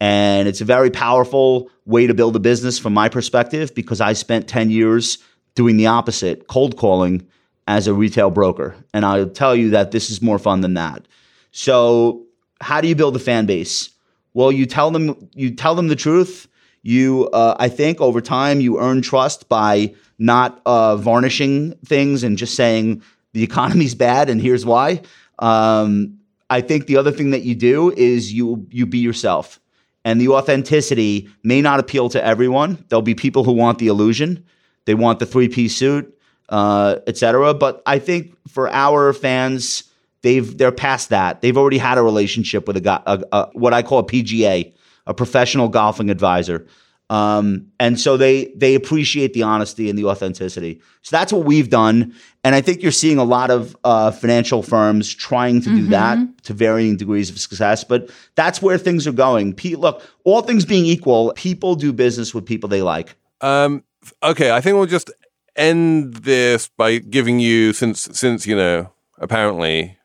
And 0.00 0.46
it's 0.46 0.60
a 0.60 0.64
very 0.64 0.90
powerful 0.90 1.70
way 1.84 2.06
to 2.06 2.14
build 2.14 2.36
a 2.36 2.38
business 2.40 2.78
from 2.78 2.94
my 2.94 3.08
perspective 3.08 3.74
because 3.74 4.00
I 4.00 4.12
spent 4.12 4.48
10 4.48 4.70
years 4.70 5.18
doing 5.54 5.76
the 5.76 5.86
opposite, 5.86 6.46
cold 6.46 6.76
calling 6.76 7.26
as 7.66 7.86
a 7.86 7.94
retail 7.94 8.30
broker. 8.30 8.76
And 8.94 9.04
I'll 9.04 9.28
tell 9.28 9.56
you 9.56 9.70
that 9.70 9.90
this 9.90 10.10
is 10.10 10.22
more 10.22 10.38
fun 10.38 10.60
than 10.60 10.74
that. 10.74 11.06
So, 11.50 12.24
how 12.60 12.80
do 12.80 12.88
you 12.88 12.94
build 12.94 13.16
a 13.16 13.20
fan 13.20 13.46
base? 13.46 13.90
Well, 14.34 14.52
you 14.52 14.66
tell 14.66 14.90
them 14.90 15.28
you 15.34 15.50
tell 15.50 15.74
them 15.74 15.88
the 15.88 15.96
truth. 15.96 16.47
You, 16.82 17.28
uh, 17.32 17.56
I 17.58 17.68
think, 17.68 18.00
over 18.00 18.20
time, 18.20 18.60
you 18.60 18.78
earn 18.78 19.02
trust 19.02 19.48
by 19.48 19.94
not 20.18 20.60
uh, 20.66 20.96
varnishing 20.96 21.72
things 21.84 22.22
and 22.22 22.38
just 22.38 22.54
saying 22.54 23.02
the 23.32 23.42
economy's 23.42 23.94
bad 23.94 24.30
and 24.30 24.40
here's 24.40 24.66
why. 24.66 25.02
Um, 25.38 26.18
I 26.50 26.60
think 26.60 26.86
the 26.86 26.96
other 26.96 27.12
thing 27.12 27.30
that 27.30 27.42
you 27.42 27.54
do 27.54 27.92
is 27.92 28.32
you 28.32 28.66
you 28.70 28.86
be 28.86 28.98
yourself, 28.98 29.60
and 30.04 30.20
the 30.20 30.28
authenticity 30.28 31.28
may 31.42 31.60
not 31.60 31.78
appeal 31.78 32.08
to 32.10 32.24
everyone. 32.24 32.84
There'll 32.88 33.02
be 33.02 33.14
people 33.14 33.44
who 33.44 33.52
want 33.52 33.78
the 33.78 33.88
illusion, 33.88 34.44
they 34.86 34.94
want 34.94 35.18
the 35.18 35.26
three 35.26 35.48
piece 35.48 35.76
suit, 35.76 36.18
uh, 36.48 36.96
etc. 37.06 37.52
But 37.52 37.82
I 37.84 37.98
think 37.98 38.34
for 38.48 38.70
our 38.70 39.12
fans 39.12 39.84
they've 40.22 40.56
they're 40.56 40.72
past 40.72 41.10
that. 41.10 41.42
They've 41.42 41.56
already 41.56 41.78
had 41.78 41.98
a 41.98 42.02
relationship 42.02 42.66
with 42.66 42.78
a, 42.78 43.02
a, 43.06 43.24
a 43.32 43.50
what 43.52 43.74
I 43.74 43.82
call 43.82 43.98
a 43.98 44.04
PGA, 44.04 44.72
a 45.08 45.14
professional 45.14 45.68
golfing 45.68 46.10
advisor. 46.10 46.66
Um, 47.10 47.68
and 47.80 47.98
so 47.98 48.18
they 48.18 48.52
they 48.54 48.74
appreciate 48.74 49.32
the 49.32 49.42
honesty 49.42 49.88
and 49.88 49.98
the 49.98 50.04
authenticity. 50.04 50.82
So 51.00 51.16
that's 51.16 51.32
what 51.32 51.46
we've 51.46 51.70
done, 51.70 52.14
and 52.44 52.54
I 52.54 52.60
think 52.60 52.82
you're 52.82 52.92
seeing 52.92 53.16
a 53.16 53.24
lot 53.24 53.50
of 53.50 53.74
uh, 53.82 54.10
financial 54.10 54.62
firms 54.62 55.12
trying 55.14 55.62
to 55.62 55.70
do 55.70 55.82
mm-hmm. 55.82 55.90
that 55.90 56.18
to 56.44 56.52
varying 56.52 56.98
degrees 56.98 57.30
of 57.30 57.38
success. 57.38 57.82
But 57.82 58.10
that's 58.34 58.60
where 58.60 58.76
things 58.76 59.06
are 59.06 59.12
going. 59.12 59.54
Pete, 59.54 59.78
look, 59.78 60.02
all 60.24 60.42
things 60.42 60.66
being 60.66 60.84
equal, 60.84 61.32
people 61.34 61.76
do 61.76 61.94
business 61.94 62.34
with 62.34 62.44
people 62.44 62.68
they 62.68 62.82
like. 62.82 63.16
Um, 63.40 63.84
okay, 64.22 64.50
I 64.50 64.60
think 64.60 64.76
we'll 64.76 64.84
just 64.84 65.10
end 65.56 66.12
this 66.14 66.68
by 66.68 66.98
giving 66.98 67.40
you 67.40 67.72
since 67.72 68.02
since 68.12 68.46
you 68.46 68.54
know 68.54 68.92
apparently 69.16 69.97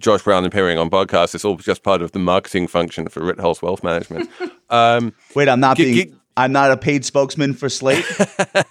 Josh 0.00 0.22
Brown 0.22 0.44
appearing 0.44 0.78
on 0.78 0.90
podcasts. 0.90 1.34
It's 1.34 1.44
all 1.44 1.56
just 1.56 1.82
part 1.82 2.02
of 2.02 2.12
the 2.12 2.18
marketing 2.18 2.68
function 2.68 3.08
for 3.08 3.20
Ritholtz 3.20 3.62
Wealth 3.62 3.82
Management. 3.82 4.30
Um, 4.70 5.14
Wait, 5.34 5.48
I'm 5.48 5.60
not 5.60 5.78
g- 5.78 5.84
being. 5.84 6.08
G- 6.10 6.14
I'm 6.36 6.52
not 6.52 6.70
a 6.70 6.76
paid 6.76 7.02
spokesman 7.06 7.54
for 7.54 7.70
Slate. 7.70 8.04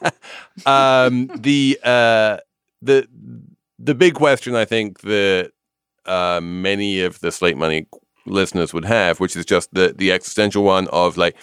um, 0.68 1.26
the 1.36 1.80
uh, 1.84 2.38
the 2.84 3.08
the 3.80 3.96
big 3.96 4.14
question 4.14 4.54
I 4.54 4.64
think 4.64 5.02
that 5.02 5.54
uh, 6.06 6.40
many 6.40 7.02
of 7.02 7.20
the 7.22 7.32
Slate 7.32 7.58
Money 7.58 7.88
listeners 8.28 8.76
would 8.76 8.86
have, 8.86 9.20
which 9.20 9.36
is 9.36 9.44
just 9.44 9.74
the 9.74 9.92
the 9.98 10.12
existential 10.12 10.64
one 10.64 10.88
of 10.90 11.18
like, 11.18 11.36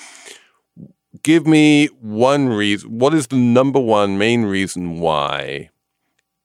give 1.25 1.49
me 1.49 1.87
one 2.01 2.49
reason. 2.49 2.97
What 2.97 3.13
is 3.13 3.27
the 3.27 3.37
number 3.37 3.81
one 3.81 4.19
main 4.19 4.45
reason 4.45 5.01
why 5.01 5.71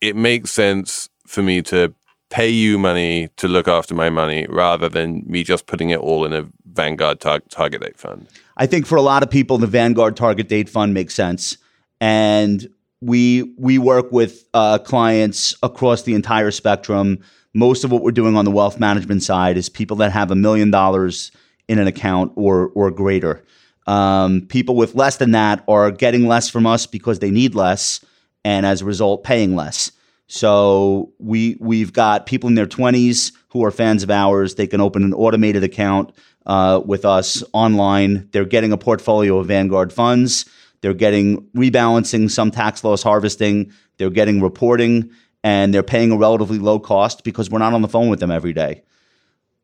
it 0.01 0.15
makes 0.15 0.49
sense 0.49 1.09
for 1.27 1.43
me 1.43 1.61
to 1.61 1.93
pay 2.29 2.49
you 2.49 2.77
money 2.77 3.29
to 3.37 3.47
look 3.47 3.67
after 3.67 3.95
my 3.95 4.09
money 4.09 4.45
rather 4.49 4.87
than 4.87 5.23
me 5.25 5.43
just 5.43 5.65
putting 5.65 5.89
it 5.89 5.99
all 5.99 6.25
in 6.25 6.33
a 6.33 6.47
Vanguard 6.65 7.19
tar- 7.19 7.41
target 7.49 7.81
date 7.81 7.97
fund? 7.97 8.27
I 8.57 8.65
think 8.65 8.85
for 8.85 8.95
a 8.95 9.01
lot 9.01 9.23
of 9.23 9.29
people, 9.29 9.57
the 9.57 9.67
Vanguard 9.67 10.15
target 10.15 10.47
date 10.47 10.69
fund 10.69 10.93
makes 10.93 11.15
sense. 11.15 11.57
And 11.99 12.69
we 13.01 13.53
we 13.57 13.77
work 13.77 14.11
with 14.11 14.45
uh, 14.53 14.77
clients 14.79 15.55
across 15.63 16.03
the 16.03 16.13
entire 16.13 16.51
spectrum. 16.51 17.19
Most 17.53 17.83
of 17.83 17.91
what 17.91 18.03
we're 18.03 18.11
doing 18.11 18.35
on 18.35 18.45
the 18.45 18.51
wealth 18.51 18.79
management 18.79 19.23
side 19.23 19.57
is 19.57 19.69
people 19.69 19.97
that 19.97 20.11
have 20.11 20.31
a 20.31 20.35
million 20.35 20.69
dollars 20.71 21.31
in 21.67 21.79
an 21.79 21.87
account 21.87 22.31
or 22.35 22.71
or 22.75 22.91
greater. 22.91 23.43
Um, 23.87 24.41
people 24.47 24.75
with 24.75 24.93
less 24.95 25.17
than 25.17 25.31
that 25.31 25.63
are 25.67 25.91
getting 25.91 26.27
less 26.27 26.49
from 26.49 26.67
us 26.67 26.85
because 26.85 27.19
they 27.19 27.31
need 27.31 27.55
less, 27.55 28.05
and 28.45 28.65
as 28.65 28.81
a 28.81 28.85
result, 28.85 29.23
paying 29.23 29.55
less. 29.55 29.91
So 30.29 31.11
we 31.17 31.57
we've 31.59 31.91
got 31.91 32.27
people 32.27 32.47
in 32.49 32.55
their 32.55 32.67
20s 32.67 33.33
who 33.49 33.65
are 33.65 33.71
fans 33.71 34.03
of 34.03 34.11
ours. 34.11 34.55
They 34.55 34.67
can 34.67 34.79
open 34.79 35.03
an 35.03 35.13
automated 35.13 35.63
account 35.63 36.13
uh, 36.45 36.81
with 36.85 37.03
us 37.03 37.43
online. 37.51 38.29
They're 38.31 38.45
getting 38.45 38.71
a 38.71 38.77
portfolio 38.77 39.39
of 39.39 39.47
Vanguard 39.47 39.91
funds. 39.91 40.45
They're 40.81 40.93
getting 40.93 41.41
rebalancing, 41.57 42.29
some 42.29 42.51
tax 42.51 42.83
loss 42.83 43.01
harvesting. 43.01 43.73
They're 43.97 44.11
getting 44.11 44.39
reporting, 44.39 45.09
and 45.43 45.73
they're 45.73 45.83
paying 45.83 46.11
a 46.11 46.17
relatively 46.17 46.59
low 46.59 46.79
cost 46.79 47.23
because 47.23 47.49
we're 47.49 47.59
not 47.59 47.73
on 47.73 47.81
the 47.81 47.89
phone 47.89 48.07
with 48.07 48.19
them 48.19 48.31
every 48.31 48.53
day. 48.53 48.83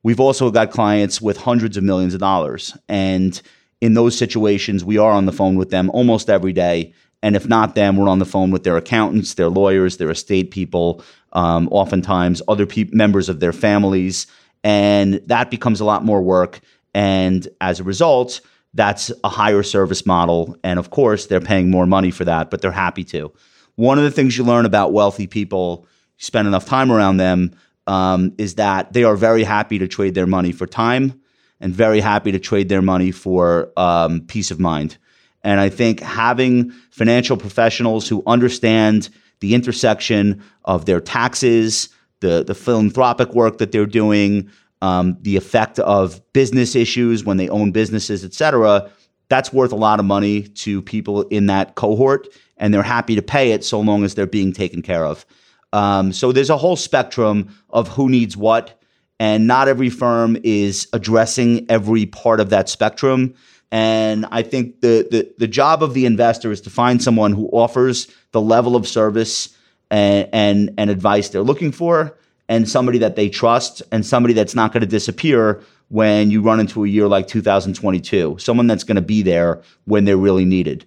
We've 0.02 0.20
also 0.20 0.50
got 0.50 0.72
clients 0.72 1.22
with 1.22 1.38
hundreds 1.38 1.78
of 1.78 1.84
millions 1.84 2.16
of 2.16 2.20
dollars, 2.20 2.76
and 2.90 3.40
in 3.82 3.94
those 3.94 4.18
situations, 4.18 4.84
we 4.84 4.98
are 4.98 5.12
on 5.12 5.28
the 5.28 5.32
phone 5.32 5.58
with 5.58 5.70
them 5.70 5.92
almost 5.92 6.28
every 6.28 6.54
day 6.54 6.94
and 7.22 7.36
if 7.36 7.48
not 7.48 7.76
them, 7.76 7.98
we're 7.98 8.10
on 8.10 8.20
the 8.20 8.26
phone 8.26 8.52
with 8.52 8.64
their 8.64 8.78
accountants, 8.78 9.34
their 9.34 9.50
lawyers, 9.50 9.98
their 9.98 10.12
estate 10.12 10.52
people, 10.52 11.04
um, 11.34 11.68
oftentimes 11.72 12.42
other 12.48 12.66
pe- 12.66 12.90
members 12.92 13.30
of 13.30 13.40
their 13.40 13.54
families. 13.54 14.28
And 14.64 15.16
that 15.26 15.50
becomes 15.50 15.80
a 15.80 15.86
lot 15.86 16.04
more 16.04 16.22
work. 16.22 16.60
And 16.94 17.48
as 17.62 17.80
a 17.80 17.84
result, 17.84 18.42
that's 18.74 19.12
a 19.24 19.30
higher 19.30 19.64
service 19.64 20.06
model. 20.06 20.56
And 20.64 20.80
of 20.80 20.90
course, 20.90 21.28
they're 21.28 21.42
paying 21.42 21.72
more 21.72 21.86
money 21.86 22.12
for 22.12 22.26
that, 22.26 22.50
but 22.50 22.62
they're 22.62 22.72
happy 22.72 23.04
to. 23.06 23.32
One 23.76 23.98
of 23.98 24.04
the 24.04 24.12
things 24.12 24.38
you 24.38 24.44
learn 24.44 24.66
about 24.66 24.94
wealthy 24.94 25.28
people, 25.28 25.86
you 26.18 26.24
spend 26.26 26.48
enough 26.48 26.66
time 26.66 26.92
around 26.92 27.18
them, 27.18 27.52
um, 27.88 28.34
is 28.38 28.56
that 28.56 28.94
they 28.94 29.04
are 29.04 29.16
very 29.16 29.44
happy 29.44 29.80
to 29.80 29.88
trade 29.88 30.14
their 30.16 30.28
money 30.28 30.52
for 30.52 30.68
time. 30.68 31.22
and 31.60 31.74
very 31.74 32.00
happy 32.00 32.32
to 32.32 32.40
trade 32.40 32.70
their 32.70 32.82
money 32.82 33.12
for 33.12 33.72
um, 33.78 34.22
peace 34.22 34.52
of 34.52 34.60
mind. 34.60 34.98
And 35.46 35.60
I 35.60 35.70
think 35.70 36.00
having 36.00 36.72
financial 36.90 37.38
professionals 37.38 38.10
who 38.10 38.24
understand 38.26 39.10
the 39.42 39.54
intersection 39.54 40.44
of 40.66 40.86
their 40.86 41.00
taxes, 41.00 41.90
the, 42.20 42.44
the 42.44 42.56
philanthropic 42.56 43.34
work 43.34 43.60
that 43.60 43.72
they're 43.72 43.86
doing, 43.86 44.50
um, 44.82 45.18
the 45.22 45.38
effect 45.38 45.78
of 45.80 46.20
business 46.34 46.76
issues 46.76 47.24
when 47.24 47.38
they 47.38 47.48
own 47.48 47.72
businesses, 47.72 48.26
et 48.26 48.34
cetera, 48.34 48.90
that's 49.30 49.54
worth 49.54 49.72
a 49.72 49.76
lot 49.76 50.00
of 50.00 50.06
money 50.06 50.44
to 50.44 50.82
people 50.82 51.22
in 51.28 51.46
that 51.46 51.76
cohort. 51.76 52.28
And 52.58 52.74
they're 52.74 52.84
happy 52.84 53.16
to 53.16 53.22
pay 53.22 53.52
it 53.52 53.64
so 53.64 53.80
long 53.80 54.04
as 54.04 54.16
they're 54.16 54.26
being 54.26 54.52
taken 54.52 54.82
care 54.82 55.06
of. 55.06 55.28
Um, 55.74 56.12
so 56.12 56.32
there's 56.32 56.50
a 56.50 56.58
whole 56.58 56.76
spectrum 56.76 57.56
of 57.70 57.88
who 57.90 58.10
needs 58.10 58.36
what 58.36 58.82
and 59.20 59.48
not 59.48 59.68
every 59.68 59.90
firm 59.90 60.38
is 60.44 60.88
addressing 60.92 61.66
every 61.70 62.06
part 62.06 62.40
of 62.40 62.50
that 62.50 62.68
spectrum. 62.68 63.34
And 63.76 64.26
I 64.32 64.42
think 64.42 64.80
the, 64.80 65.06
the, 65.12 65.30
the 65.38 65.48
job 65.48 65.84
of 65.84 65.94
the 65.94 66.06
investor 66.06 66.50
is 66.50 66.62
to 66.62 66.70
find 66.70 67.04
someone 67.04 67.34
who 67.34 67.50
offers 67.50 68.08
the 68.32 68.40
level 68.40 68.78
of 68.78 68.88
service 68.88 69.54
and, 69.92 70.30
and, 70.32 70.74
and 70.78 70.90
advice 70.90 71.28
they're 71.28 71.42
looking 71.42 71.74
for, 71.74 72.18
and 72.48 72.70
somebody 72.70 73.00
that 73.00 73.18
they 73.18 73.28
trust, 73.28 73.84
and 73.92 74.06
somebody 74.06 74.34
that's 74.34 74.56
not 74.56 74.72
going 74.72 74.80
to 74.80 74.88
disappear 74.88 75.62
when 75.90 76.32
you 76.32 76.42
run 76.42 76.62
into 76.62 76.86
a 76.86 76.88
year 76.88 77.10
like 77.10 77.28
2022. 77.28 78.38
Someone 78.40 78.68
that's 78.68 78.86
going 78.86 78.96
to 78.96 79.02
be 79.02 79.22
there 79.22 79.62
when 79.84 80.06
they're 80.06 80.16
really 80.16 80.46
needed. 80.46 80.86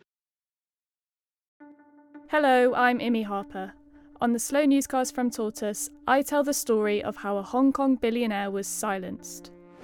Hello, 2.28 2.72
I'm 2.72 3.00
Imi 3.00 3.26
Harper. 3.26 3.74
On 4.22 4.32
the 4.32 4.38
Slow 4.38 4.64
Newscast 4.64 5.14
from 5.14 5.30
Tortoise, 5.30 5.90
I 6.06 6.22
tell 6.22 6.42
the 6.42 6.54
story 6.54 7.02
of 7.02 7.16
how 7.16 7.36
a 7.36 7.42
Hong 7.42 7.70
Kong 7.70 7.96
billionaire 7.96 8.50
was 8.50 8.66
silenced. 8.66 9.50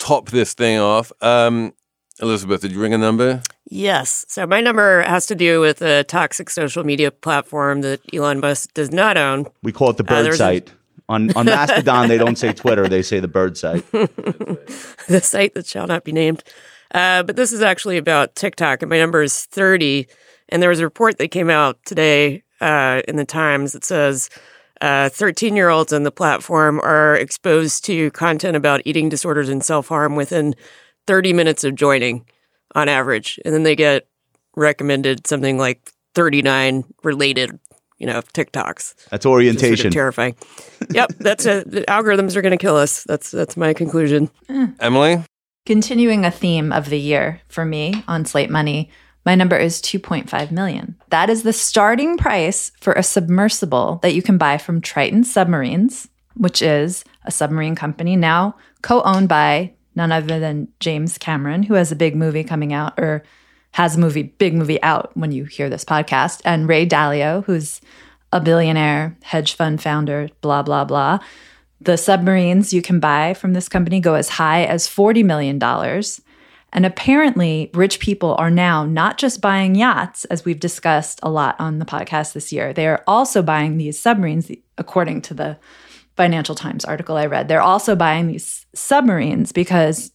top 0.00 0.30
this 0.30 0.54
thing 0.54 0.78
off. 0.80 1.12
Um, 1.20 1.72
Elizabeth, 2.20 2.62
did 2.62 2.72
you 2.72 2.80
ring 2.80 2.92
a 2.92 2.98
number? 2.98 3.42
Yes. 3.66 4.24
So 4.28 4.46
my 4.46 4.60
number 4.60 5.02
has 5.02 5.26
to 5.26 5.34
do 5.36 5.60
with 5.60 5.80
a 5.80 6.02
toxic 6.04 6.50
social 6.50 6.82
media 6.82 7.10
platform 7.12 7.82
that 7.82 8.00
Elon 8.12 8.40
Musk 8.40 8.74
does 8.74 8.90
not 8.90 9.16
own. 9.16 9.46
We 9.62 9.70
call 9.72 9.90
it 9.90 9.96
the 9.96 10.04
bird 10.04 10.24
there's 10.26 10.34
a- 10.34 10.38
site. 10.38 10.72
on, 11.08 11.30
on 11.36 11.46
Mastodon, 11.46 12.08
they 12.08 12.18
don't 12.18 12.36
say 12.36 12.52
Twitter, 12.52 12.88
they 12.88 13.02
say 13.02 13.20
the 13.20 13.28
bird 13.28 13.56
site. 13.56 13.88
the 13.92 15.20
site 15.22 15.54
that 15.54 15.66
shall 15.66 15.86
not 15.86 16.04
be 16.04 16.12
named. 16.12 16.42
Uh, 16.92 17.22
but 17.22 17.36
this 17.36 17.52
is 17.52 17.62
actually 17.62 17.96
about 17.96 18.34
TikTok, 18.34 18.82
and 18.82 18.90
my 18.90 18.98
number 18.98 19.22
is 19.22 19.44
30. 19.46 20.08
And 20.48 20.60
there 20.60 20.70
was 20.70 20.80
a 20.80 20.84
report 20.84 21.18
that 21.18 21.28
came 21.28 21.48
out 21.48 21.78
today 21.84 22.42
uh, 22.60 23.02
in 23.06 23.14
the 23.16 23.24
Times 23.24 23.72
that 23.72 23.84
says 23.84 24.28
Uh, 24.80 25.08
13 25.10 25.56
year 25.56 25.68
olds 25.68 25.92
on 25.92 26.04
the 26.04 26.10
platform 26.10 26.80
are 26.80 27.14
exposed 27.14 27.84
to 27.84 28.10
content 28.12 28.56
about 28.56 28.80
eating 28.84 29.08
disorders 29.08 29.48
and 29.48 29.62
self 29.62 29.88
harm 29.88 30.16
within 30.16 30.54
30 31.06 31.32
minutes 31.32 31.64
of 31.64 31.74
joining 31.74 32.24
on 32.74 32.88
average. 32.88 33.38
And 33.44 33.52
then 33.54 33.62
they 33.62 33.76
get 33.76 34.06
recommended 34.56 35.26
something 35.26 35.58
like 35.58 35.92
39 36.14 36.84
related, 37.02 37.58
you 37.98 38.06
know, 38.06 38.20
TikToks. 38.22 38.94
That's 38.94 39.12
It's 39.12 39.22
sort 39.24 39.32
orientation. 39.34 39.88
of 39.88 39.92
terrifying. 39.92 40.34
yep, 40.90 41.10
that's 41.18 41.46
a, 41.46 41.62
the 41.64 41.82
algorithms 41.82 42.34
are 42.36 42.42
going 42.42 42.52
to 42.52 42.58
kill 42.58 42.76
us. 42.76 43.04
That's 43.04 43.30
that's 43.30 43.56
my 43.56 43.74
conclusion. 43.74 44.30
Hmm. 44.48 44.66
Emily? 44.80 45.22
Continuing 45.66 46.24
a 46.24 46.30
theme 46.30 46.72
of 46.72 46.88
the 46.88 46.98
year 46.98 47.42
for 47.48 47.64
me 47.64 48.02
on 48.08 48.24
Slate 48.24 48.50
Money, 48.50 48.90
my 49.24 49.34
number 49.34 49.56
is 49.56 49.82
2.5 49.82 50.50
million. 50.50 50.96
That 51.10 51.30
is 51.30 51.42
the 51.42 51.52
starting 51.52 52.16
price 52.16 52.72
for 52.80 52.92
a 52.94 53.02
submersible 53.02 54.00
that 54.02 54.14
you 54.14 54.22
can 54.22 54.38
buy 54.38 54.58
from 54.58 54.80
Triton 54.80 55.24
Submarines, 55.24 56.08
which 56.36 56.62
is 56.62 57.04
a 57.24 57.30
submarine 57.30 57.74
company 57.74 58.16
now 58.16 58.56
co-owned 58.82 59.28
by 59.28 59.72
none 59.94 60.12
other 60.12 60.38
than 60.38 60.68
James 60.80 61.18
Cameron, 61.18 61.62
who 61.62 61.74
has 61.74 61.92
a 61.92 61.96
big 61.96 62.16
movie 62.16 62.44
coming 62.44 62.72
out 62.72 62.98
or 62.98 63.22
has 63.72 63.96
a 63.96 64.00
movie 64.00 64.22
big 64.22 64.54
movie 64.54 64.82
out 64.82 65.16
when 65.16 65.32
you 65.32 65.44
hear 65.44 65.68
this 65.68 65.84
podcast, 65.84 66.40
and 66.44 66.68
Ray 66.68 66.86
Dalio, 66.86 67.44
who's 67.44 67.80
a 68.32 68.40
billionaire 68.40 69.16
hedge 69.22 69.54
fund 69.54 69.82
founder, 69.82 70.28
blah 70.40 70.62
blah 70.62 70.84
blah. 70.84 71.18
The 71.80 71.96
submarines 71.96 72.72
you 72.72 72.82
can 72.82 73.00
buy 73.00 73.34
from 73.34 73.52
this 73.52 73.68
company 73.68 74.00
go 74.00 74.14
as 74.14 74.28
high 74.28 74.64
as 74.64 74.86
$40 74.86 75.24
million. 75.24 75.58
And 76.72 76.86
apparently, 76.86 77.70
rich 77.74 77.98
people 77.98 78.36
are 78.38 78.50
now 78.50 78.84
not 78.84 79.18
just 79.18 79.40
buying 79.40 79.74
yachts, 79.74 80.24
as 80.26 80.44
we've 80.44 80.60
discussed 80.60 81.20
a 81.22 81.30
lot 81.30 81.56
on 81.58 81.78
the 81.78 81.84
podcast 81.84 82.32
this 82.32 82.52
year, 82.52 82.72
they 82.72 82.86
are 82.86 83.02
also 83.06 83.42
buying 83.42 83.76
these 83.76 83.98
submarines, 83.98 84.50
according 84.78 85.22
to 85.22 85.34
the 85.34 85.58
Financial 86.16 86.54
Times 86.54 86.84
article 86.84 87.16
I 87.16 87.26
read. 87.26 87.48
They're 87.48 87.60
also 87.62 87.96
buying 87.96 88.26
these 88.26 88.66
submarines 88.74 89.52
because 89.52 90.12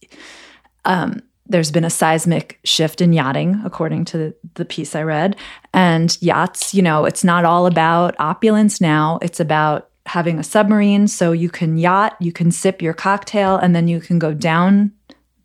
um, 0.84 1.20
there's 1.46 1.70
been 1.70 1.84
a 1.84 1.90
seismic 1.90 2.58
shift 2.64 3.00
in 3.00 3.12
yachting, 3.12 3.60
according 3.64 4.04
to 4.06 4.18
the, 4.18 4.34
the 4.54 4.64
piece 4.64 4.94
I 4.94 5.02
read. 5.02 5.36
And 5.74 6.16
yachts, 6.22 6.74
you 6.74 6.82
know, 6.82 7.04
it's 7.04 7.24
not 7.24 7.44
all 7.44 7.66
about 7.66 8.14
opulence 8.18 8.80
now, 8.80 9.18
it's 9.20 9.40
about 9.40 9.90
having 10.06 10.38
a 10.38 10.44
submarine 10.44 11.08
so 11.08 11.32
you 11.32 11.50
can 11.50 11.76
yacht, 11.76 12.16
you 12.20 12.32
can 12.32 12.50
sip 12.50 12.80
your 12.80 12.94
cocktail, 12.94 13.56
and 13.56 13.74
then 13.74 13.88
you 13.88 14.00
can 14.00 14.18
go 14.18 14.32
down 14.32 14.92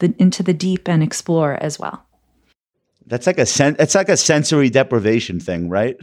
the, 0.01 0.13
into 0.19 0.43
the 0.43 0.53
deep 0.53 0.87
and 0.89 1.01
explore 1.01 1.53
as 1.63 1.79
well. 1.79 2.05
That's 3.07 3.25
like 3.25 3.39
a 3.39 3.45
sen- 3.45 3.77
it's 3.79 3.95
like 3.95 4.09
a 4.09 4.17
sensory 4.17 4.69
deprivation 4.69 5.39
thing, 5.39 5.69
right? 5.69 5.95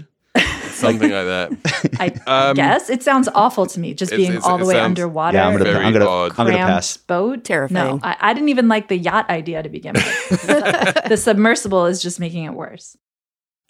Something 0.70 1.10
like 1.10 1.26
that. 1.26 1.50
I 1.98 2.12
Um, 2.50 2.54
guess 2.56 2.88
it 2.88 3.02
sounds 3.02 3.28
awful 3.34 3.66
to 3.66 3.80
me, 3.80 3.94
just 3.94 4.12
it's- 4.12 4.18
being 4.26 4.32
it's- 4.38 4.46
all 4.46 4.58
the 4.58 4.64
way 4.66 4.74
sounds 4.74 4.84
underwater. 5.00 5.36
Yeah, 5.36 5.46
I'm 5.48 5.52
gonna 5.58 5.64
Very 5.72 5.84
I'm 5.84 5.92
gonna. 5.92 6.08
I'm 6.08 6.30
gonna 6.46 6.56
pass. 6.56 6.96
boat. 6.96 7.44
Terrifying. 7.44 7.96
No, 7.96 8.00
I, 8.02 8.16
I 8.20 8.32
didn't 8.34 8.48
even 8.50 8.68
like 8.68 8.88
the 8.88 8.96
yacht 8.96 9.28
idea 9.28 9.62
to 9.62 9.68
begin 9.68 9.94
with. 9.94 10.28
the, 10.46 11.02
the 11.08 11.16
submersible 11.16 11.86
is 11.86 12.00
just 12.00 12.20
making 12.20 12.44
it 12.44 12.54
worse. 12.54 12.96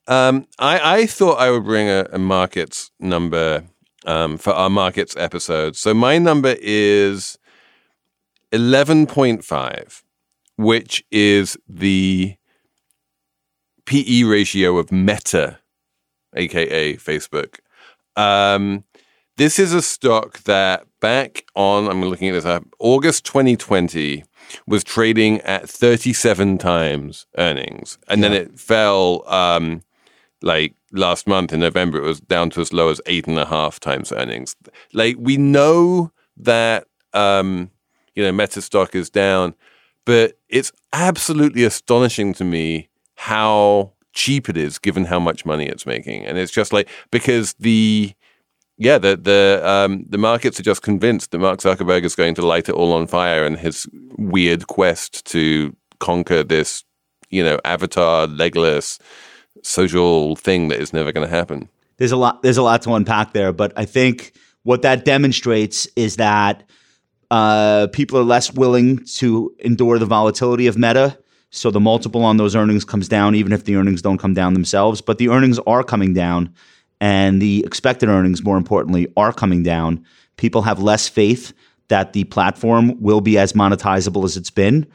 Um, 0.06 0.46
I, 0.58 1.00
I 1.02 1.06
thought 1.06 1.38
I 1.38 1.50
would 1.50 1.64
bring 1.64 1.88
a, 1.88 2.06
a 2.12 2.18
markets 2.18 2.90
number 2.98 3.64
um, 4.06 4.36
for 4.38 4.52
our 4.54 4.70
markets 4.70 5.14
episode. 5.16 5.76
So 5.76 5.92
my 5.94 6.18
number 6.18 6.56
is 6.60 7.38
11.5, 8.52 10.02
which 10.58 11.04
is 11.12 11.56
the 11.68 12.36
PE 13.86 14.24
ratio 14.24 14.76
of 14.76 14.92
Meta, 14.92 15.60
aka 16.34 16.96
Facebook. 16.96 17.60
Um, 18.16 18.84
this 19.36 19.60
is 19.60 19.72
a 19.72 19.80
stock 19.80 20.40
that 20.42 20.84
back 21.00 21.46
on, 21.54 21.88
I'm 21.88 22.04
looking 22.04 22.28
at 22.28 22.32
this 22.32 22.44
up, 22.44 22.64
August 22.80 23.24
2020 23.24 24.24
was 24.66 24.82
trading 24.82 25.40
at 25.42 25.68
37 25.70 26.58
times 26.58 27.26
earnings. 27.38 27.98
And 28.08 28.24
then 28.24 28.32
it 28.32 28.58
fell 28.58 29.22
um, 29.28 29.82
like 30.42 30.74
last 30.90 31.28
month 31.28 31.52
in 31.52 31.60
November, 31.60 31.98
it 31.98 32.04
was 32.04 32.20
down 32.20 32.50
to 32.50 32.60
as 32.60 32.72
low 32.72 32.88
as 32.88 33.00
eight 33.06 33.28
and 33.28 33.38
a 33.38 33.46
half 33.46 33.78
times 33.78 34.10
earnings. 34.10 34.56
Like 34.92 35.14
we 35.20 35.36
know 35.36 36.10
that, 36.36 36.88
um, 37.12 37.70
you 38.16 38.24
know, 38.24 38.32
Meta 38.32 38.60
stock 38.60 38.96
is 38.96 39.08
down, 39.08 39.54
but 40.08 40.38
it's 40.48 40.72
absolutely 40.94 41.64
astonishing 41.64 42.32
to 42.32 42.42
me 42.42 42.88
how 43.16 43.92
cheap 44.14 44.48
it 44.48 44.56
is 44.56 44.78
given 44.78 45.04
how 45.04 45.20
much 45.20 45.44
money 45.44 45.66
it's 45.66 45.84
making. 45.84 46.24
And 46.24 46.38
it's 46.38 46.50
just 46.50 46.72
like, 46.72 46.88
because 47.10 47.52
the, 47.60 48.14
yeah, 48.78 48.96
the 48.96 49.18
the 49.18 49.60
um, 49.62 50.06
the 50.08 50.16
markets 50.16 50.58
are 50.58 50.62
just 50.62 50.80
convinced 50.80 51.32
that 51.32 51.40
Mark 51.40 51.60
Zuckerberg 51.60 52.04
is 52.04 52.14
going 52.14 52.34
to 52.36 52.46
light 52.46 52.70
it 52.70 52.74
all 52.74 52.94
on 52.94 53.06
fire 53.06 53.44
in 53.44 53.56
his 53.56 53.86
weird 54.16 54.66
quest 54.66 55.26
to 55.26 55.76
conquer 55.98 56.42
this, 56.42 56.84
you 57.28 57.44
know, 57.44 57.58
avatar 57.66 58.26
legless 58.26 58.98
social 59.62 60.36
thing 60.36 60.68
that 60.68 60.80
is 60.80 60.94
never 60.94 61.12
going 61.12 61.28
to 61.28 61.36
happen. 61.36 61.68
there's 61.98 62.12
a 62.12 62.16
lot 62.16 62.42
there's 62.42 62.56
a 62.56 62.62
lot 62.62 62.80
to 62.80 62.94
unpack 62.94 63.32
there 63.32 63.52
but 63.52 63.72
i 63.76 63.84
think 63.84 64.32
what 64.62 64.82
that 64.82 65.04
demonstrates 65.04 65.88
is 65.96 66.14
that 66.16 66.62
uh, 67.30 67.88
people 67.92 68.18
are 68.18 68.24
less 68.24 68.52
willing 68.52 69.04
to 69.04 69.54
endure 69.60 69.98
the 69.98 70.06
volatility 70.06 70.66
of 70.66 70.76
meta 70.76 71.18
so 71.50 71.70
the 71.70 71.80
multiple 71.80 72.24
on 72.24 72.36
those 72.36 72.54
earnings 72.54 72.84
comes 72.84 73.08
down 73.08 73.34
even 73.34 73.52
if 73.52 73.64
the 73.64 73.76
earnings 73.76 74.02
don't 74.02 74.18
come 74.18 74.34
down 74.34 74.54
themselves 74.54 75.00
but 75.00 75.18
the 75.18 75.28
earnings 75.28 75.58
are 75.60 75.82
coming 75.82 76.14
down 76.14 76.52
and 77.00 77.40
the 77.40 77.62
expected 77.64 78.08
earnings 78.08 78.42
more 78.42 78.56
importantly 78.56 79.06
are 79.16 79.32
coming 79.32 79.62
down 79.62 80.04
people 80.36 80.62
have 80.62 80.80
less 80.80 81.08
faith 81.08 81.52
that 81.88 82.12
the 82.12 82.24
platform 82.24 83.00
will 83.00 83.20
be 83.20 83.38
as 83.38 83.52
monetizable 83.54 84.24
as 84.24 84.36
it's 84.36 84.50
been 84.50 84.86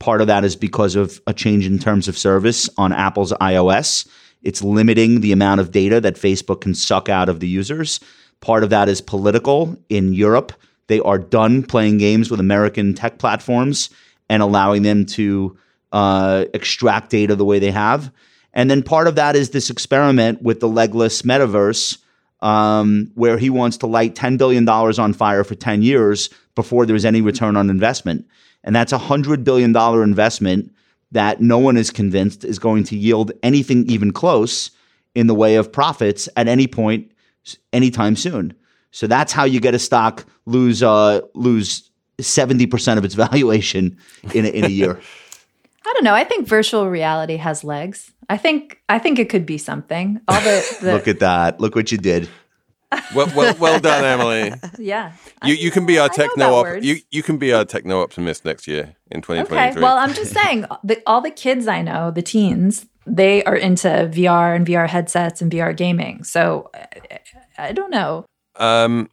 Part 0.00 0.22
of 0.22 0.26
that 0.28 0.44
is 0.44 0.56
because 0.56 0.96
of 0.96 1.20
a 1.26 1.34
change 1.34 1.66
in 1.66 1.78
terms 1.78 2.08
of 2.08 2.16
service 2.16 2.70
on 2.78 2.92
Apple's 2.92 3.32
iOS. 3.34 4.08
It's 4.42 4.64
limiting 4.64 5.20
the 5.20 5.30
amount 5.30 5.60
of 5.60 5.70
data 5.70 6.00
that 6.00 6.16
Facebook 6.16 6.62
can 6.62 6.74
suck 6.74 7.10
out 7.10 7.28
of 7.28 7.40
the 7.40 7.46
users. 7.46 8.00
Part 8.40 8.64
of 8.64 8.70
that 8.70 8.88
is 8.88 9.02
political 9.02 9.76
in 9.90 10.14
Europe. 10.14 10.54
They 10.90 10.98
are 10.98 11.18
done 11.18 11.62
playing 11.62 11.98
games 11.98 12.32
with 12.32 12.40
American 12.40 12.94
tech 12.94 13.18
platforms 13.18 13.90
and 14.28 14.42
allowing 14.42 14.82
them 14.82 15.06
to 15.06 15.56
uh, 15.92 16.46
extract 16.52 17.10
data 17.10 17.36
the 17.36 17.44
way 17.44 17.60
they 17.60 17.70
have. 17.70 18.12
And 18.54 18.68
then 18.68 18.82
part 18.82 19.06
of 19.06 19.14
that 19.14 19.36
is 19.36 19.50
this 19.50 19.70
experiment 19.70 20.42
with 20.42 20.58
the 20.58 20.66
legless 20.66 21.22
metaverse, 21.22 21.98
um, 22.40 23.12
where 23.14 23.38
he 23.38 23.50
wants 23.50 23.76
to 23.76 23.86
light 23.86 24.16
$10 24.16 24.36
billion 24.36 24.68
on 24.68 25.12
fire 25.12 25.44
for 25.44 25.54
10 25.54 25.82
years 25.82 26.28
before 26.56 26.84
there's 26.84 27.04
any 27.04 27.20
return 27.20 27.56
on 27.56 27.70
investment. 27.70 28.26
And 28.64 28.74
that's 28.74 28.92
a 28.92 28.98
$100 28.98 29.44
billion 29.44 29.76
investment 30.02 30.74
that 31.12 31.40
no 31.40 31.58
one 31.58 31.76
is 31.76 31.92
convinced 31.92 32.44
is 32.44 32.58
going 32.58 32.82
to 32.82 32.96
yield 32.96 33.30
anything 33.44 33.88
even 33.88 34.12
close 34.12 34.72
in 35.14 35.28
the 35.28 35.36
way 35.36 35.54
of 35.54 35.70
profits 35.70 36.28
at 36.36 36.48
any 36.48 36.66
point 36.66 37.12
anytime 37.72 38.16
soon. 38.16 38.54
So 38.90 39.06
that's 39.06 39.32
how 39.32 39.44
you 39.44 39.60
get 39.60 39.74
a 39.74 39.78
stock 39.78 40.24
lose 40.46 40.82
uh, 40.82 41.20
lose 41.34 41.90
70% 42.18 42.98
of 42.98 43.04
its 43.04 43.14
valuation 43.26 43.96
in 44.34 44.44
a, 44.44 44.48
in 44.48 44.64
a 44.64 44.68
year. 44.68 45.00
I 45.86 45.92
don't 45.94 46.04
know. 46.04 46.14
I 46.14 46.24
think 46.24 46.46
virtual 46.46 46.88
reality 46.88 47.36
has 47.36 47.64
legs. 47.64 48.12
I 48.28 48.36
think 48.36 48.80
I 48.88 48.98
think 48.98 49.18
it 49.18 49.28
could 49.28 49.46
be 49.46 49.58
something. 49.58 50.20
All 50.28 50.40
the, 50.40 50.76
the 50.80 50.92
Look 50.92 51.08
at 51.08 51.20
that. 51.20 51.60
Look 51.60 51.74
what 51.74 51.90
you 51.90 51.98
did. 51.98 52.28
Well, 53.14 53.30
well, 53.36 53.54
well 53.58 53.80
done, 53.80 54.04
Emily. 54.04 54.52
yeah. 54.78 55.12
You 55.44 55.54
you 55.54 55.70
can 55.70 55.86
be 55.86 55.98
our 55.98 56.08
techno 56.08 56.54
op- 56.54 56.82
you 56.82 56.96
you 57.10 57.22
can 57.22 57.38
be 57.38 57.52
our 57.52 57.64
techno 57.64 58.02
optimist 58.02 58.44
next 58.44 58.66
year 58.66 58.96
in 59.10 59.20
2023. 59.22 59.82
Well, 59.82 59.96
I'm 59.96 60.12
just 60.12 60.32
saying, 60.32 60.66
the, 60.82 61.00
all 61.06 61.20
the 61.20 61.30
kids 61.30 61.68
I 61.68 61.82
know, 61.82 62.10
the 62.10 62.22
teens, 62.22 62.86
they 63.06 63.44
are 63.44 63.56
into 63.56 63.88
VR 63.88 64.56
and 64.56 64.66
VR 64.66 64.88
headsets 64.88 65.40
and 65.40 65.50
VR 65.52 65.76
gaming. 65.76 66.24
So 66.24 66.70
I, 66.74 67.20
I 67.58 67.72
don't 67.72 67.90
know. 67.90 68.26
Um, 68.56 69.08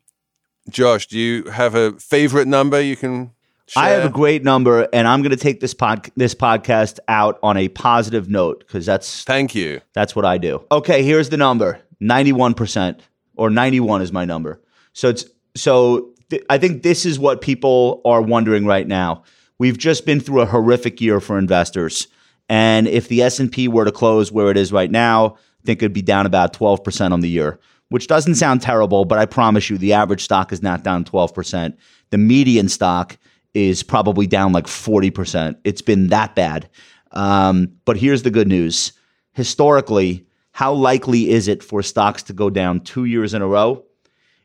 Josh, 0.70 1.08
do 1.08 1.18
you 1.20 1.44
have 1.46 1.76
a 1.76 1.94
favorite 1.94 2.48
number 2.48 2.82
you 2.82 2.96
can? 2.96 3.32
Share? 3.70 3.84
I 3.84 3.90
have 3.90 4.06
a 4.06 4.10
great 4.10 4.46
number, 4.46 4.88
and 4.94 5.06
I'm 5.08 5.22
going 5.22 5.32
to 5.32 5.36
take 5.36 5.60
this 5.60 5.74
pod 5.74 6.10
this 6.16 6.34
podcast 6.34 7.00
out 7.10 7.38
on 7.44 7.58
a 7.58 7.68
positive 7.68 8.30
note 8.30 8.60
because 8.60 8.86
that's 8.86 9.26
Thank 9.26 9.56
you. 9.56 9.82
that's 9.94 10.16
what 10.16 10.24
I 10.24 10.38
do. 10.38 10.66
Okay, 10.72 11.04
here's 11.04 11.28
the 11.30 11.36
number: 11.36 11.82
ninety-one 12.00 12.54
percent, 12.54 13.02
or 13.36 13.50
ninety-one 13.50 14.02
is 14.02 14.14
my 14.14 14.24
number. 14.24 14.62
So 14.94 15.10
it's 15.10 15.26
so 15.54 16.14
th- 16.30 16.46
I 16.50 16.58
think 16.58 16.84
this 16.84 17.06
is 17.06 17.20
what 17.20 17.42
people 17.42 18.02
are 18.06 18.22
wondering 18.22 18.66
right 18.66 18.88
now. 18.88 19.24
We've 19.60 19.78
just 19.78 20.06
been 20.06 20.22
through 20.22 20.42
a 20.42 20.46
horrific 20.46 21.02
year 21.02 21.20
for 21.20 21.38
investors, 21.38 22.08
and 22.48 22.88
if 22.88 23.10
the 23.10 23.22
S 23.22 23.38
and 23.38 23.52
P 23.52 23.68
were 23.68 23.84
to 23.84 23.92
close 23.92 24.32
where 24.32 24.50
it 24.50 24.56
is 24.56 24.72
right 24.72 24.90
now, 24.90 25.36
I 25.62 25.66
think 25.66 25.82
it'd 25.82 25.92
be 25.92 26.02
down 26.02 26.26
about 26.26 26.54
twelve 26.54 26.86
percent 26.86 27.14
on 27.14 27.20
the 27.20 27.30
year, 27.30 27.60
which 27.90 28.08
doesn't 28.08 28.36
sound 28.36 28.62
terrible. 28.62 29.06
But 29.06 29.20
I 29.20 29.26
promise 29.26 29.70
you, 29.70 29.78
the 29.78 29.94
average 29.94 30.24
stock 30.24 30.52
is 30.52 30.62
not 30.62 30.84
down 30.84 31.06
twelve 31.06 31.34
percent. 31.34 31.78
The 32.10 32.18
median 32.18 32.70
stock 32.70 33.18
is 33.54 33.82
probably 33.82 34.28
down 34.28 34.52
like 34.52 34.68
40%. 34.68 35.58
It's 35.64 35.82
been 35.82 36.08
that 36.10 36.36
bad. 36.36 36.70
Um, 37.12 37.72
but 37.86 37.98
here's 37.98 38.22
the 38.22 38.30
good 38.30 38.48
news. 38.48 38.94
Historically, 39.34 40.28
how 40.52 40.74
likely 40.74 41.32
is 41.32 41.48
it 41.48 41.64
for 41.64 41.82
stocks 41.82 42.22
to 42.24 42.34
go 42.34 42.52
down 42.52 42.82
two 42.82 43.06
years 43.06 43.34
in 43.34 43.42
a 43.42 43.48
row? 43.48 43.84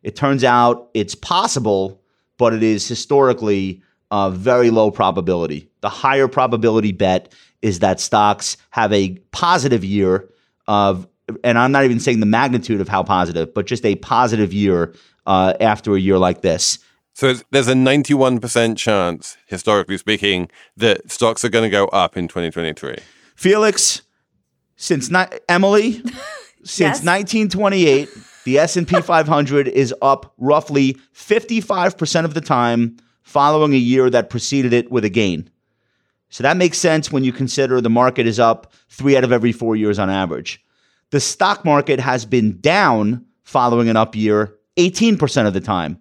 It 0.02 0.16
turns 0.16 0.44
out 0.44 0.88
it's 0.94 1.14
possible, 1.14 2.02
but 2.38 2.54
it 2.54 2.62
is 2.62 2.88
historically 2.88 3.82
a 4.10 4.30
very 4.30 4.70
low 4.70 4.90
probability. 4.90 5.70
The 5.80 5.88
higher 5.88 6.28
probability 6.28 6.92
bet 6.92 7.32
is 7.60 7.78
that 7.78 8.00
stocks 8.00 8.56
have 8.70 8.92
a 8.92 9.16
positive 9.30 9.84
year 9.84 10.28
of, 10.66 11.06
and 11.44 11.58
I'm 11.58 11.72
not 11.72 11.84
even 11.84 12.00
saying 12.00 12.20
the 12.20 12.26
magnitude 12.26 12.80
of 12.80 12.88
how 12.88 13.02
positive, 13.02 13.54
but 13.54 13.66
just 13.66 13.84
a 13.84 13.96
positive 13.96 14.52
year 14.52 14.94
uh, 15.26 15.54
after 15.60 15.94
a 15.94 16.00
year 16.00 16.18
like 16.18 16.42
this. 16.42 16.78
So 17.14 17.34
there's 17.50 17.68
a 17.68 17.74
91% 17.74 18.76
chance, 18.76 19.36
historically 19.46 19.98
speaking, 19.98 20.48
that 20.76 21.10
stocks 21.10 21.44
are 21.44 21.50
going 21.50 21.64
to 21.64 21.70
go 21.70 21.86
up 21.88 22.16
in 22.16 22.26
2023. 22.26 22.96
Felix, 23.36 24.02
since 24.76 25.10
ni- 25.10 25.26
Emily, 25.48 25.92
since 26.64 27.02
Yes? 27.02 27.04
1928, 27.04 28.08
the 28.44 28.58
S&P 28.58 29.00
500 29.02 29.68
is 29.68 29.94
up 30.00 30.32
roughly 30.38 30.94
55% 31.14 32.24
of 32.24 32.34
the 32.34 32.40
time 32.40 32.96
following 33.22 33.74
a 33.74 33.78
year 33.78 34.08
that 34.10 34.30
preceded 34.30 34.72
it 34.72 34.90
with 34.90 35.04
a 35.04 35.10
gain. 35.10 35.50
So 36.30 36.42
that 36.42 36.56
makes 36.56 36.78
sense 36.78 37.12
when 37.12 37.24
you 37.24 37.32
consider 37.32 37.80
the 37.80 37.90
market 37.90 38.26
is 38.26 38.40
up 38.40 38.72
3 38.88 39.18
out 39.18 39.24
of 39.24 39.32
every 39.32 39.52
4 39.52 39.76
years 39.76 39.98
on 39.98 40.08
average. 40.08 40.64
The 41.12 41.20
stock 41.20 41.64
market 41.66 42.00
has 42.00 42.24
been 42.24 42.58
down 42.60 43.26
following 43.44 43.90
an 43.90 43.96
up 43.96 44.16
year 44.16 44.56
18% 44.78 45.46
of 45.46 45.52
the 45.52 45.60
time. 45.60 45.98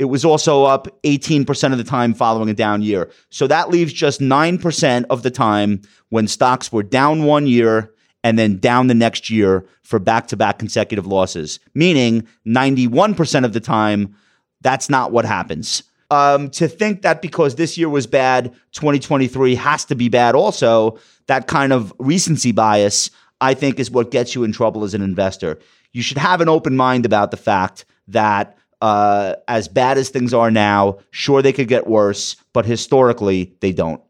It 0.00 0.06
was 0.06 0.24
also 0.24 0.64
up 0.64 0.88
18% 1.04 1.70
of 1.70 1.78
the 1.78 1.84
time 1.84 2.14
following 2.14 2.50
a 2.50 2.54
down 2.54 2.82
year. 2.82 3.12
So 3.30 3.46
that 3.46 3.70
leaves 3.70 3.92
just 3.92 4.20
9% 4.20 5.04
of 5.08 5.22
the 5.22 5.30
time 5.30 5.82
when 6.08 6.26
stocks 6.26 6.72
were 6.72 6.82
down 6.82 7.22
one 7.22 7.46
year 7.46 7.94
and 8.24 8.36
then 8.36 8.58
down 8.58 8.88
the 8.88 8.94
next 8.94 9.30
year 9.30 9.64
for 9.82 10.00
back 10.00 10.26
to 10.28 10.36
back 10.36 10.58
consecutive 10.58 11.06
losses, 11.06 11.60
meaning 11.74 12.26
91% 12.44 13.44
of 13.44 13.52
the 13.52 13.60
time, 13.60 14.16
that's 14.62 14.90
not 14.90 15.12
what 15.12 15.24
happens. 15.24 15.84
Um, 16.10 16.50
to 16.50 16.66
think 16.66 17.02
that 17.02 17.22
because 17.22 17.54
this 17.54 17.78
year 17.78 17.88
was 17.88 18.08
bad, 18.08 18.52
2023 18.72 19.54
has 19.54 19.84
to 19.84 19.94
be 19.94 20.08
bad 20.08 20.34
also, 20.34 20.98
that 21.26 21.46
kind 21.46 21.72
of 21.72 21.92
recency 21.98 22.50
bias, 22.50 23.10
I 23.40 23.54
think, 23.54 23.78
is 23.78 23.90
what 23.90 24.10
gets 24.10 24.34
you 24.34 24.44
in 24.44 24.52
trouble 24.52 24.84
as 24.84 24.94
an 24.94 25.02
investor. 25.02 25.58
You 25.92 26.02
should 26.02 26.18
have 26.18 26.40
an 26.40 26.48
open 26.48 26.76
mind 26.76 27.06
about 27.06 27.30
the 27.30 27.36
fact 27.36 27.84
that 28.08 28.56
uh, 28.80 29.34
as 29.48 29.68
bad 29.68 29.98
as 29.98 30.10
things 30.10 30.34
are 30.34 30.50
now, 30.50 30.98
sure 31.10 31.42
they 31.42 31.52
could 31.52 31.68
get 31.68 31.86
worse, 31.86 32.36
but 32.52 32.66
historically 32.66 33.54
they 33.60 33.72
don't. 33.72 34.00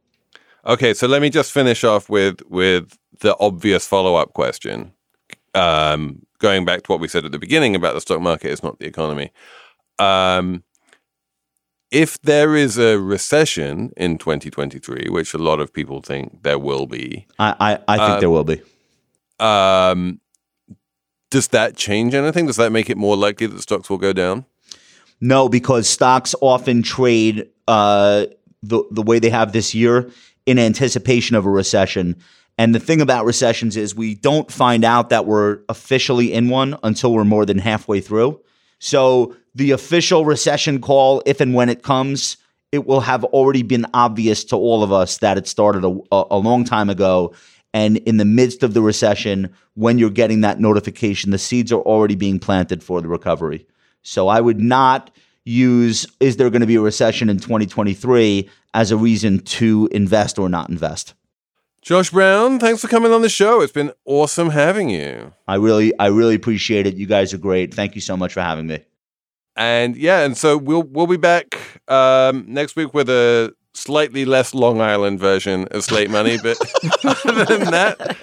Okay, 0.66 0.95
so 0.95 1.07
let 1.07 1.20
me 1.20 1.31
just 1.31 1.53
finish 1.53 1.85
off 1.85 2.09
with 2.09 2.41
with 2.49 2.99
the 3.20 3.37
obvious 3.39 3.87
follow 3.87 4.16
up 4.16 4.33
question. 4.33 4.93
Um, 5.55 6.27
going 6.39 6.64
back 6.64 6.83
to 6.83 6.93
what 6.93 7.01
we 7.01 7.09
said 7.09 7.25
at 7.25 7.33
the 7.33 7.39
beginning 7.39 7.77
about 7.77 7.95
the 7.95 8.01
stock 8.01 8.20
market 8.20 8.51
is 8.51 8.62
not 8.62 8.79
the 8.79 8.87
economy. 8.87 9.31
Um, 9.99 10.64
if 11.91 12.20
there 12.22 12.57
is 12.57 12.77
a 12.77 12.99
recession 12.99 13.93
in 13.97 14.18
2023, 14.18 15.11
which 15.11 15.33
a 15.33 15.39
lot 15.39 15.61
of 15.61 15.72
people 15.72 16.01
think 16.03 16.43
there 16.43 16.59
will 16.59 16.87
be, 16.87 17.27
I, 17.39 17.55
I, 17.61 17.79
I 17.87 17.97
think 17.99 18.11
Um, 18.14 18.20
there 18.20 18.31
will 18.31 18.43
be. 18.45 18.61
Um, 19.41 20.20
does 21.30 21.49
that 21.49 21.76
change 21.76 22.14
anything? 22.14 22.47
Does 22.47 22.57
that 22.57 22.70
make 22.70 22.89
it 22.89 22.97
more 22.97 23.16
likely 23.16 23.47
that 23.47 23.61
stocks 23.61 23.91
will 23.91 23.99
go 23.99 24.12
down? 24.12 24.45
No, 25.20 25.49
because 25.49 25.89
stocks 25.89 26.35
often 26.41 26.82
trade 26.82 27.49
uh, 27.66 28.26
the 28.62 28.85
the 28.91 29.03
way 29.03 29.18
they 29.18 29.30
have 29.30 29.53
this 29.53 29.74
year 29.74 30.11
in 30.47 30.59
anticipation 30.59 31.37
of 31.37 31.47
a 31.47 31.51
recession. 31.51 32.16
And 32.57 32.74
the 32.74 32.80
thing 32.80 33.01
about 33.01 33.24
recessions 33.24 33.76
is 33.76 33.95
we 33.95 34.14
don't 34.14 34.51
find 34.51 34.85
out 34.85 35.11
that 35.11 35.26
we're 35.26 35.61
officially 35.68 36.32
in 36.32 36.49
one 36.49 36.78
until 36.85 37.12
we're 37.12 37.24
more 37.24 37.45
than 37.45 37.59
halfway 37.59 38.01
through. 38.01 38.41
So 38.78 39.35
the 39.55 39.72
official 39.72 40.24
recession 40.24 40.80
call, 40.80 41.22
if 41.26 41.41
and 41.41 41.55
when 41.55 41.68
it 41.68 41.82
comes, 41.82 42.37
it 42.70 42.87
will 42.87 43.01
have 43.01 43.24
already 43.24 43.62
been 43.62 43.87
obvious 43.95 44.45
to 44.45 44.57
all 44.57 44.82
of 44.82 44.93
us 44.93 45.18
that 45.18 45.39
it 45.39 45.49
started 45.49 45.85
a, 45.85 45.99
a, 46.12 46.24
a 46.32 46.39
long 46.39 46.64
time 46.64 46.91
ago. 46.91 47.32
And 47.75 47.99
in 47.99 48.18
the 48.18 48.25
midst 48.25 48.62
of 48.62 48.72
the 48.72 48.81
recession, 48.81 49.53
when 49.75 49.99
you're 49.99 50.09
getting 50.09 50.41
that 50.43 50.61
notification, 50.61 51.33
the 51.33 51.39
seeds 51.39 51.72
are 51.72 51.81
already 51.81 52.14
being 52.14 52.39
planted 52.39 52.85
for 52.85 53.03
the 53.03 53.09
recovery. 53.09 53.66
So 54.03 54.29
I 54.29 54.41
would 54.41 54.61
not 54.61 55.11
use 55.45 56.07
is 56.20 56.37
there 56.37 56.49
going 56.51 56.61
to 56.61 56.66
be 56.66 56.77
a 56.77 56.81
recession 56.81 57.29
in 57.29 57.39
2023 57.39 58.49
as 58.72 58.91
a 58.91 58.97
reason 58.97 59.41
to 59.41 59.89
invest 59.93 60.39
or 60.39 60.49
not 60.49 60.70
invest. 60.70 61.14
Josh 61.83 62.11
Brown, 62.11 62.59
thanks 62.59 62.81
for 62.81 62.89
coming 62.89 63.12
on 63.12 63.20
the 63.20 63.29
show. 63.29 63.61
It's 63.61 63.72
been 63.72 63.93
awesome 64.07 64.51
having 64.51 64.89
you. 64.89 65.33
I 65.47 65.57
really 65.57 65.93
I 65.99 66.07
really 66.07 66.35
appreciate 66.35 66.87
it. 66.87 66.95
You 66.95 67.07
guys 67.07 67.35
are 67.35 67.39
great. 67.39 67.75
Thank 67.75 67.95
you 67.95 68.01
so 68.01 68.16
much 68.16 68.33
for 68.33 68.41
having 68.41 68.68
me. 68.68 68.81
And 69.57 69.97
yeah, 69.97 70.20
and 70.25 70.37
so 70.37 70.57
we'll 70.57 70.85
we'll 70.85 71.07
be 71.07 71.18
back 71.18 71.59
um, 71.89 72.47
next 72.49 72.77
week 72.77 72.95
with 72.95 73.11
a 73.11 73.55
slightly 73.75 74.25
less 74.25 74.55
Long 74.55 74.81
Island 74.81 75.20
version 75.20 75.68
of 75.70 75.85
Slate 75.85 76.11
Money. 76.11 76.39
But 76.43 76.57
other 77.27 77.45
than 77.45 77.70
that, 77.70 78.16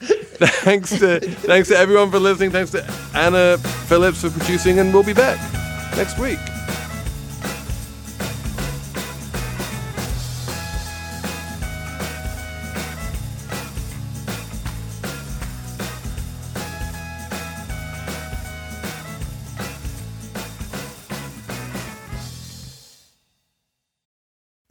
thanks 0.00 0.98
to 0.98 1.20
thanks 1.20 1.68
to 1.68 1.76
everyone 1.76 2.10
for 2.10 2.18
listening. 2.18 2.50
Thanks 2.50 2.70
to 2.72 2.84
Anna 3.14 3.58
Phillips 3.58 4.20
for 4.22 4.30
producing, 4.30 4.78
and 4.80 4.92
we'll 4.92 5.04
be 5.04 5.14
back 5.14 5.38
next 5.96 6.18
week. 6.18 6.38